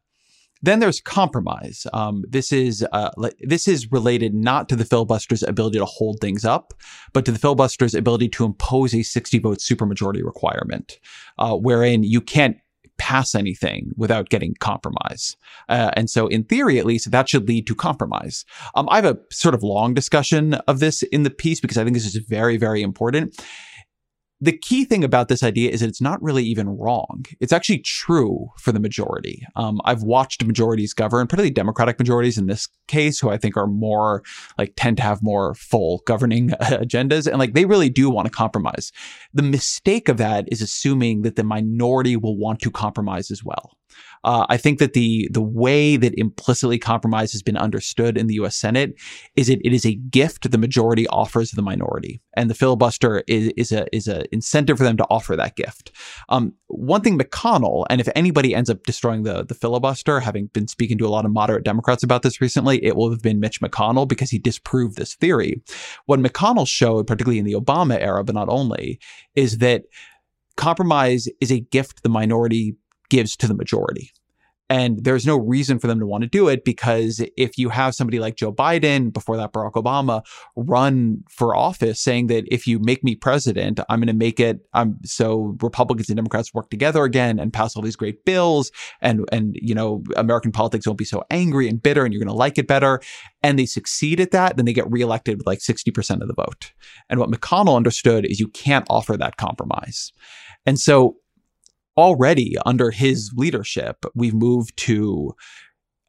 Then 0.62 0.80
there's 0.80 1.00
compromise. 1.00 1.88
Um, 1.94 2.26
this 2.28 2.52
is 2.52 2.86
uh, 2.92 3.12
this 3.40 3.68
is 3.68 3.92
related 3.92 4.34
not 4.34 4.68
to 4.70 4.76
the 4.76 4.84
filibuster's 4.84 5.44
ability 5.44 5.80
to 5.80 5.86
hold 5.86 6.20
things 6.20 6.44
up, 6.44 6.74
but 7.14 7.24
to 7.26 7.32
the 7.32 7.40
filibuster's 7.40 7.96
ability 7.96 8.28
to 8.30 8.46
impose 8.46 8.94
a 8.94 9.04
60 9.04 9.40
vote 9.40 9.60
supermajority 9.60 10.24
requirement, 10.24 11.00
uh, 11.38 11.56
wherein 11.56 12.04
you 12.04 12.20
can't 12.20 12.58
pass 13.00 13.34
anything 13.34 13.92
without 13.98 14.30
getting 14.30 14.54
compromise. 14.60 15.36
Uh, 15.68 15.90
and 15.94 16.10
so, 16.10 16.28
in 16.28 16.44
theory, 16.44 16.78
at 16.78 16.86
least, 16.86 17.10
that 17.10 17.30
should 17.30 17.48
lead 17.48 17.66
to 17.66 17.74
compromise. 17.74 18.46
Um, 18.76 18.88
I 18.90 18.98
have 18.98 19.06
a 19.06 19.18
sort 19.32 19.56
of 19.56 19.64
long 19.64 19.94
discussion 19.96 20.54
of 20.68 20.80
this 20.80 21.02
in 21.04 21.24
the 21.24 21.30
piece 21.32 21.60
because 21.60 21.78
I 21.78 21.84
think 21.84 21.96
this 21.96 22.06
is 22.06 22.16
very, 22.28 22.58
very 22.58 22.84
important 22.84 23.36
the 24.42 24.58
key 24.58 24.86
thing 24.86 25.04
about 25.04 25.28
this 25.28 25.44
idea 25.44 25.70
is 25.70 25.82
that 25.82 25.90
it's 25.90 26.02
not 26.02 26.22
really 26.22 26.44
even 26.44 26.70
wrong. 26.70 27.26
It's 27.42 27.52
actually 27.52 27.80
true 27.80 28.48
for 28.58 28.72
the 28.72 28.80
majority. 28.80 29.46
Um, 29.56 29.82
I've 29.84 30.04
watched 30.04 30.46
majorities 30.46 30.94
govern, 30.94 31.28
particularly 31.28 31.52
Democratic 31.52 32.00
majorities 32.00 32.38
in 32.38 32.48
this 32.48 32.68
case, 32.88 33.20
who 33.20 33.30
I 33.30 33.38
think 33.38 33.58
are 33.58 33.68
more 33.68 34.24
like 34.58 34.74
tend 34.78 34.98
to 34.98 35.04
have 35.04 35.22
more 35.22 35.56
full 35.56 36.02
governing 36.06 36.50
agendas, 36.62 37.28
and 37.28 37.38
like 37.38 37.54
they 37.54 37.66
really 37.66 37.90
do 37.90 38.10
want 38.10 38.28
to 38.28 38.32
compromise. 38.32 38.92
The 39.34 39.44
mistake 39.44 40.08
of 40.08 40.18
that 40.18 40.46
is 40.52 40.62
assuming 40.62 41.24
that 41.24 41.36
the 41.36 41.44
minority 41.44 42.16
will 42.16 42.38
want 42.38 42.62
to 42.62 42.72
compromise 42.72 43.32
as 43.32 43.44
well. 43.44 43.78
Uh, 44.24 44.46
I 44.50 44.58
think 44.58 44.80
that 44.80 44.94
the 44.94 45.30
the 45.32 45.42
way 45.42 45.98
that 45.98 46.14
implicitly 46.18 46.78
compromise 46.78 47.32
has 47.32 47.42
been 47.42 47.58
understood 47.58 48.18
in 48.18 48.28
the 48.28 48.36
U.S. 48.36 48.56
Senate 48.56 48.94
is 49.36 49.50
it 49.50 49.60
it 49.64 49.74
is 49.74 49.86
a 49.86 49.96
gift 49.96 50.50
the 50.50 50.58
majority 50.58 51.08
offers 51.08 51.52
the 51.52 51.62
minority, 51.62 52.22
and 52.36 52.50
the 52.50 52.56
filibuster 52.56 53.24
is 53.28 53.52
is 53.56 53.72
a 53.72 53.86
is 53.96 54.08
a 54.08 54.24
incentive 54.34 54.78
for 54.78 54.84
them 54.84 54.98
to 54.98 55.06
offer 55.10 55.36
that 55.36 55.56
gift. 55.56 55.92
Um, 56.28 56.54
one 56.68 57.02
thing 57.02 57.18
McConnell, 57.18 57.86
and 57.90 58.02
if 58.02 58.10
anybody 58.16 58.54
ends 58.54 58.70
up 58.70 58.84
destroying 58.84 59.24
the 59.24 59.46
the 59.46 59.56
filibuster, 59.56 60.20
having 60.20 60.48
been 60.48 60.68
speaking 60.68 60.98
to 60.98 61.08
a 61.08 61.10
lot 61.10 61.26
of 61.26 61.32
moderate 61.32 61.64
Democrats 61.64 62.04
about 62.04 62.22
this 62.22 62.42
recently, 62.42 62.84
it 62.84 62.96
will 62.96 63.10
have 63.10 63.22
been 63.22 63.40
Mitch 63.40 63.62
McConnell 63.62 64.08
because 64.08 64.30
he 64.30 64.40
disproved 64.40 64.98
this 64.98 65.16
theory. 65.16 65.62
What 66.06 66.20
McConnell 66.20 66.68
showed, 66.68 67.08
particularly 67.08 67.40
in 67.40 67.46
the 67.46 67.54
Obama 67.54 68.00
era, 68.00 68.24
but 68.24 68.36
not 68.36 68.50
only, 68.50 69.00
is 69.36 69.60
that 69.60 69.84
compromise 70.58 71.30
is 71.40 71.52
a 71.52 71.62
gift 71.62 72.04
the 72.04 72.10
minority 72.10 72.76
gives 73.10 73.36
to 73.38 73.48
the 73.48 73.54
majority. 73.54 74.12
And 74.72 75.04
there's 75.04 75.26
no 75.26 75.36
reason 75.36 75.80
for 75.80 75.88
them 75.88 76.00
to 76.00 76.06
want 76.06 76.22
to 76.22 76.30
do 76.30 76.48
it 76.48 76.64
because 76.64 77.24
if 77.36 77.58
you 77.58 77.70
have 77.70 77.96
somebody 77.96 78.20
like 78.20 78.36
Joe 78.36 78.54
Biden, 78.54 79.12
before 79.12 79.36
that 79.38 79.52
Barack 79.52 79.74
Obama, 79.74 80.24
run 80.56 81.24
for 81.28 81.56
office 81.56 82.00
saying 82.00 82.28
that 82.28 82.44
if 82.54 82.68
you 82.68 82.78
make 82.78 83.04
me 83.04 83.16
president, 83.16 83.80
I'm 83.90 84.00
going 84.00 84.08
to 84.08 84.14
make 84.14 84.40
it 84.40 84.60
um, 84.74 85.00
so 85.04 85.58
Republicans 85.62 86.10
and 86.10 86.18
Democrats 86.18 86.54
work 86.54 86.70
together 86.70 87.04
again 87.04 87.40
and 87.40 87.52
pass 87.52 87.76
all 87.76 87.82
these 87.82 87.96
great 87.96 88.26
bills 88.26 88.72
and, 89.02 89.28
and, 89.32 89.58
you 89.60 89.74
know, 89.74 90.04
American 90.16 90.52
politics 90.52 90.86
won't 90.86 91.00
be 91.00 91.06
so 91.06 91.24
angry 91.32 91.68
and 91.68 91.82
bitter 91.82 92.06
and 92.06 92.14
you're 92.14 92.24
going 92.24 92.32
to 92.32 92.38
like 92.38 92.60
it 92.60 92.68
better. 92.68 93.02
And 93.42 93.58
they 93.58 93.66
succeed 93.66 94.20
at 94.20 94.32
that, 94.32 94.56
then 94.56 94.66
they 94.66 94.74
get 94.74 94.90
reelected 94.92 95.38
with 95.38 95.48
like 95.48 95.60
60% 95.60 96.22
of 96.22 96.28
the 96.28 96.34
vote. 96.36 96.74
And 97.10 97.20
what 97.20 97.32
McConnell 97.32 97.76
understood 97.76 98.24
is 98.24 98.40
you 98.40 98.50
can't 98.50 98.86
offer 98.88 99.18
that 99.18 99.38
compromise. 99.38 100.14
And 100.68 100.80
so 100.80 101.16
already 102.00 102.56
under 102.66 102.92
his 102.92 103.32
leadership, 103.36 104.06
we've 104.16 104.34
moved 104.34 104.76
to 104.78 105.36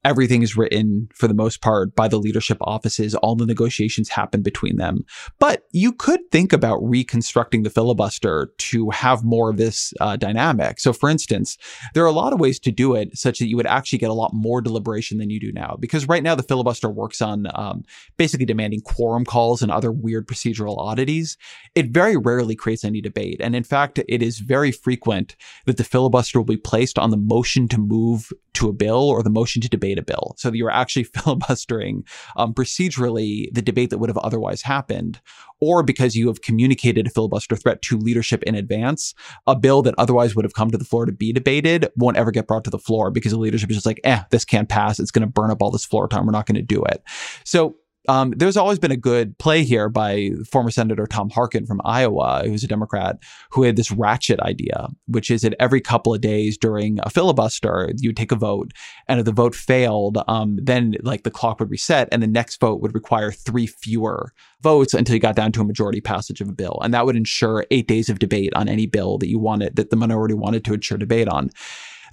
everything 0.05 0.43
is 0.43 0.57
written 0.57 1.09
for 1.15 1.29
the 1.29 1.35
most 1.35 1.61
part 1.61 1.95
by 1.95 2.09
the 2.09 2.19
leadership 2.19 2.57
offices. 2.63 3.15
All 3.17 3.37
the 3.37 3.47
negotiations 3.47 4.09
happen 4.09 4.43
between 4.43 4.77
them. 4.77 5.05
But 5.39 5.65
you 5.73 5.93
could 5.93 6.21
think 6.31 6.53
about 6.53 6.79
reconstructing 6.79 7.63
the 7.63 7.71
filibuster 7.71 8.53
to 8.57 8.91
have 8.91 9.25
more 9.25 9.51
of 9.51 9.59
this 9.59 9.93
uh, 10.01 10.17
dynamic. 10.17 10.81
So, 10.81 10.93
for 10.93 11.11
instance, 11.11 11.59
there 11.95 12.03
are 12.03 12.09
a 12.09 12.13
lot 12.13 12.33
of 12.33 12.41
ways 12.41 12.59
to 12.61 12.71
do 12.71 12.95
it 12.95 13.17
such 13.17 13.39
that 13.39 13.49
you 13.49 13.57
would 13.57 13.67
actually 13.67 13.99
get 13.99 14.11
a 14.11 14.15
lot 14.15 14.33
more 14.33 14.63
deliberation 14.63 15.19
than 15.19 15.31
you 15.31 15.39
do 15.39 15.53
now. 15.53 15.77
Because 15.79 16.09
right 16.09 16.23
now, 16.23 16.35
the 16.35 16.43
filibuster 16.43 16.89
works 16.89 17.21
on 17.21 17.47
um, 17.55 17.83
basically 18.17 18.47
demanding 18.47 18.81
quorum 18.81 19.25
calls 19.25 19.63
and 19.63 19.71
other 19.71 19.93
weird 19.93 20.27
procedural 20.27 20.79
oddities. 20.79 21.37
It 21.75 21.89
very 21.91 22.17
rarely 22.17 22.57
creates 22.57 22.85
any 22.85 23.01
debate. 23.01 23.41
And 23.41 23.55
in 23.55 23.65
fact, 23.65 24.01
it 24.09 24.23
is 24.23 24.39
very 24.39 24.73
frequent 24.73 25.37
that 25.67 25.77
the 25.77 25.85
filibuster 25.85 26.39
will 26.39 26.47
be 26.47 26.57
placed 26.57 26.99
on 26.99 27.11
the 27.11 27.17
motion 27.17 27.69
to 27.69 27.79
move 27.79 28.33
to 28.55 28.69
a 28.69 28.73
bill 28.73 29.09
or 29.09 29.23
the 29.23 29.31
motion 29.31 29.63
to 29.63 29.69
debate 29.69 29.90
a 29.99 30.03
bill. 30.03 30.35
So 30.39 30.53
you 30.53 30.67
are 30.67 30.73
actually 30.73 31.05
filibustering 31.15 32.05
um, 32.37 32.55
procedurally 32.55 33.53
the 33.53 33.63
debate 33.63 33.91
that 33.91 33.99
would 33.99 34.11
have 34.11 34.19
otherwise 34.19 34.63
happened, 34.63 35.21
or 35.61 35.83
because 35.83 36.17
you 36.17 36.29
have 36.29 36.43
communicated 36.43 37.07
a 37.07 37.11
filibuster 37.11 37.57
threat 37.57 37.83
to 37.83 37.99
leadership 37.99 38.43
in 38.45 38.55
advance, 38.55 39.15
a 39.47 39.55
bill 39.55 39.83
that 39.83 39.95
otherwise 39.99 40.35
would 40.35 40.45
have 40.45 40.55
come 40.55 40.71
to 40.71 40.79
the 40.79 40.85
floor 40.85 41.07
to 41.07 41.13
be 41.13 41.33
debated 41.33 41.89
won't 41.97 42.17
ever 42.17 42.31
get 42.31 42.47
brought 42.47 42.65
to 42.65 42.71
the 42.71 42.79
floor 42.79 43.11
because 43.11 43.33
the 43.33 43.39
leadership 43.39 43.71
is 43.71 43.77
just 43.77 43.87
like, 43.87 44.01
eh, 44.05 44.23
this 44.31 44.45
can't 44.45 44.69
pass. 44.69 44.99
It's 44.99 45.11
going 45.11 45.27
to 45.27 45.33
burn 45.33 45.51
up 45.51 45.63
all 45.63 45.71
this 45.71 45.85
floor 45.85 46.09
time. 46.09 46.27
We're 46.27 46.33
not 46.33 46.47
going 46.47 46.57
to 46.57 46.63
do 46.63 46.83
it. 46.85 47.03
So 47.45 47.77
um, 48.09 48.33
there's 48.37 48.57
always 48.57 48.79
been 48.79 48.91
a 48.91 48.97
good 48.97 49.37
play 49.39 49.63
here 49.63 49.89
by 49.89 50.31
former 50.51 50.71
Senator 50.71 51.07
Tom 51.07 51.29
Harkin 51.31 51.67
from 51.67 51.81
Iowa, 51.85 52.43
who's 52.45 52.65
a 52.65 52.69
Democrat, 52.69 53.19
who 53.51 53.63
had 53.63 53.77
this 53.77 53.91
ratchet 53.91 54.41
idea, 54.41 54.89
which 55.07 55.31
is 55.31 55.43
that 55.43 55.55
every 55.61 55.81
couple 55.81 56.15
of 56.15 56.21
days 56.21 56.57
during 56.57 56.99
a 57.03 57.11
filibuster, 57.11 57.91
you 57.99 58.13
take 58.13 58.33
a 58.33 58.37
vote, 58.37 58.73
and 59.07 59.21
if 59.21 59.27
the 59.27 59.33
vote 59.33 59.55
failed, 59.55 60.19
um, 60.29 60.59
then 60.63 60.95
like 61.03 61.25
the 61.25 61.31
clock 61.31 61.61
would 61.61 61.71
reset, 61.71 62.09
and 62.11 62.23
the 62.23 62.27
next 62.27 62.59
vote 62.59 62.81
would 62.81 62.95
require 62.95 63.31
three 63.31 63.67
fewer 63.67 64.33
votes 64.63 64.95
until 64.95 65.15
you 65.15 65.21
got 65.21 65.37
down 65.37 65.53
to 65.53 65.61
a 65.61 65.65
majority 65.65 66.01
passage 66.01 66.41
of 66.41 66.49
a 66.49 66.53
bill, 66.53 66.79
and 66.83 66.95
that 66.95 67.05
would 67.05 67.17
ensure 67.17 67.67
eight 67.71 67.87
days 67.87 68.09
of 68.09 68.19
debate 68.19 68.53
on 68.55 68.69
any 68.69 68.87
bill 68.87 69.19
that 69.19 69.29
you 69.29 69.39
wanted, 69.39 69.77
that 69.77 69.91
the 69.91 69.97
minority 69.97 70.35
wanted 70.35 70.65
to 70.65 70.75
ensure 70.75 70.97
debate 70.97 71.29
on. 71.29 71.51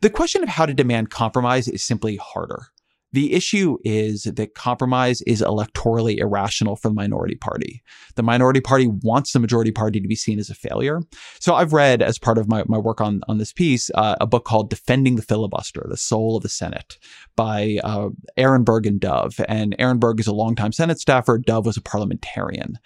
The 0.01 0.09
question 0.09 0.43
of 0.43 0.49
how 0.49 0.65
to 0.65 0.73
demand 0.73 1.09
compromise 1.09 1.67
is 1.67 1.83
simply 1.83 2.17
harder. 2.17 2.67
The 3.13 3.33
issue 3.33 3.77
is 3.83 4.23
that 4.23 4.53
compromise 4.53 5.21
is 5.21 5.41
electorally 5.41 6.17
irrational 6.17 6.75
for 6.75 6.89
the 6.89 6.93
minority 6.93 7.35
party. 7.35 7.81
The 8.15 8.23
minority 8.23 8.59
party 8.59 8.87
wants 8.87 9.31
the 9.31 9.39
majority 9.39 9.71
party 9.71 9.99
to 10.01 10.07
be 10.07 10.15
seen 10.15 10.39
as 10.39 10.49
a 10.49 10.55
failure. 10.55 10.99
So 11.39 11.55
I've 11.55 11.73
read, 11.73 12.01
as 12.01 12.19
part 12.19 12.37
of 12.37 12.49
my, 12.49 12.63
my 12.67 12.77
work 12.77 12.99
on, 12.99 13.21
on 13.27 13.37
this 13.37 13.53
piece, 13.53 13.89
uh, 13.95 14.15
a 14.19 14.27
book 14.27 14.43
called 14.43 14.69
Defending 14.69 15.15
the 15.15 15.21
Filibuster, 15.21 15.85
The 15.89 15.97
Soul 15.97 16.37
of 16.37 16.43
the 16.43 16.49
Senate 16.49 16.97
by 17.35 17.79
uh, 17.83 18.09
Arenberg 18.37 18.85
and 18.85 18.99
Dove. 18.99 19.39
And 19.47 19.75
Arenberg 19.77 20.19
is 20.19 20.27
a 20.27 20.33
longtime 20.33 20.73
Senate 20.73 20.99
staffer. 20.99 21.37
Dove 21.37 21.65
was 21.65 21.77
a 21.77 21.81
parliamentarian. 21.81 22.77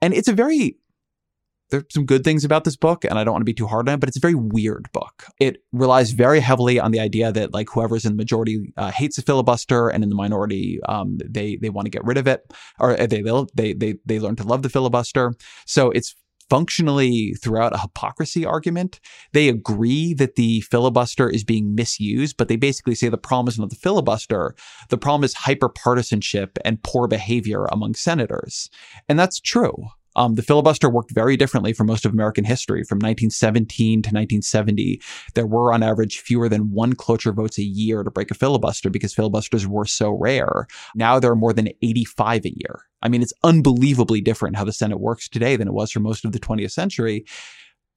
And 0.00 0.12
it's 0.12 0.28
a 0.28 0.32
very 0.32 0.76
there's 1.72 1.84
some 1.90 2.06
good 2.06 2.22
things 2.22 2.44
about 2.44 2.64
this 2.64 2.76
book, 2.76 3.04
and 3.04 3.18
I 3.18 3.24
don't 3.24 3.32
want 3.32 3.40
to 3.40 3.46
be 3.46 3.54
too 3.54 3.66
hard 3.66 3.88
on 3.88 3.94
it, 3.94 4.00
but 4.00 4.08
it's 4.08 4.18
a 4.18 4.20
very 4.20 4.34
weird 4.34 4.88
book. 4.92 5.26
It 5.40 5.64
relies 5.72 6.12
very 6.12 6.38
heavily 6.38 6.78
on 6.78 6.92
the 6.92 7.00
idea 7.00 7.32
that 7.32 7.52
like 7.52 7.68
whoever's 7.70 8.04
in 8.04 8.12
the 8.12 8.16
majority 8.16 8.72
uh, 8.76 8.92
hates 8.92 9.16
the 9.16 9.22
filibuster, 9.22 9.88
and 9.88 10.04
in 10.04 10.10
the 10.10 10.14
minority, 10.14 10.78
um, 10.88 11.18
they 11.24 11.56
they 11.56 11.70
want 11.70 11.86
to 11.86 11.90
get 11.90 12.04
rid 12.04 12.18
of 12.18 12.28
it, 12.28 12.42
or 12.78 12.94
they 12.94 13.22
they 13.54 13.72
they 13.72 13.94
they 14.04 14.20
learn 14.20 14.36
to 14.36 14.44
love 14.44 14.62
the 14.62 14.68
filibuster. 14.68 15.34
So 15.66 15.90
it's 15.90 16.14
functionally 16.52 17.34
throughout 17.42 17.74
a 17.74 17.78
hypocrisy 17.78 18.44
argument. 18.44 19.00
They 19.32 19.48
agree 19.48 20.12
that 20.14 20.34
the 20.34 20.60
filibuster 20.60 21.30
is 21.30 21.44
being 21.44 21.74
misused, 21.74 22.36
but 22.36 22.48
they 22.48 22.56
basically 22.56 22.94
say 22.94 23.08
the 23.08 23.16
problem 23.16 23.48
is 23.48 23.58
not 23.58 23.70
the 23.70 23.76
filibuster. 23.76 24.54
The 24.90 24.98
problem 24.98 25.24
is 25.24 25.34
hyperpartisanship 25.34 26.58
and 26.62 26.82
poor 26.82 27.08
behavior 27.08 27.64
among 27.72 27.94
senators. 27.94 28.68
And 29.08 29.18
that's 29.18 29.40
true. 29.40 29.86
Um, 30.16 30.34
the 30.34 30.42
filibuster 30.42 30.88
worked 30.88 31.10
very 31.10 31.36
differently 31.36 31.72
for 31.72 31.84
most 31.84 32.04
of 32.04 32.12
American 32.12 32.44
history. 32.44 32.84
From 32.84 32.96
1917 32.96 34.02
to 34.02 34.08
1970, 34.08 35.00
there 35.34 35.46
were 35.46 35.72
on 35.72 35.82
average 35.82 36.20
fewer 36.20 36.48
than 36.48 36.72
one 36.72 36.92
cloture 36.94 37.32
votes 37.32 37.58
a 37.58 37.62
year 37.62 38.02
to 38.02 38.10
break 38.10 38.30
a 38.30 38.34
filibuster 38.34 38.90
because 38.90 39.14
filibusters 39.14 39.66
were 39.66 39.86
so 39.86 40.10
rare. 40.10 40.66
Now 40.94 41.18
there 41.18 41.30
are 41.30 41.36
more 41.36 41.52
than 41.52 41.68
85 41.82 42.44
a 42.44 42.48
year. 42.50 42.86
I 43.02 43.08
mean, 43.08 43.22
it's 43.22 43.32
unbelievably 43.42 44.20
different 44.20 44.56
how 44.56 44.64
the 44.64 44.72
Senate 44.72 45.00
works 45.00 45.28
today 45.28 45.56
than 45.56 45.68
it 45.68 45.74
was 45.74 45.90
for 45.90 46.00
most 46.00 46.24
of 46.24 46.32
the 46.32 46.40
20th 46.40 46.72
century. 46.72 47.24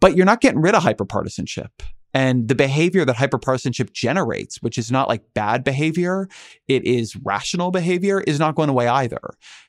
But 0.02 0.16
you're 0.16 0.26
not 0.26 0.42
getting 0.42 0.62
rid 0.62 0.76
of 0.76 0.84
hyperpartisanship. 0.84 1.70
And 2.16 2.48
the 2.48 2.56
behavior 2.56 3.04
that 3.04 3.18
hyperpartisanship 3.18 3.92
generates, 3.92 4.62
which 4.62 4.78
is 4.78 4.90
not 4.90 5.10
like 5.10 5.34
bad 5.34 5.66
behavior, 5.66 6.30
it 6.70 6.86
is 6.86 7.14
rational 7.18 7.72
behavior, 7.72 8.22
is 8.22 8.40
not 8.40 8.56
going 8.56 8.70
away 8.70 8.88
either. 8.88 9.20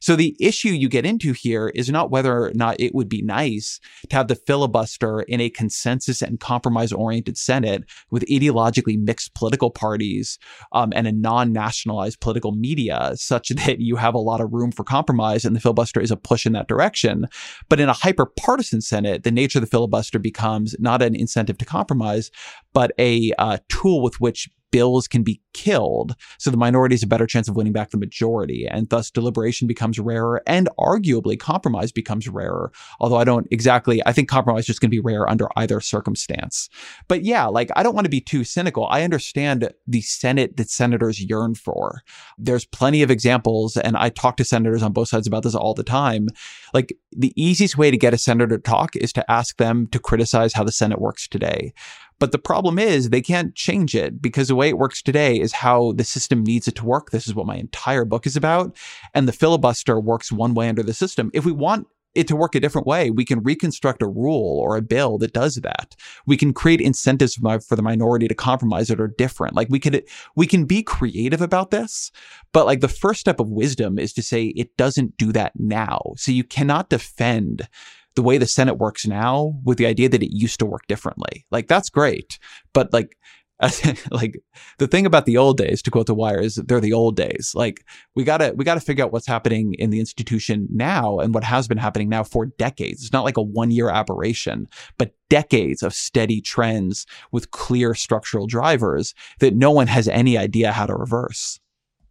So 0.01 0.15
the 0.15 0.37
issue 0.39 0.69
you 0.69 0.89
get 0.89 1.05
into 1.05 1.33
here 1.33 1.73
is 1.75 1.91
not 1.91 2.13
whether 2.13 2.45
or 2.45 2.53
not 2.55 2.79
it 2.79 2.95
would 2.95 3.09
be 3.09 3.21
nice 3.21 3.81
to 4.11 4.15
have 4.15 4.29
the 4.29 4.37
filibuster 4.37 5.23
in 5.23 5.41
a 5.41 5.51
consensus 5.51 6.23
and 6.23 6.39
compromise 6.39 6.93
oriented 6.93 7.37
Senate 7.37 7.83
with 8.13 8.25
ideologically 8.27 8.97
mixed 8.97 9.35
political 9.35 9.73
parties 9.73 10.39
um, 10.71 10.93
and 10.95 11.09
a 11.09 11.13
non 11.13 11.53
nationalized 11.53 12.21
political 12.21 12.53
media, 12.53 13.11
such 13.17 13.49
that 13.67 13.81
you 13.81 13.97
have 13.97 14.15
a 14.15 14.19
lot 14.19 14.41
of 14.41 14.53
room 14.53 14.71
for 14.71 14.85
compromise 14.85 15.45
and 15.45 15.57
the 15.57 15.61
filibuster 15.61 16.01
is 16.01 16.13
a 16.13 16.17
push 16.17 16.47
in 16.47 16.53
that 16.53 16.69
direction. 16.69 17.27
But 17.69 17.81
in 17.81 17.89
a 17.89 17.93
hyperpartisan 17.93 18.85
Senate, 18.85 19.25
the 19.25 19.33
nature 19.33 19.59
of 19.59 19.65
the 19.65 19.71
filibuster 19.71 20.21
becomes 20.21 20.77
not 20.79 21.03
an 21.03 21.17
incentive 21.17 21.59
to 21.59 21.65
compromise, 21.65 22.31
but 22.73 22.93
a 22.99 23.33
uh, 23.39 23.59
tool 23.69 24.03
with 24.03 24.21
which 24.21 24.49
bills 24.77 25.09
can 25.09 25.23
be 25.23 25.41
killed. 25.55 26.15
So 26.39 26.51
the 26.51 26.57
minority 26.57 26.95
has 26.95 27.03
a 27.03 27.07
better 27.07 27.27
chance 27.27 27.49
of 27.49 27.57
winning 27.57 27.73
back 27.73 27.91
the 27.91 27.97
majority. 27.97 28.67
And 28.71 28.89
thus 28.91 29.11
deliberation 29.11 29.67
becomes 29.67 29.99
rarer 29.99 30.43
and 30.47 30.69
arguably 30.79 31.39
compromise 31.39 31.93
becomes 31.93 32.29
rarer. 32.29 32.71
Although 33.01 33.17
I 33.17 33.25
don't 33.25 33.47
exactly, 33.51 34.03
I 34.05 34.13
think 34.13 34.29
compromise 34.29 34.65
is 34.65 34.67
just 34.67 34.81
going 34.81 34.91
to 34.91 34.95
be 34.95 35.01
rare 35.01 35.29
under 35.29 35.49
either 35.57 35.81
circumstance. 35.81 36.69
But 37.09 37.25
yeah, 37.25 37.47
like 37.47 37.71
I 37.75 37.83
don't 37.83 37.95
want 37.95 38.05
to 38.05 38.11
be 38.11 38.21
too 38.21 38.45
cynical. 38.45 38.87
I 38.91 39.03
understand 39.03 39.71
the 39.87 40.03
Senate 40.03 40.59
that 40.59 40.69
senators 40.69 41.23
yearn 41.23 41.55
for. 41.55 42.03
There's 42.37 42.67
plenty 42.67 43.03
of 43.03 43.11
examples, 43.11 43.77
and 43.79 43.97
I 43.97 44.11
talk 44.11 44.37
to 44.37 44.45
senators 44.45 44.83
on 44.83 44.93
both 44.93 45.09
sides 45.09 45.27
about 45.27 45.43
this 45.43 45.55
all 45.55 45.73
the 45.73 45.85
time. 45.85 46.29
Like 46.75 46.95
the 47.13 47.33
easiest 47.35 47.79
way 47.79 47.91
to 47.91 47.97
get 47.97 48.13
a 48.13 48.19
senator 48.19 48.59
to 48.59 48.63
talk 48.63 48.95
is 48.95 49.13
to 49.15 49.31
ask 49.31 49.57
them 49.57 49.87
to 49.93 49.99
criticize 49.99 50.53
how 50.53 50.65
the 50.65 50.73
Senate 50.73 51.01
works 51.01 51.27
today. 51.27 51.73
But 52.19 52.33
the 52.33 52.39
problem 52.39 52.79
is 52.79 53.11
they 53.11 53.21
can't 53.21 53.55
change 53.55 53.95
it 53.95 54.23
because 54.23 54.49
the 54.49 54.55
way 54.55 54.69
it 54.69 54.79
works 54.79 55.03
today 55.03 55.39
is 55.39 55.53
how 55.53 55.93
the 55.93 56.05
system 56.05 56.43
needs 56.43 56.67
it 56.67 56.75
to 56.77 56.85
work. 56.85 57.11
This 57.11 57.27
is 57.27 57.35
what 57.35 57.47
my 57.47 57.57
entire 57.57 58.05
book 58.05 58.27
is 58.27 58.37
about. 58.37 58.77
And 59.15 59.29
the 59.29 59.33
filibuster 59.33 60.01
works 60.01 60.33
one 60.33 60.55
way 60.55 60.69
under 60.69 60.83
the 60.83 60.95
system. 60.95 61.31
If 61.35 61.45
we 61.45 61.53
want 61.53 61.87
it 62.17 62.27
to 62.29 62.37
work 62.37 62.55
a 62.55 62.61
different 62.61 62.87
way, 62.87 63.11
we 63.11 63.25
can 63.25 63.43
reconstruct 63.43 64.03
a 64.03 64.09
rule 64.09 64.59
or 64.59 64.77
a 64.77 64.83
bill 64.83 65.19
that 65.19 65.35
does 65.35 65.57
that. 65.57 65.95
We 66.27 66.37
can 66.37 66.55
create 66.55 66.81
incentives 66.81 67.35
for 67.35 67.77
the 67.77 67.83
minority 67.83 68.27
to 68.27 68.35
compromise 68.35 68.89
that 68.89 69.01
are 69.01 69.13
different. 69.19 69.55
Like 69.55 69.69
we 69.69 69.79
could, 69.79 70.03
we 70.35 70.47
can 70.47 70.65
be 70.65 70.83
creative 70.83 71.43
about 71.43 71.71
this, 71.71 72.11
but 72.53 72.65
like 72.65 72.81
the 72.81 72.89
first 72.89 73.21
step 73.21 73.39
of 73.39 73.51
wisdom 73.51 73.99
is 73.99 74.15
to 74.15 74.23
say 74.23 74.47
it 74.47 74.77
doesn't 74.79 75.19
do 75.19 75.31
that 75.33 75.53
now. 75.57 76.15
So 76.17 76.33
you 76.33 76.43
cannot 76.43 76.89
defend 76.89 77.69
the 78.17 78.23
way 78.23 78.39
the 78.39 78.47
Senate 78.47 78.79
works 78.79 79.07
now 79.07 79.55
with 79.65 79.79
the 79.79 79.87
idea 79.87 80.09
that 80.09 80.23
it 80.23 80.35
used 80.35 80.59
to 80.59 80.67
work 80.67 80.87
differently. 80.89 81.47
Like 81.51 81.69
that's 81.69 81.91
great, 81.91 82.39
but 82.73 82.93
like 82.93 83.17
like 84.11 84.39
the 84.79 84.87
thing 84.87 85.07
about 85.07 85.25
the 85.25 85.39
old 85.39 85.57
days, 85.57 85.81
to 85.83 85.91
quote 85.91 86.07
the 86.07 86.15
wire, 86.15 86.41
is 86.41 86.57
they're 86.57 86.81
the 86.81 86.93
old 86.93 87.17
days. 87.17 87.53
Like 87.55 87.87
we 88.15 88.23
gotta 88.23 88.53
we 88.55 88.65
gotta 88.65 88.81
figure 88.81 89.05
out 89.05 89.13
what's 89.13 89.27
happening 89.27 89.75
in 89.75 89.91
the 89.91 90.01
institution 90.01 90.69
now 90.71 91.19
and 91.19 91.33
what 91.33 91.45
has 91.45 91.67
been 91.67 91.79
happening 91.79 92.11
now 92.11 92.23
for 92.23 92.47
decades. 92.47 93.03
It's 93.03 93.13
not 93.13 93.25
like 93.25 93.39
a 93.39 93.43
one 93.43 93.71
year 93.71 93.89
aberration, 93.89 94.67
but 94.99 95.15
decades 95.31 95.83
of 95.83 95.95
steady 95.95 96.43
trends 96.43 97.07
with 97.33 97.51
clear 97.51 97.95
structural 97.95 98.47
drivers 98.47 99.15
that 99.41 99.55
no 99.55 99.71
one 99.71 99.87
has 99.87 100.07
any 100.07 100.37
idea 100.37 100.73
how 100.73 100.85
to 100.85 100.95
reverse. 100.95 101.59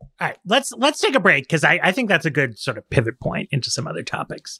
All 0.02 0.28
right, 0.28 0.38
let's 0.46 0.72
let's 0.74 1.00
take 1.00 1.14
a 1.14 1.20
break 1.20 1.44
because 1.44 1.64
I, 1.64 1.80
I 1.84 1.92
think 1.92 2.10
that's 2.10 2.26
a 2.26 2.32
good 2.32 2.58
sort 2.58 2.80
of 2.80 2.90
pivot 2.90 3.20
point 3.20 3.50
into 3.52 3.70
some 3.70 3.86
other 3.86 4.04
topics. 4.04 4.60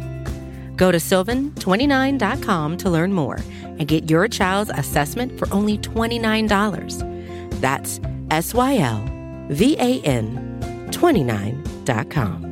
Go 0.77 0.91
to 0.91 0.97
sylvan29.com 0.97 2.77
to 2.77 2.89
learn 2.89 3.13
more 3.13 3.39
and 3.61 3.87
get 3.87 4.09
your 4.09 4.27
child's 4.27 4.71
assessment 4.71 5.37
for 5.37 5.47
only 5.53 5.77
$29. 5.77 7.59
That's 7.61 7.99
S 8.31 8.53
Y 8.53 8.77
L 8.77 9.03
V 9.49 9.75
A 9.79 10.01
N 10.01 10.87
29.com. 10.91 12.47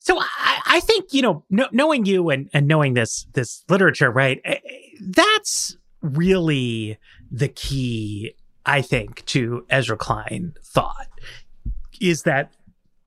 So 0.00 0.18
I, 0.18 0.60
I 0.66 0.80
think 0.80 1.12
you 1.12 1.22
know, 1.22 1.44
kn- 1.54 1.68
knowing 1.72 2.06
you 2.06 2.30
and, 2.30 2.48
and 2.52 2.66
knowing 2.66 2.94
this 2.94 3.26
this 3.34 3.62
literature, 3.68 4.10
right? 4.10 4.40
eh, 4.44 4.56
That's 5.00 5.76
really 6.00 6.98
the 7.30 7.48
key, 7.48 8.34
I 8.64 8.80
think, 8.82 9.24
to 9.26 9.66
Ezra 9.68 9.96
Klein 9.98 10.54
thought 10.64 11.08
is 12.00 12.22
that 12.22 12.52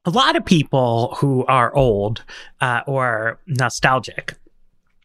a 0.05 0.09
lot 0.09 0.35
of 0.35 0.45
people 0.45 1.15
who 1.19 1.45
are 1.45 1.75
old 1.75 2.23
uh, 2.59 2.81
or 2.87 3.39
nostalgic 3.47 4.35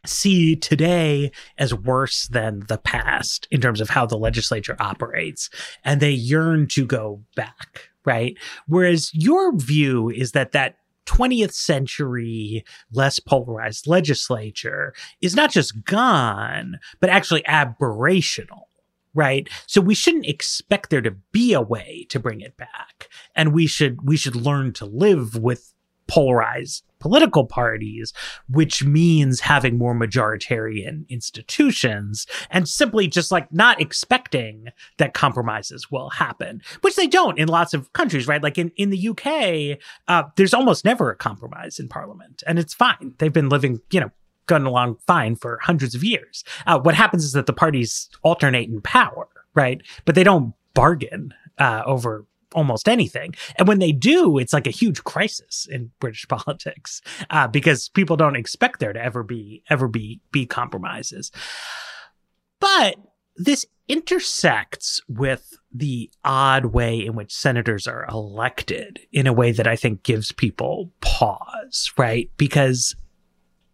see 0.04 0.54
today 0.54 1.32
as 1.58 1.74
worse 1.74 2.28
than 2.28 2.62
the 2.68 2.78
past 2.78 3.48
in 3.50 3.60
terms 3.60 3.80
of 3.80 3.90
how 3.90 4.06
the 4.06 4.16
legislature 4.16 4.76
operates 4.78 5.50
and 5.84 6.00
they 6.00 6.10
yearn 6.10 6.66
to 6.68 6.86
go 6.86 7.20
back 7.34 7.90
right? 8.06 8.38
Whereas 8.66 9.10
your 9.12 9.54
view 9.54 10.08
is 10.08 10.32
that 10.32 10.52
that 10.52 10.76
20th 11.06 11.52
century 11.52 12.64
less 12.92 13.20
polarized 13.20 13.86
legislature 13.86 14.94
is 15.20 15.36
not 15.36 15.52
just 15.52 15.84
gone 15.84 16.78
but 16.98 17.10
actually 17.10 17.42
aberrational 17.42 18.62
right? 19.16 19.48
So 19.66 19.80
we 19.80 19.94
shouldn't 19.94 20.26
expect 20.26 20.90
there 20.90 21.00
to 21.00 21.16
be 21.32 21.54
a 21.54 21.60
way 21.60 22.06
to 22.10 22.20
bring 22.20 22.42
it 22.42 22.56
back. 22.56 23.08
And 23.34 23.52
we 23.52 23.66
should 23.66 24.06
we 24.06 24.16
should 24.16 24.36
learn 24.36 24.72
to 24.74 24.84
live 24.84 25.36
with 25.36 25.72
polarized 26.06 26.84
political 27.00 27.44
parties 27.44 28.12
which 28.48 28.84
means 28.84 29.40
having 29.40 29.76
more 29.76 29.92
majoritarian 29.92 31.06
institutions 31.08 32.28
and 32.48 32.68
simply 32.68 33.08
just 33.08 33.32
like 33.32 33.52
not 33.52 33.80
expecting 33.80 34.68
that 34.96 35.12
compromises 35.12 35.90
will 35.90 36.10
happen 36.10 36.62
which 36.82 36.94
they 36.94 37.08
don't 37.08 37.40
in 37.40 37.48
lots 37.48 37.74
of 37.74 37.92
countries 37.92 38.28
right? 38.28 38.42
Like 38.42 38.56
in 38.56 38.70
in 38.76 38.90
the 38.90 39.08
UK 39.08 39.78
uh, 40.06 40.28
there's 40.36 40.54
almost 40.54 40.84
never 40.84 41.10
a 41.10 41.16
compromise 41.16 41.80
in 41.80 41.88
parliament 41.88 42.44
and 42.46 42.56
it's 42.56 42.74
fine. 42.74 43.14
They've 43.18 43.32
been 43.32 43.48
living 43.48 43.80
you 43.90 44.00
know 44.00 44.12
gone 44.46 44.66
along 44.66 44.96
fine 45.06 45.36
for 45.36 45.58
hundreds 45.62 45.94
of 45.94 46.04
years. 46.04 46.44
Uh, 46.66 46.78
what 46.78 46.94
happens 46.94 47.24
is 47.24 47.32
that 47.32 47.46
the 47.46 47.52
parties 47.52 48.08
alternate 48.22 48.68
in 48.68 48.80
power, 48.80 49.28
right? 49.54 49.82
But 50.04 50.14
they 50.14 50.24
don't 50.24 50.54
bargain 50.74 51.34
uh, 51.58 51.82
over 51.86 52.26
almost 52.54 52.88
anything. 52.88 53.34
And 53.56 53.68
when 53.68 53.78
they 53.78 53.92
do, 53.92 54.38
it's 54.38 54.52
like 54.52 54.66
a 54.66 54.70
huge 54.70 55.04
crisis 55.04 55.66
in 55.70 55.90
British 56.00 56.26
politics 56.28 57.02
uh, 57.30 57.48
because 57.48 57.88
people 57.88 58.16
don't 58.16 58.36
expect 58.36 58.80
there 58.80 58.92
to 58.92 59.02
ever 59.02 59.22
be 59.22 59.62
ever 59.68 59.88
be 59.88 60.20
be 60.32 60.46
compromises. 60.46 61.30
But 62.60 62.96
this 63.36 63.66
intersects 63.88 65.02
with 65.08 65.58
the 65.72 66.10
odd 66.24 66.66
way 66.66 67.04
in 67.04 67.14
which 67.14 67.34
senators 67.34 67.86
are 67.86 68.06
elected 68.06 68.98
in 69.12 69.26
a 69.26 69.32
way 69.32 69.52
that 69.52 69.66
I 69.66 69.76
think 69.76 70.02
gives 70.02 70.32
people 70.32 70.90
pause, 71.00 71.92
right? 71.96 72.30
Because 72.36 72.96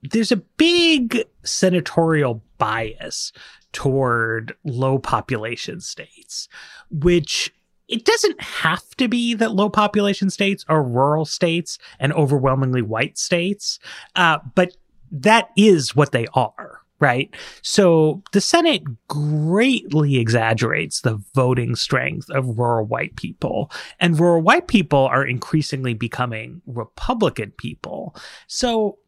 there's 0.02 0.32
a 0.32 0.36
big 0.36 1.24
senatorial 1.44 2.42
bias 2.58 3.32
toward 3.72 4.54
low 4.64 4.98
population 4.98 5.80
states, 5.80 6.48
which 6.90 7.52
it 7.88 8.04
doesn't 8.04 8.40
have 8.40 8.88
to 8.96 9.08
be 9.08 9.34
that 9.34 9.52
low 9.52 9.68
population 9.68 10.30
states 10.30 10.64
are 10.68 10.82
rural 10.82 11.24
states 11.24 11.78
and 11.98 12.12
overwhelmingly 12.12 12.82
white 12.82 13.18
states, 13.18 13.78
uh, 14.16 14.38
but 14.54 14.76
that 15.10 15.50
is 15.56 15.94
what 15.94 16.12
they 16.12 16.26
are. 16.34 16.80
Right. 17.00 17.34
So 17.62 18.22
the 18.32 18.40
Senate 18.40 18.84
greatly 19.08 20.18
exaggerates 20.18 21.00
the 21.00 21.20
voting 21.34 21.74
strength 21.74 22.30
of 22.30 22.60
rural 22.60 22.86
white 22.86 23.16
people. 23.16 23.72
And 23.98 24.20
rural 24.20 24.40
white 24.40 24.68
people 24.68 25.06
are 25.06 25.26
increasingly 25.26 25.94
becoming 25.94 26.62
Republican 26.64 27.50
people. 27.56 28.14
So 28.46 28.98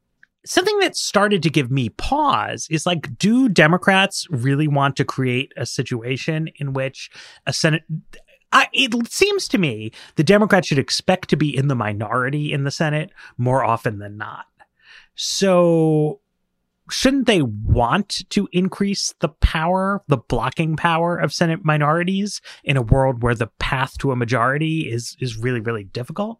something 0.44 0.78
that 0.80 0.96
started 0.96 1.42
to 1.42 1.50
give 1.50 1.70
me 1.70 1.88
pause 1.90 2.66
is 2.70 2.86
like, 2.86 3.18
do 3.18 3.48
Democrats 3.48 4.26
really 4.30 4.68
want 4.68 4.96
to 4.96 5.04
create 5.04 5.52
a 5.56 5.66
situation 5.66 6.48
in 6.56 6.72
which 6.72 7.10
a 7.46 7.52
Senate? 7.52 7.82
I, 8.52 8.68
it 8.72 8.94
seems 9.10 9.48
to 9.48 9.58
me 9.58 9.90
the 10.16 10.22
Democrats 10.22 10.68
should 10.68 10.78
expect 10.78 11.28
to 11.30 11.36
be 11.36 11.54
in 11.54 11.68
the 11.68 11.74
minority 11.74 12.52
in 12.52 12.64
the 12.64 12.70
Senate 12.70 13.10
more 13.36 13.64
often 13.64 13.98
than 13.98 14.16
not. 14.16 14.46
So 15.16 16.20
shouldn't 16.90 17.26
they 17.26 17.42
want 17.42 18.28
to 18.30 18.48
increase 18.52 19.14
the 19.20 19.28
power, 19.28 20.02
the 20.08 20.18
blocking 20.18 20.76
power 20.76 21.16
of 21.16 21.32
Senate 21.32 21.64
minorities 21.64 22.40
in 22.62 22.76
a 22.76 22.82
world 22.82 23.22
where 23.22 23.34
the 23.34 23.48
path 23.58 23.96
to 23.98 24.12
a 24.12 24.16
majority 24.16 24.90
is 24.90 25.16
is 25.20 25.36
really 25.36 25.60
really 25.60 25.84
difficult? 25.84 26.38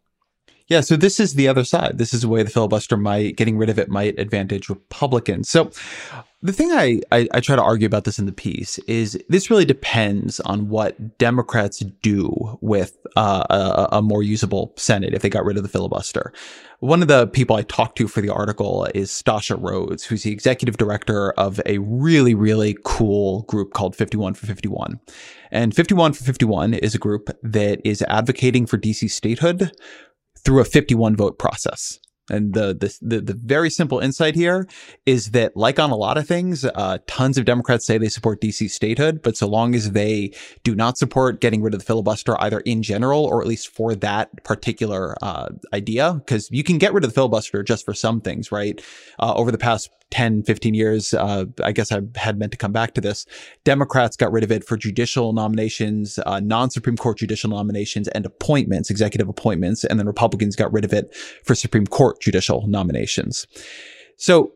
Yeah, 0.69 0.81
so 0.81 0.97
this 0.97 1.21
is 1.21 1.35
the 1.35 1.47
other 1.47 1.65
side. 1.65 1.99
This 1.99 2.15
is 2.15 2.25
a 2.25 2.29
way 2.29 2.43
the 2.43 2.51
filibuster 2.51 2.97
might 2.97 3.37
getting 3.37 3.59
rid 3.59 3.69
of 3.69 3.79
it 3.79 3.91
might 3.91 4.19
advantage 4.19 4.71
Republicans. 4.71 5.51
So 5.51 5.71
the 6.41 6.53
thing 6.53 6.73
I, 6.73 7.01
I, 7.13 7.29
I 7.33 7.41
try 7.41 7.57
to 7.57 7.63
argue 7.63 7.87
about 7.87 8.05
this 8.05 8.19
in 8.19 8.25
the 8.25 8.33
piece 8.33 8.79
is 8.81 9.23
this 9.29 9.51
really 9.51 9.67
depends 9.67 10.41
on 10.41 10.69
what 10.69 11.19
Democrats 11.19 11.79
do 12.03 12.59
with 12.63 12.97
uh, 13.17 13.45
a, 13.51 13.97
a 13.97 14.03
more 14.03 14.23
usable 14.23 14.73
Senate 14.77 15.13
if 15.13 15.21
they 15.21 15.29
got 15.29 15.45
rid 15.45 15.59
of 15.59 15.63
the 15.63 15.69
filibuster. 15.69 16.33
One 16.81 17.03
of 17.03 17.09
the 17.09 17.27
people 17.27 17.57
I 17.57 17.63
talked 17.63 17.97
to 17.99 18.09
for 18.09 18.21
the 18.21 18.29
article 18.29 18.87
is 18.95 19.11
Stasha 19.11 19.57
Rhodes, 19.59 20.05
who's 20.05 20.23
the 20.23 20.33
executive 20.33 20.77
director 20.77 21.33
of 21.33 21.61
a 21.67 21.79
really, 21.79 22.35
really 22.35 22.77
cool 22.85 23.43
group 23.43 23.73
called 23.73 23.97
51 23.97 24.35
for 24.35 24.47
51. 24.47 25.01
And 25.51 25.75
51 25.75 26.15
for 26.15 26.25
51 26.25 26.75
is 26.75 26.95
a 26.95 26.99
group 26.99 27.31
that 27.43 27.81
is 27.85 28.03
advocating 28.03 28.67
for 28.67 28.77
DC 28.77 29.11
statehood 29.11 29.73
through 30.45 30.61
a 30.61 30.65
51 30.65 31.17
vote 31.17 31.39
process. 31.39 31.99
And 32.31 32.55
the, 32.55 32.69
the, 32.69 32.97
the 33.03 33.21
the 33.21 33.35
very 33.35 33.69
simple 33.69 33.99
insight 33.99 34.35
here 34.35 34.67
is 35.05 35.33
that, 35.33 35.57
like 35.57 35.79
on 35.79 35.91
a 35.91 35.97
lot 35.97 36.17
of 36.17 36.27
things, 36.27 36.65
uh, 36.65 36.99
tons 37.07 37.37
of 37.37 37.45
Democrats 37.45 37.85
say 37.87 37.99
they 37.99 38.09
support 38.09 38.41
DC 38.41 38.71
statehood, 38.71 39.21
but 39.23 39.37
so 39.37 39.47
long 39.47 39.75
as 39.75 39.91
they 39.91 40.33
do 40.63 40.75
not 40.75 40.97
support 40.97 41.43
getting 41.43 41.61
rid 41.61 41.75
of 41.75 41.81
the 41.81 41.87
filibuster, 41.87 42.41
either 42.41 42.61
in 42.61 42.83
general 42.83 43.27
or 43.27 43.43
at 43.43 43.47
least 43.47 43.69
for 43.69 43.95
that 43.97 44.43
particular 44.43 45.15
uh, 45.21 45.49
idea, 45.75 46.15
because 46.15 46.49
you 46.51 46.65
can 46.65 46.79
get 46.79 46.95
rid 46.95 47.05
of 47.05 47.11
the 47.11 47.15
filibuster 47.15 47.63
just 47.63 47.85
for 47.85 47.93
some 47.93 48.23
things, 48.23 48.51
right? 48.51 48.83
Uh, 49.19 49.35
over 49.35 49.53
the 49.53 49.59
past 49.59 49.91
10, 50.15 50.45
15 50.45 50.75
years, 50.75 51.13
uh, 51.13 51.45
I 51.65 51.73
guess 51.73 51.91
I 51.91 52.01
had 52.15 52.39
meant 52.39 52.53
to 52.53 52.59
come 52.59 52.71
back 52.71 52.95
to 52.95 53.01
this. 53.01 53.27
Democrats 53.65 54.17
got 54.17 54.31
rid 54.31 54.45
of 54.45 54.53
it 54.53 54.65
for 54.65 54.77
judicial 54.77 55.33
nominations, 55.33 56.21
uh, 56.25 56.39
non 56.39 56.71
Supreme 56.71 56.97
Court 56.97 57.19
judicial 57.19 57.51
nominations, 57.51 58.07
and 58.09 58.25
appointments, 58.25 58.91
executive 58.91 59.29
appointments. 59.29 59.83
And 59.83 59.99
then 59.99 60.07
Republicans 60.07 60.55
got 60.55 60.73
rid 60.73 60.85
of 60.85 60.93
it 60.93 61.13
for 61.43 61.57
Supreme 61.57 61.89
Court 61.89 62.21
judicial 62.21 62.65
nominations. 62.69 63.49
So 64.17 64.53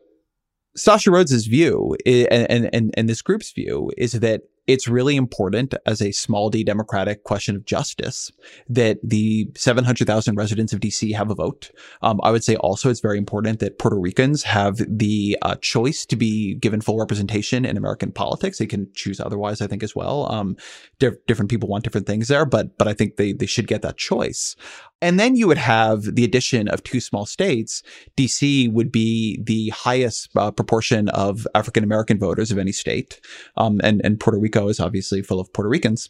Stasha 0.77 1.11
Rhodes' 1.11 1.45
view 1.45 1.97
and, 2.05 2.69
and, 2.73 2.93
and 2.95 3.09
this 3.09 3.21
group's 3.21 3.51
view 3.51 3.91
is 3.97 4.13
that 4.13 4.43
it's 4.69 4.87
really 4.87 5.15
important 5.15 5.73
as 5.87 5.99
a 5.99 6.11
small 6.11 6.51
d 6.51 6.63
democratic 6.63 7.23
question 7.23 7.55
of 7.55 7.65
justice 7.65 8.31
that 8.67 8.99
the 9.03 9.49
700,000 9.55 10.35
residents 10.35 10.73
of 10.73 10.79
DC 10.79 11.15
have 11.15 11.31
a 11.31 11.35
vote. 11.35 11.71
Um, 12.03 12.19
I 12.21 12.29
would 12.29 12.43
say 12.43 12.55
also 12.57 12.91
it's 12.91 12.99
very 12.99 13.17
important 13.17 13.61
that 13.61 13.79
Puerto 13.79 13.97
Ricans 13.97 14.43
have 14.43 14.79
the 14.87 15.35
uh, 15.41 15.55
choice 15.55 16.05
to 16.05 16.15
be 16.15 16.53
given 16.53 16.81
full 16.81 16.99
representation 16.99 17.65
in 17.65 17.77
American 17.77 18.11
politics. 18.11 18.59
They 18.59 18.67
can 18.67 18.87
choose 18.93 19.19
otherwise, 19.19 19.59
I 19.59 19.65
think, 19.65 19.81
as 19.81 19.95
well. 19.95 20.31
Um, 20.31 20.55
di- 20.99 21.17
different 21.25 21.49
people 21.49 21.67
want 21.67 21.83
different 21.83 22.05
things 22.05 22.27
there, 22.27 22.45
but 22.45 22.77
but 22.77 22.87
I 22.87 22.93
think 22.93 23.15
they 23.15 23.33
they 23.33 23.47
should 23.47 23.67
get 23.67 23.81
that 23.81 23.97
choice. 23.97 24.55
And 25.01 25.19
then 25.19 25.35
you 25.35 25.47
would 25.47 25.57
have 25.57 26.15
the 26.15 26.25
addition 26.25 26.67
of 26.67 26.83
two 26.83 26.99
small 26.99 27.25
states. 27.25 27.81
DC 28.17 28.71
would 28.71 28.91
be 28.91 29.39
the 29.41 29.69
highest 29.69 30.29
uh, 30.35 30.51
proportion 30.51 31.07
of 31.09 31.47
African 31.55 31.83
American 31.83 32.19
voters 32.19 32.51
of 32.51 32.57
any 32.57 32.73
state, 32.73 33.21
um, 33.55 33.79
and 33.83 34.01
and 34.03 34.19
Puerto 34.19 34.39
Rico 34.39 34.67
is 34.67 34.79
obviously 34.79 35.21
full 35.21 35.39
of 35.39 35.51
Puerto 35.53 35.69
Ricans. 35.69 36.09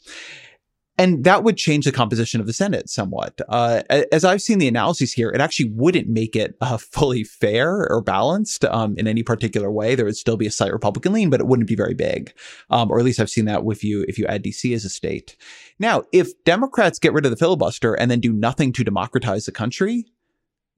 And 1.00 1.24
that 1.24 1.46
would 1.46 1.56
change 1.56 1.86
the 1.86 1.94
composition 1.94 2.42
of 2.42 2.46
the 2.46 2.52
Senate 2.52 2.90
somewhat. 2.90 3.40
Uh, 3.48 3.84
as 4.12 4.26
I've 4.26 4.42
seen 4.42 4.60
the 4.60 4.68
analyses 4.68 5.14
here, 5.14 5.30
it 5.30 5.40
actually 5.40 5.70
wouldn't 5.70 6.10
make 6.10 6.36
it 6.36 6.58
uh, 6.60 6.76
fully 6.76 7.24
fair 7.24 7.88
or 7.90 8.02
balanced 8.02 8.66
um, 8.66 8.98
in 8.98 9.08
any 9.08 9.24
particular 9.24 9.72
way. 9.72 9.96
There 9.96 10.04
would 10.04 10.18
still 10.18 10.36
be 10.36 10.46
a 10.46 10.52
slight 10.52 10.74
Republican 10.74 11.14
lean, 11.14 11.30
but 11.30 11.40
it 11.40 11.48
wouldn't 11.48 11.70
be 11.70 11.76
very 11.76 11.94
big. 11.94 12.34
Um, 12.70 12.92
or 12.92 13.00
at 13.00 13.06
least 13.06 13.22
I've 13.22 13.30
seen 13.30 13.46
that 13.46 13.64
with 13.64 13.82
you 13.82 14.04
if 14.10 14.20
you 14.20 14.26
add 14.26 14.44
DC 14.44 14.76
as 14.76 14.84
a 14.84 14.90
state. 14.90 15.38
Now, 15.80 16.04
if 16.12 16.32
Democrats 16.44 17.00
get 17.00 17.14
rid 17.14 17.24
of 17.24 17.32
the 17.32 17.38
filibuster 17.38 17.94
and 17.94 18.12
then 18.12 18.20
do 18.20 18.34
nothing 18.34 18.74
to 18.74 18.84
democratize 18.84 19.46
the 19.46 19.54
country, 19.54 20.06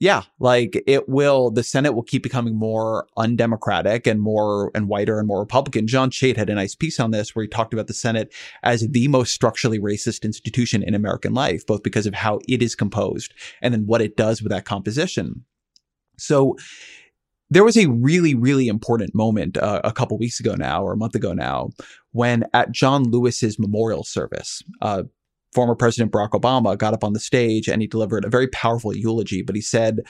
yeah, 0.01 0.23
like 0.39 0.81
it 0.87 1.07
will, 1.07 1.51
the 1.51 1.61
Senate 1.61 1.93
will 1.93 2.01
keep 2.01 2.23
becoming 2.23 2.57
more 2.57 3.05
undemocratic 3.17 4.07
and 4.07 4.19
more 4.19 4.71
and 4.73 4.87
whiter 4.87 5.19
and 5.19 5.27
more 5.27 5.39
Republican. 5.39 5.85
Jon 5.85 6.09
Chait 6.09 6.37
had 6.37 6.49
a 6.49 6.55
nice 6.55 6.73
piece 6.73 6.99
on 6.99 7.11
this 7.11 7.35
where 7.35 7.43
he 7.43 7.47
talked 7.47 7.71
about 7.71 7.85
the 7.85 7.93
Senate 7.93 8.33
as 8.63 8.81
the 8.89 9.07
most 9.09 9.31
structurally 9.31 9.77
racist 9.77 10.23
institution 10.23 10.81
in 10.81 10.95
American 10.95 11.35
life, 11.35 11.67
both 11.67 11.83
because 11.83 12.07
of 12.07 12.15
how 12.15 12.39
it 12.49 12.63
is 12.63 12.73
composed 12.73 13.31
and 13.61 13.75
then 13.75 13.85
what 13.85 14.01
it 14.01 14.17
does 14.17 14.41
with 14.41 14.51
that 14.51 14.65
composition. 14.65 15.45
So 16.17 16.57
there 17.51 17.63
was 17.63 17.77
a 17.77 17.85
really, 17.85 18.33
really 18.33 18.67
important 18.67 19.13
moment 19.13 19.55
uh, 19.57 19.81
a 19.83 19.93
couple 19.93 20.17
weeks 20.17 20.39
ago 20.39 20.55
now, 20.55 20.83
or 20.83 20.93
a 20.93 20.97
month 20.97 21.13
ago 21.13 21.33
now, 21.33 21.69
when 22.11 22.43
at 22.55 22.71
John 22.71 23.03
Lewis's 23.03 23.59
memorial 23.59 24.03
service, 24.03 24.63
uh, 24.81 25.03
former 25.53 25.75
President 25.75 26.11
Barack 26.11 26.31
Obama 26.31 26.77
got 26.77 26.93
up 26.93 27.03
on 27.03 27.13
the 27.13 27.19
stage 27.19 27.67
and 27.67 27.81
he 27.81 27.87
delivered 27.87 28.25
a 28.25 28.29
very 28.29 28.47
powerful 28.47 28.95
eulogy, 28.95 29.41
but 29.41 29.55
he 29.55 29.61
said, 29.61 30.01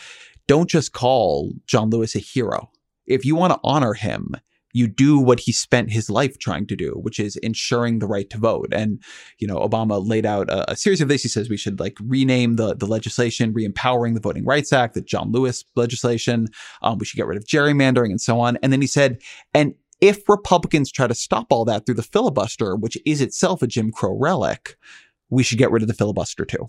don't 0.47 0.69
just 0.69 0.93
call 0.93 1.53
John 1.65 1.89
Lewis 1.89 2.15
a 2.15 2.19
hero. 2.19 2.69
If 3.05 3.25
you 3.25 3.35
want 3.35 3.53
to 3.53 3.59
honor 3.63 3.93
him, 3.93 4.35
you 4.73 4.87
do 4.87 5.19
what 5.19 5.41
he 5.41 5.51
spent 5.51 5.91
his 5.91 6.09
life 6.09 6.39
trying 6.39 6.65
to 6.67 6.77
do, 6.77 6.91
which 7.01 7.19
is 7.19 7.35
ensuring 7.37 7.99
the 7.99 8.07
right 8.07 8.29
to 8.29 8.37
vote. 8.37 8.69
And, 8.71 9.03
you 9.37 9.45
know, 9.45 9.57
Obama 9.57 10.01
laid 10.07 10.25
out 10.25 10.49
a, 10.49 10.71
a 10.71 10.75
series 10.77 11.01
of 11.01 11.09
this. 11.09 11.23
He 11.23 11.27
says 11.27 11.49
we 11.49 11.57
should 11.57 11.79
like 11.79 11.97
rename 12.01 12.55
the, 12.55 12.75
the 12.75 12.85
legislation, 12.85 13.51
re-empowering 13.51 14.13
the 14.13 14.21
Voting 14.21 14.45
Rights 14.45 14.71
Act, 14.71 14.93
the 14.93 15.01
John 15.01 15.33
Lewis 15.33 15.65
legislation. 15.75 16.47
Um, 16.81 16.99
we 16.99 17.05
should 17.05 17.17
get 17.17 17.27
rid 17.27 17.37
of 17.37 17.43
gerrymandering 17.43 18.11
and 18.11 18.21
so 18.21 18.39
on. 18.39 18.57
And 18.63 18.71
then 18.71 18.79
he 18.79 18.87
said, 18.87 19.21
and 19.53 19.75
if 19.99 20.27
Republicans 20.29 20.89
try 20.89 21.05
to 21.05 21.15
stop 21.15 21.47
all 21.51 21.65
that 21.65 21.85
through 21.85 21.95
the 21.95 22.01
filibuster, 22.03 22.75
which 22.75 22.97
is 23.05 23.19
itself 23.19 23.61
a 23.61 23.67
Jim 23.67 23.91
Crow 23.91 24.17
relic, 24.17 24.77
we 25.32 25.41
should 25.41 25.57
get 25.57 25.71
rid 25.71 25.82
of 25.82 25.88
the 25.88 25.95
filibuster 25.95 26.45
too. 26.45 26.67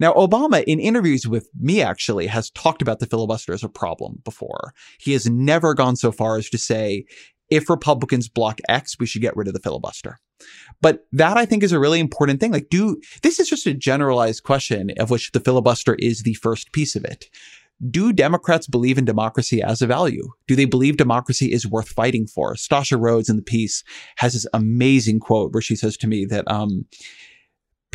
Now, 0.00 0.14
Obama, 0.14 0.64
in 0.64 0.80
interviews 0.80 1.26
with 1.26 1.50
me, 1.58 1.82
actually 1.82 2.26
has 2.28 2.50
talked 2.50 2.80
about 2.80 2.98
the 2.98 3.06
filibuster 3.06 3.52
as 3.52 3.62
a 3.62 3.68
problem 3.68 4.22
before. 4.24 4.72
He 4.98 5.12
has 5.12 5.28
never 5.28 5.74
gone 5.74 5.96
so 5.96 6.12
far 6.12 6.38
as 6.38 6.48
to 6.50 6.58
say, 6.58 7.04
if 7.50 7.68
Republicans 7.68 8.28
block 8.28 8.60
X, 8.68 8.98
we 8.98 9.06
should 9.06 9.22
get 9.22 9.36
rid 9.36 9.48
of 9.48 9.54
the 9.54 9.60
filibuster. 9.60 10.18
But 10.80 11.06
that 11.12 11.36
I 11.36 11.46
think 11.46 11.62
is 11.62 11.72
a 11.72 11.78
really 11.78 12.00
important 12.00 12.40
thing. 12.40 12.52
Like, 12.52 12.68
do 12.68 13.00
this 13.22 13.38
is 13.40 13.48
just 13.48 13.66
a 13.66 13.74
generalized 13.74 14.42
question 14.42 14.90
of 14.98 15.10
which 15.10 15.32
the 15.32 15.40
filibuster 15.40 15.94
is 15.98 16.22
the 16.22 16.34
first 16.34 16.72
piece 16.72 16.96
of 16.96 17.04
it. 17.04 17.26
Do 17.90 18.12
Democrats 18.12 18.66
believe 18.66 18.96
in 18.96 19.04
democracy 19.04 19.62
as 19.62 19.82
a 19.82 19.86
value? 19.86 20.28
Do 20.46 20.56
they 20.56 20.64
believe 20.64 20.96
democracy 20.96 21.52
is 21.52 21.66
worth 21.66 21.88
fighting 21.88 22.26
for? 22.26 22.54
Stasha 22.54 22.98
Rhodes 22.98 23.28
in 23.28 23.36
the 23.36 23.42
piece 23.42 23.84
has 24.16 24.32
this 24.32 24.46
amazing 24.54 25.20
quote 25.20 25.52
where 25.52 25.60
she 25.60 25.76
says 25.76 25.96
to 25.98 26.06
me 26.06 26.24
that, 26.24 26.50
um, 26.50 26.86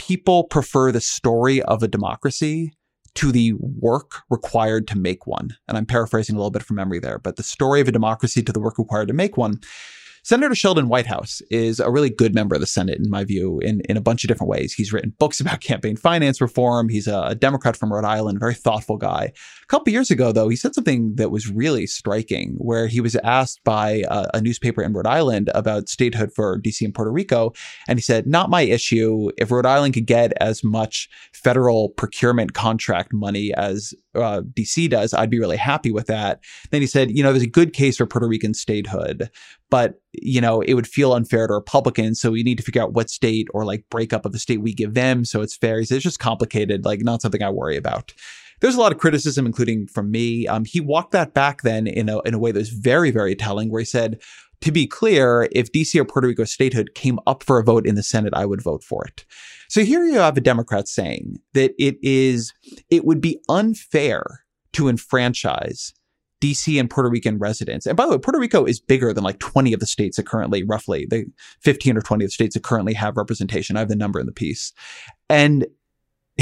people 0.08 0.44
prefer 0.46 0.92
the 0.92 1.00
story 1.00 1.62
of 1.62 1.84
a 1.84 1.88
democracy 1.88 2.74
to 3.14 3.32
the 3.32 3.54
work 3.60 4.22
required 4.32 4.88
to 4.88 4.98
make 4.98 5.28
one. 5.28 5.50
And 5.68 5.78
I'm 5.78 5.86
paraphrasing 5.86 6.36
a 6.36 6.40
little 6.40 6.50
bit 6.50 6.64
from 6.64 6.78
memory 6.78 7.00
there, 7.00 7.20
but 7.20 7.36
the 7.36 7.44
story 7.44 7.82
of 7.82 7.88
a 7.88 7.92
democracy 7.92 8.42
to 8.42 8.52
the 8.52 8.60
work 8.60 8.80
required 8.80 9.10
to 9.10 9.14
make 9.14 9.38
one. 9.38 9.60
Senator 10.24 10.54
Sheldon 10.54 10.88
Whitehouse 10.88 11.42
is 11.50 11.80
a 11.80 11.90
really 11.90 12.10
good 12.12 12.36
member 12.36 12.54
of 12.54 12.62
the 12.62 12.68
Senate, 12.68 13.00
in 13.00 13.10
my 13.10 13.24
view, 13.24 13.60
in, 13.60 13.82
in 13.90 13.98
a 13.98 14.02
bunch 14.02 14.24
of 14.24 14.28
different 14.28 14.50
ways. 14.50 14.72
He's 14.72 14.94
written 14.94 15.16
books 15.18 15.40
about 15.42 15.62
campaign 15.62 15.96
finance 15.96 16.40
reform. 16.40 16.90
He's 16.90 17.08
a, 17.08 17.36
Democrat 17.42 17.76
from 17.76 17.92
Rhode 17.92 18.06
Island, 18.06 18.38
a 18.38 18.40
very 18.40 18.54
thoughtful 18.54 18.98
guy. 18.98 19.32
A 19.64 19.66
couple 19.68 19.92
years 19.92 20.12
ago, 20.12 20.32
though, 20.32 20.48
he 20.48 20.56
said 20.56 20.76
something 20.76 21.16
that 21.16 21.32
was 21.32 21.50
really 21.50 21.88
striking, 21.88 22.54
where 22.58 22.88
he 22.88 23.02
was 23.02 23.16
asked 23.24 23.64
by 23.64 24.04
a, 24.10 24.28
a 24.36 24.42
newspaper 24.42 24.84
in 24.84 24.94
Rhode 24.94 25.08
Island 25.08 25.50
about 25.56 25.90
statehood 25.90 26.32
for 26.36 26.60
DC 26.62 26.82
and 26.82 26.94
Puerto 26.94 27.12
Rico. 27.12 27.54
And 27.88 27.98
he 27.98 28.04
said, 28.04 28.28
Not 28.28 28.50
my 28.50 28.62
issue. 28.62 29.30
If 29.38 29.50
Rhode 29.50 29.66
Island 29.66 29.96
could 29.96 30.06
get 30.06 30.34
as 30.40 30.64
much 30.64 31.10
federal 31.34 31.90
procurement 31.90 32.54
contract 32.54 33.12
money 33.12 33.54
as 33.56 33.94
uh, 34.14 34.42
DC 34.42 34.90
does, 34.90 35.14
I'd 35.14 35.30
be 35.30 35.40
really 35.40 35.58
happy 35.58 35.92
with 35.92 36.08
that. 36.08 36.42
Then 36.70 36.82
he 36.82 36.88
said, 36.88 37.10
You 37.12 37.24
know, 37.24 37.32
there's 37.32 37.44
a 37.44 37.50
good 37.50 37.74
case 37.74 37.98
for 37.98 38.06
Puerto 38.06 38.28
Rican 38.28 38.54
statehood, 38.54 39.32
but 39.72 40.00
you 40.14 40.40
know, 40.40 40.62
it 40.62 40.76
would 40.76 40.86
feel 40.86 41.14
unfair 41.14 41.48
to 41.48 41.54
Republicans. 41.54 42.22
So 42.22 42.30
we 42.30 42.44
need 42.44 42.58
to 42.58 42.64
figure 42.64 42.84
out 42.84 42.94
what 42.94 43.10
state 43.10 43.48
or 43.54 43.66
like 43.66 43.90
breakup 43.90 44.26
of 44.26 44.34
the 44.34 44.40
state 44.40 44.62
we 44.62 44.74
give 44.74 44.94
them. 44.94 45.26
So 45.26 45.42
it's 45.42 45.56
fair. 45.56 45.80
It's 45.80 45.90
just 45.90 46.20
complicated, 46.20 46.86
like 46.86 47.02
not 47.02 47.24
something 47.24 47.42
I 47.42 47.50
worry 47.50 47.78
about. 47.78 48.14
There's 48.60 48.76
a 48.76 48.80
lot 48.80 48.92
of 48.92 49.00
criticism, 49.00 49.48
including 49.48 49.88
from 49.88 50.12
me. 50.12 50.46
Um, 50.46 50.66
he 50.66 50.80
walked 50.80 51.14
that 51.14 51.34
back 51.34 51.64
then 51.64 51.88
in 51.88 52.10
a, 52.10 52.20
in 52.22 52.36
a 52.36 52.40
way 52.40 52.52
that 52.52 52.60
was 52.60 52.70
very, 52.70 53.10
very 53.10 53.36
telling, 53.36 53.72
where 53.72 53.80
he 53.80 53.86
said, 53.86 54.22
to 54.60 54.72
be 54.72 54.86
clear, 54.86 55.50
if 55.52 55.72
DC 55.72 56.00
or 56.00 56.06
Puerto 56.06 56.28
Rico 56.28 56.44
statehood 56.44 56.94
came 56.94 57.18
up 57.26 57.42
for 57.42 57.58
a 57.58 57.64
vote 57.64 57.88
in 57.88 57.96
the 57.96 58.04
Senate, 58.04 58.34
I 58.36 58.46
would 58.46 58.62
vote 58.62 58.84
for 58.84 59.04
it. 59.06 59.26
So 59.68 59.84
here 59.84 60.06
you 60.06 60.20
have 60.20 60.38
a 60.38 60.42
Democrat 60.42 60.88
saying 60.88 61.40
that 61.54 61.72
it 61.80 61.98
is, 62.04 62.54
it 62.92 63.04
would 63.04 63.22
be 63.22 63.40
unfair 63.50 64.44
to 64.74 64.88
enfranchise 64.88 65.94
DC 66.42 66.80
and 66.80 66.90
Puerto 66.90 67.10
Rican 67.10 67.38
residents. 67.38 67.86
And 67.86 67.96
by 67.96 68.06
the 68.06 68.12
way, 68.12 68.18
Puerto 68.18 68.40
Rico 68.40 68.66
is 68.66 68.80
bigger 68.80 69.14
than 69.14 69.24
like 69.24 69.40
20 69.40 69.74
of 69.74 69.80
the 69.80 69.86
states 69.86 70.18
that 70.18 70.26
currently, 70.26 70.64
roughly, 70.64 71.06
the 71.10 71.26
15 71.62 71.98
or 71.98 72.02
20 72.02 72.26
of 72.26 72.30
the 72.30 72.34
states 72.34 72.56
that 72.56 72.64
currently 72.64 72.94
have 72.96 73.16
representation. 73.16 73.78
I 73.78 73.80
have 73.80 73.90
the 73.90 73.96
number 73.96 74.20
in 74.20 74.26
the 74.26 74.32
piece. 74.32 74.74
And 75.30 75.68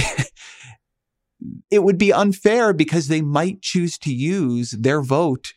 it 1.69 1.83
would 1.83 1.97
be 1.97 2.13
unfair 2.13 2.73
because 2.73 3.07
they 3.07 3.21
might 3.21 3.61
choose 3.61 3.97
to 3.99 4.13
use 4.13 4.71
their 4.71 5.01
vote 5.01 5.53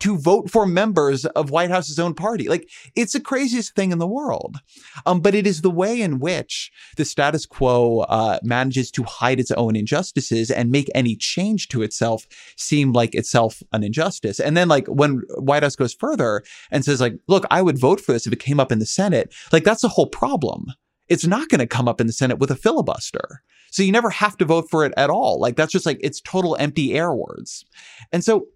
to 0.00 0.18
vote 0.18 0.50
for 0.50 0.66
members 0.66 1.24
of 1.24 1.50
Whitehouse's 1.50 1.98
own 1.98 2.14
party. 2.14 2.48
Like 2.48 2.68
it's 2.94 3.14
the 3.14 3.20
craziest 3.20 3.74
thing 3.74 3.92
in 3.92 3.98
the 3.98 4.06
world. 4.06 4.58
Um, 5.06 5.20
but 5.20 5.34
it 5.34 5.46
is 5.46 5.62
the 5.62 5.70
way 5.70 6.00
in 6.00 6.18
which 6.18 6.70
the 6.96 7.04
status 7.04 7.46
quo 7.46 8.00
uh, 8.00 8.38
manages 8.42 8.90
to 8.92 9.04
hide 9.04 9.40
its 9.40 9.50
own 9.52 9.74
injustices 9.74 10.50
and 10.50 10.70
make 10.70 10.90
any 10.94 11.16
change 11.16 11.68
to 11.68 11.82
itself 11.82 12.26
seem 12.56 12.92
like 12.92 13.14
itself 13.14 13.62
an 13.72 13.82
injustice. 13.82 14.38
And 14.38 14.56
then 14.56 14.68
like 14.68 14.86
when 14.86 15.22
White 15.38 15.62
House 15.62 15.76
goes 15.76 15.94
further 15.94 16.42
and 16.70 16.84
says 16.84 17.00
like, 17.00 17.14
look, 17.26 17.44
I 17.50 17.62
would 17.62 17.78
vote 17.78 18.00
for 18.00 18.12
this 18.12 18.26
if 18.26 18.32
it 18.32 18.40
came 18.40 18.60
up 18.60 18.72
in 18.72 18.78
the 18.78 18.86
Senate. 18.86 19.34
Like 19.52 19.64
that's 19.64 19.82
the 19.82 19.88
whole 19.88 20.08
problem. 20.08 20.66
It's 21.08 21.26
not 21.26 21.48
going 21.48 21.60
to 21.60 21.66
come 21.66 21.88
up 21.88 22.00
in 22.00 22.06
the 22.06 22.12
Senate 22.12 22.38
with 22.38 22.50
a 22.50 22.56
filibuster. 22.56 23.42
So 23.70 23.82
you 23.82 23.92
never 23.92 24.10
have 24.10 24.36
to 24.38 24.44
vote 24.44 24.70
for 24.70 24.84
it 24.84 24.94
at 24.96 25.10
all. 25.10 25.40
Like 25.40 25.56
that's 25.56 25.72
just 25.72 25.86
like 25.86 25.98
it's 26.00 26.20
total 26.20 26.56
empty 26.58 26.94
air 26.94 27.12
words. 27.12 27.64
And 28.12 28.24
so 28.24 28.46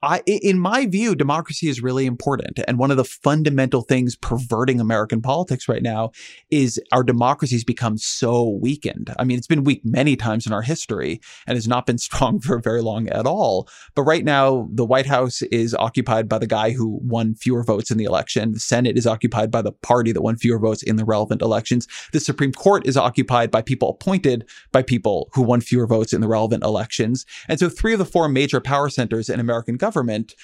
I, 0.00 0.22
in 0.26 0.60
my 0.60 0.86
view, 0.86 1.16
democracy 1.16 1.68
is 1.68 1.82
really 1.82 2.06
important. 2.06 2.60
And 2.68 2.78
one 2.78 2.92
of 2.92 2.96
the 2.96 3.04
fundamental 3.04 3.82
things 3.82 4.14
perverting 4.14 4.78
American 4.80 5.20
politics 5.20 5.68
right 5.68 5.82
now 5.82 6.12
is 6.50 6.80
our 6.92 7.02
democracy 7.02 7.56
has 7.56 7.64
become 7.64 7.98
so 7.98 8.48
weakened. 8.62 9.12
I 9.18 9.24
mean, 9.24 9.38
it's 9.38 9.48
been 9.48 9.64
weak 9.64 9.80
many 9.84 10.14
times 10.14 10.46
in 10.46 10.52
our 10.52 10.62
history 10.62 11.20
and 11.48 11.56
has 11.56 11.66
not 11.66 11.84
been 11.84 11.98
strong 12.08 12.38
for 12.38 12.60
very 12.60 12.80
long 12.80 13.08
at 13.08 13.26
all. 13.26 13.68
But 13.96 14.02
right 14.02 14.24
now, 14.24 14.68
the 14.72 14.84
White 14.84 15.06
House 15.06 15.42
is 15.42 15.74
occupied 15.74 16.28
by 16.28 16.38
the 16.38 16.46
guy 16.46 16.70
who 16.70 17.00
won 17.02 17.34
fewer 17.34 17.64
votes 17.64 17.90
in 17.90 17.98
the 17.98 18.04
election. 18.04 18.52
The 18.52 18.60
Senate 18.60 18.96
is 18.96 19.06
occupied 19.06 19.50
by 19.50 19.62
the 19.62 19.72
party 19.72 20.12
that 20.12 20.22
won 20.22 20.36
fewer 20.36 20.60
votes 20.60 20.84
in 20.84 20.94
the 20.94 21.04
relevant 21.04 21.42
elections. 21.42 21.88
The 22.12 22.20
Supreme 22.20 22.52
Court 22.52 22.86
is 22.86 22.96
occupied 22.96 23.50
by 23.50 23.62
people 23.62 23.90
appointed 23.90 24.48
by 24.70 24.82
people 24.82 25.28
who 25.32 25.42
won 25.42 25.60
fewer 25.60 25.88
votes 25.88 26.12
in 26.12 26.20
the 26.20 26.28
relevant 26.28 26.62
elections. 26.62 27.26
And 27.48 27.58
so 27.58 27.68
three 27.68 27.94
of 27.94 27.98
the 27.98 28.04
four 28.04 28.28
major 28.28 28.60
power 28.60 28.88
centers 28.88 29.28
in 29.28 29.40
American 29.40 29.74
government 29.74 29.87
government 29.88 30.34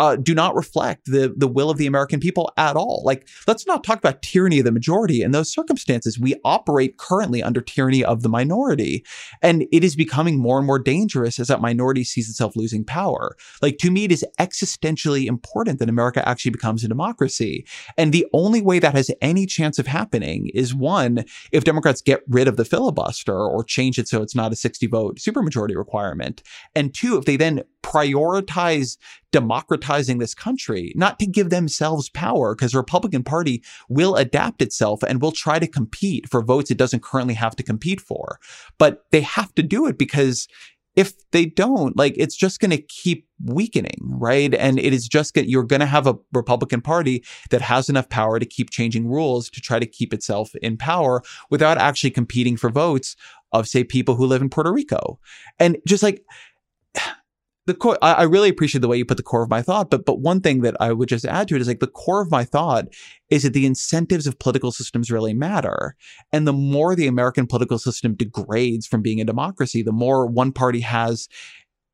uh, 0.00 0.16
do 0.16 0.34
not 0.34 0.54
reflect 0.54 1.04
the 1.04 1.34
the 1.36 1.46
will 1.56 1.68
of 1.68 1.76
the 1.76 1.86
American 1.86 2.20
people 2.20 2.50
at 2.56 2.74
all. 2.74 3.02
Like, 3.04 3.28
let's 3.46 3.66
not 3.66 3.84
talk 3.84 3.98
about 3.98 4.22
tyranny 4.22 4.60
of 4.60 4.64
the 4.64 4.72
majority. 4.72 5.20
In 5.20 5.32
those 5.32 5.52
circumstances, 5.52 6.18
we 6.18 6.40
operate 6.42 6.96
currently 6.96 7.42
under 7.42 7.60
tyranny 7.60 8.02
of 8.02 8.22
the 8.22 8.30
minority, 8.30 9.04
and 9.42 9.66
it 9.70 9.84
is 9.84 9.94
becoming 9.94 10.38
more 10.38 10.56
and 10.56 10.66
more 10.66 10.78
dangerous 10.78 11.38
as 11.38 11.48
that 11.48 11.60
minority 11.60 12.02
sees 12.02 12.30
itself 12.30 12.56
losing 12.56 12.82
power. 12.82 13.36
Like, 13.60 13.76
to 13.78 13.90
me, 13.90 14.04
it 14.04 14.12
is 14.12 14.24
existentially 14.38 15.26
important 15.26 15.78
that 15.80 15.90
America 15.90 16.26
actually 16.26 16.52
becomes 16.52 16.82
a 16.82 16.88
democracy, 16.88 17.66
and 17.98 18.10
the 18.10 18.26
only 18.32 18.62
way 18.62 18.78
that 18.78 18.94
has 18.94 19.10
any 19.20 19.44
chance 19.44 19.78
of 19.78 19.86
happening 19.86 20.50
is 20.54 20.74
one, 20.74 21.26
if 21.52 21.64
Democrats 21.64 22.00
get 22.00 22.22
rid 22.26 22.48
of 22.48 22.56
the 22.56 22.64
filibuster 22.64 23.36
or 23.36 23.62
change 23.62 23.98
it 23.98 24.08
so 24.08 24.22
it's 24.22 24.34
not 24.34 24.50
a 24.50 24.56
sixty 24.56 24.86
vote 24.86 25.18
supermajority 25.18 25.76
requirement, 25.76 26.42
and 26.74 26.94
two, 26.94 27.18
if 27.18 27.26
they 27.26 27.36
then 27.36 27.64
prioritize 27.82 28.96
democratizing 29.32 30.18
this 30.18 30.34
country, 30.34 30.92
not 30.96 31.18
to 31.18 31.26
give 31.26 31.50
themselves 31.50 32.08
power, 32.10 32.54
because 32.54 32.72
the 32.72 32.78
Republican 32.78 33.22
Party 33.22 33.62
will 33.88 34.16
adapt 34.16 34.62
itself 34.62 35.02
and 35.02 35.20
will 35.20 35.32
try 35.32 35.58
to 35.58 35.66
compete 35.66 36.28
for 36.28 36.42
votes 36.42 36.70
it 36.70 36.78
doesn't 36.78 37.02
currently 37.02 37.34
have 37.34 37.56
to 37.56 37.62
compete 37.62 38.00
for. 38.00 38.38
But 38.78 39.04
they 39.10 39.20
have 39.22 39.54
to 39.54 39.62
do 39.62 39.86
it 39.86 39.98
because 39.98 40.48
if 40.96 41.12
they 41.30 41.46
don't, 41.46 41.96
like 41.96 42.14
it's 42.16 42.36
just 42.36 42.58
going 42.60 42.72
to 42.72 42.82
keep 42.82 43.26
weakening, 43.44 43.98
right? 44.02 44.52
And 44.54 44.78
it 44.78 44.92
is 44.92 45.06
just 45.06 45.34
that 45.34 45.48
you're 45.48 45.64
going 45.64 45.80
to 45.80 45.86
have 45.86 46.06
a 46.06 46.16
Republican 46.32 46.80
Party 46.80 47.24
that 47.50 47.62
has 47.62 47.88
enough 47.88 48.08
power 48.08 48.38
to 48.38 48.46
keep 48.46 48.70
changing 48.70 49.08
rules 49.08 49.48
to 49.50 49.60
try 49.60 49.78
to 49.78 49.86
keep 49.86 50.12
itself 50.12 50.54
in 50.56 50.76
power 50.76 51.22
without 51.48 51.78
actually 51.78 52.10
competing 52.10 52.56
for 52.56 52.70
votes 52.70 53.14
of 53.52 53.68
say 53.68 53.84
people 53.84 54.16
who 54.16 54.26
live 54.26 54.42
in 54.42 54.50
Puerto 54.50 54.72
Rico. 54.72 55.18
And 55.58 55.76
just 55.86 56.02
like 56.02 56.24
the 57.66 57.74
core 57.74 57.98
I, 58.02 58.12
I, 58.14 58.22
really 58.22 58.48
appreciate 58.48 58.80
the 58.80 58.88
way 58.88 58.96
you 58.96 59.04
put 59.04 59.16
the 59.16 59.22
core 59.22 59.42
of 59.42 59.50
my 59.50 59.62
thought 59.62 59.90
but 59.90 60.04
but 60.04 60.20
one 60.20 60.40
thing 60.40 60.62
that 60.62 60.76
i 60.80 60.92
would 60.92 61.08
just 61.08 61.24
add 61.24 61.48
to 61.48 61.56
it 61.56 61.60
is 61.60 61.68
like 61.68 61.80
the 61.80 61.86
core 61.86 62.22
of 62.22 62.30
my 62.30 62.44
thought 62.44 62.86
is 63.28 63.42
that 63.42 63.52
the 63.52 63.66
incentives 63.66 64.26
of 64.26 64.38
political 64.38 64.72
systems 64.72 65.10
really 65.10 65.32
matter. 65.32 65.94
And 66.32 66.46
the 66.46 66.52
more 66.52 66.94
the 66.94 67.06
american 67.06 67.46
political 67.46 67.78
system 67.78 68.14
degrades 68.14 68.86
from 68.86 69.02
being 69.02 69.20
a 69.20 69.24
democracy 69.24 69.82
the 69.82 69.92
more 69.92 70.26
one 70.26 70.52
party 70.52 70.80
has 70.80 71.28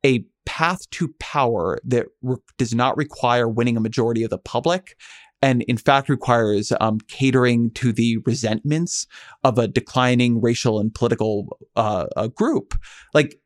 a 0.05 0.25
path 0.45 0.89
to 0.91 1.13
power 1.19 1.77
that 1.83 2.07
re- 2.21 2.37
does 2.57 2.73
not 2.73 2.95
require 2.95 3.49
winning 3.49 3.75
a 3.75 3.81
majority 3.81 4.23
of 4.23 4.29
the 4.29 4.37
public 4.37 4.95
and 5.41 5.61
in 5.63 5.77
fact 5.77 6.09
requires 6.09 6.71
um, 6.79 6.99
catering 7.07 7.71
to 7.71 7.91
the 7.91 8.17
resentments 8.25 9.05
of 9.43 9.57
a 9.57 9.67
declining 9.67 10.41
racial 10.41 10.79
and 10.79 10.93
political 10.93 11.59
uh, 11.75 12.27
group. 12.29 12.73
Like 13.13 13.39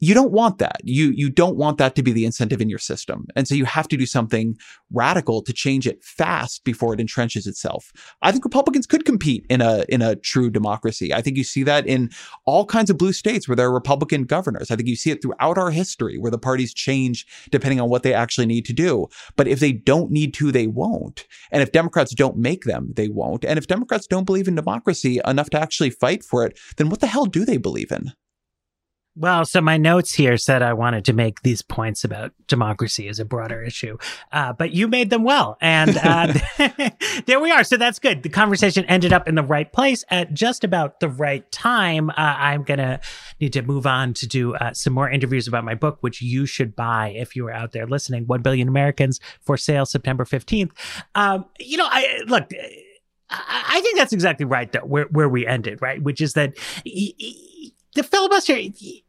you 0.00 0.14
don't 0.14 0.32
want 0.32 0.58
that. 0.58 0.80
You 0.84 1.10
you 1.10 1.30
don't 1.30 1.56
want 1.56 1.78
that 1.78 1.94
to 1.96 2.02
be 2.02 2.12
the 2.12 2.24
incentive 2.24 2.60
in 2.60 2.68
your 2.68 2.78
system. 2.78 3.26
And 3.34 3.48
so 3.48 3.54
you 3.54 3.64
have 3.64 3.88
to 3.88 3.96
do 3.96 4.06
something 4.06 4.56
radical 4.92 5.42
to 5.42 5.52
change 5.52 5.86
it 5.86 6.02
fast 6.04 6.64
before 6.64 6.94
it 6.94 7.00
entrenches 7.00 7.46
itself. 7.46 7.92
I 8.22 8.32
think 8.32 8.44
Republicans 8.44 8.86
could 8.86 9.04
compete 9.04 9.44
in 9.48 9.60
a 9.60 9.84
in 9.88 10.02
a 10.02 10.16
true 10.16 10.50
democracy. 10.50 11.12
I 11.12 11.22
think 11.22 11.36
you 11.36 11.44
see 11.44 11.62
that 11.64 11.86
in 11.86 12.10
all 12.44 12.64
kinds 12.64 12.90
of 12.90 12.98
blue 12.98 13.12
states 13.12 13.48
where 13.48 13.56
there 13.56 13.68
are 13.68 13.72
Republican 13.74 14.24
governors. 14.24 14.70
I 14.70 14.76
think 14.76 14.88
you 14.88 14.96
see 14.96 15.10
it 15.10 15.20
throughout 15.22 15.58
our 15.58 15.70
history 15.70 16.18
where 16.18 16.30
the 16.30 16.38
parties 16.38 16.72
change 16.72 17.26
depending 17.50 17.80
on 17.80 17.88
what 17.88 18.02
they 18.02 18.14
actually 18.14 18.46
need 18.46 18.64
to 18.66 18.72
do. 18.72 19.08
But 19.36 19.48
if 19.48 19.60
they 19.60 19.72
don't 19.72 20.10
need 20.10 20.34
to, 20.34 20.52
they 20.52 20.66
won't. 20.66 21.26
And 21.50 21.62
if 21.62 21.72
Democrats 21.72 22.14
don't 22.14 22.36
make 22.36 22.64
them, 22.64 22.92
they 22.94 23.08
won't. 23.08 23.44
And 23.44 23.58
if 23.58 23.66
Democrats 23.66 24.06
don't 24.06 24.24
believe 24.24 24.48
in 24.48 24.54
democracy 24.54 25.20
enough 25.26 25.50
to 25.50 25.60
actually 25.60 25.90
fight 25.90 26.22
for 26.22 26.46
it, 26.46 26.58
then 26.76 26.88
what 26.88 27.00
the 27.00 27.06
hell 27.06 27.26
do 27.26 27.44
they 27.44 27.56
believe 27.56 27.90
in? 27.90 28.12
Well, 29.18 29.44
so 29.44 29.60
my 29.60 29.78
notes 29.78 30.14
here 30.14 30.36
said 30.36 30.62
I 30.62 30.74
wanted 30.74 31.04
to 31.06 31.12
make 31.12 31.42
these 31.42 31.60
points 31.60 32.04
about 32.04 32.32
democracy 32.46 33.08
as 33.08 33.18
a 33.18 33.24
broader 33.24 33.60
issue, 33.60 33.98
uh, 34.30 34.52
but 34.52 34.70
you 34.70 34.86
made 34.86 35.10
them 35.10 35.24
well. 35.24 35.56
And 35.60 35.98
uh, 36.00 36.34
there 37.26 37.40
we 37.40 37.50
are. 37.50 37.64
So 37.64 37.76
that's 37.76 37.98
good. 37.98 38.22
The 38.22 38.28
conversation 38.28 38.84
ended 38.84 39.12
up 39.12 39.26
in 39.26 39.34
the 39.34 39.42
right 39.42 39.72
place 39.72 40.04
at 40.08 40.32
just 40.34 40.62
about 40.62 41.00
the 41.00 41.08
right 41.08 41.50
time. 41.50 42.10
Uh, 42.10 42.14
I'm 42.16 42.62
going 42.62 42.78
to 42.78 43.00
need 43.40 43.52
to 43.54 43.62
move 43.62 43.88
on 43.88 44.14
to 44.14 44.28
do 44.28 44.54
uh, 44.54 44.72
some 44.72 44.92
more 44.92 45.10
interviews 45.10 45.48
about 45.48 45.64
my 45.64 45.74
book, 45.74 45.98
which 46.00 46.22
you 46.22 46.46
should 46.46 46.76
buy 46.76 47.08
if 47.08 47.34
you 47.34 47.44
are 47.48 47.52
out 47.52 47.72
there 47.72 47.88
listening 47.88 48.24
1 48.28 48.42
Billion 48.42 48.68
Americans 48.68 49.18
for 49.40 49.56
sale 49.56 49.84
September 49.84 50.24
15th. 50.24 50.70
Um, 51.16 51.44
you 51.58 51.76
know, 51.76 51.88
I 51.90 52.20
look. 52.28 52.48
I 53.30 53.80
think 53.82 53.98
that's 53.98 54.14
exactly 54.14 54.46
right, 54.46 54.72
though, 54.72 54.80
where, 54.80 55.04
where 55.10 55.28
we 55.28 55.46
ended, 55.46 55.82
right? 55.82 56.02
Which 56.02 56.22
is 56.22 56.32
that 56.32 56.56
the 57.98 58.04
filibuster, 58.04 58.54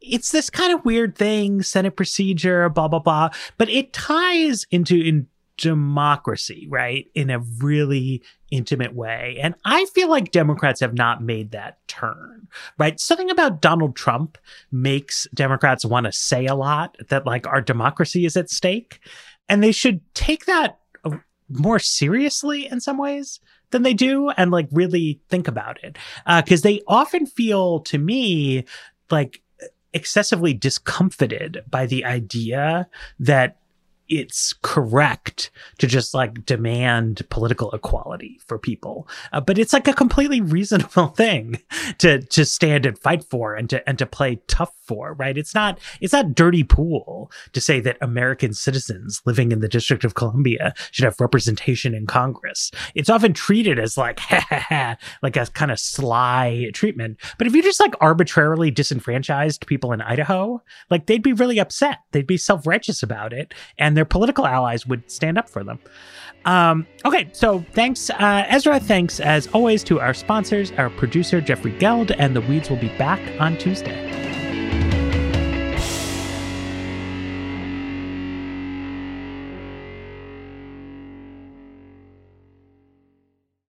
it's 0.00 0.32
this 0.32 0.50
kind 0.50 0.72
of 0.72 0.84
weird 0.84 1.16
thing, 1.16 1.62
Senate 1.62 1.94
procedure, 1.94 2.68
blah, 2.68 2.88
blah, 2.88 2.98
blah, 2.98 3.30
but 3.56 3.70
it 3.70 3.92
ties 3.92 4.66
into 4.72 4.96
in 4.96 5.28
democracy, 5.56 6.66
right? 6.68 7.06
In 7.14 7.30
a 7.30 7.38
really 7.58 8.22
intimate 8.50 8.92
way. 8.94 9.38
And 9.40 9.54
I 9.64 9.84
feel 9.94 10.08
like 10.08 10.32
Democrats 10.32 10.80
have 10.80 10.94
not 10.94 11.22
made 11.22 11.52
that 11.52 11.86
turn, 11.86 12.48
right? 12.78 12.98
Something 12.98 13.30
about 13.30 13.60
Donald 13.60 13.94
Trump 13.94 14.38
makes 14.72 15.28
Democrats 15.34 15.84
want 15.84 16.06
to 16.06 16.12
say 16.12 16.46
a 16.46 16.54
lot 16.56 16.96
that 17.10 17.26
like 17.26 17.46
our 17.46 17.60
democracy 17.60 18.24
is 18.24 18.36
at 18.36 18.50
stake. 18.50 18.98
And 19.48 19.62
they 19.62 19.72
should 19.72 20.00
take 20.14 20.46
that 20.46 20.80
uh, 21.04 21.18
more 21.48 21.78
seriously 21.78 22.66
in 22.66 22.80
some 22.80 22.98
ways 22.98 23.38
than 23.70 23.82
they 23.82 23.94
do 23.94 24.30
and 24.30 24.50
like 24.50 24.68
really 24.72 25.20
think 25.28 25.48
about 25.48 25.82
it. 25.82 25.98
Uh, 26.26 26.42
cause 26.42 26.62
they 26.62 26.80
often 26.86 27.26
feel 27.26 27.80
to 27.80 27.98
me 27.98 28.64
like 29.10 29.42
excessively 29.92 30.54
discomfited 30.54 31.64
by 31.68 31.86
the 31.86 32.04
idea 32.04 32.88
that 33.18 33.59
it's 34.10 34.52
correct 34.62 35.52
to 35.78 35.86
just 35.86 36.12
like 36.12 36.44
demand 36.44 37.22
political 37.30 37.70
equality 37.70 38.40
for 38.44 38.58
people. 38.58 39.08
Uh, 39.32 39.40
but 39.40 39.56
it's 39.56 39.72
like 39.72 39.86
a 39.86 39.92
completely 39.92 40.40
reasonable 40.40 41.06
thing 41.16 41.62
to 41.98 42.20
to 42.20 42.44
stand 42.44 42.84
and 42.84 42.98
fight 42.98 43.24
for 43.24 43.54
and 43.54 43.70
to 43.70 43.88
and 43.88 43.98
to 43.98 44.06
play 44.06 44.40
tough 44.48 44.74
for, 44.82 45.14
right? 45.14 45.38
It's 45.38 45.54
not 45.54 45.78
it's 46.00 46.12
not 46.12 46.34
dirty 46.34 46.64
pool 46.64 47.30
to 47.52 47.60
say 47.60 47.78
that 47.80 47.98
American 48.00 48.52
citizens 48.52 49.22
living 49.24 49.52
in 49.52 49.60
the 49.60 49.68
District 49.68 50.04
of 50.04 50.14
Columbia 50.14 50.74
should 50.90 51.04
have 51.04 51.20
representation 51.20 51.94
in 51.94 52.06
Congress. 52.06 52.72
It's 52.96 53.10
often 53.10 53.32
treated 53.32 53.78
as 53.78 53.96
like 53.96 54.20
like 55.22 55.36
a 55.36 55.46
kind 55.54 55.70
of 55.70 55.78
sly 55.78 56.70
treatment. 56.74 57.18
But 57.38 57.46
if 57.46 57.54
you 57.54 57.62
just 57.62 57.80
like 57.80 57.94
arbitrarily 58.00 58.72
disenfranchised 58.72 59.68
people 59.68 59.92
in 59.92 60.00
Idaho, 60.00 60.62
like 60.90 61.06
they'd 61.06 61.22
be 61.22 61.32
really 61.32 61.60
upset. 61.60 61.98
They'd 62.10 62.26
be 62.26 62.36
self-righteous 62.36 63.04
about 63.04 63.32
it 63.32 63.54
and 63.78 63.99
their 64.00 64.06
political 64.06 64.46
allies 64.46 64.86
would 64.86 65.10
stand 65.10 65.36
up 65.36 65.50
for 65.50 65.62
them. 65.62 65.78
Um, 66.46 66.86
okay, 67.04 67.28
so 67.32 67.62
thanks, 67.74 68.08
uh, 68.08 68.46
Ezra. 68.48 68.80
Thanks, 68.80 69.20
as 69.20 69.46
always, 69.48 69.84
to 69.84 70.00
our 70.00 70.14
sponsors, 70.14 70.72
our 70.78 70.88
producer, 70.88 71.42
Jeffrey 71.42 71.72
Geld, 71.72 72.12
and 72.12 72.34
the 72.34 72.40
Weeds 72.40 72.70
will 72.70 72.78
be 72.78 72.88
back 72.96 73.20
on 73.38 73.58
Tuesday. 73.58 74.29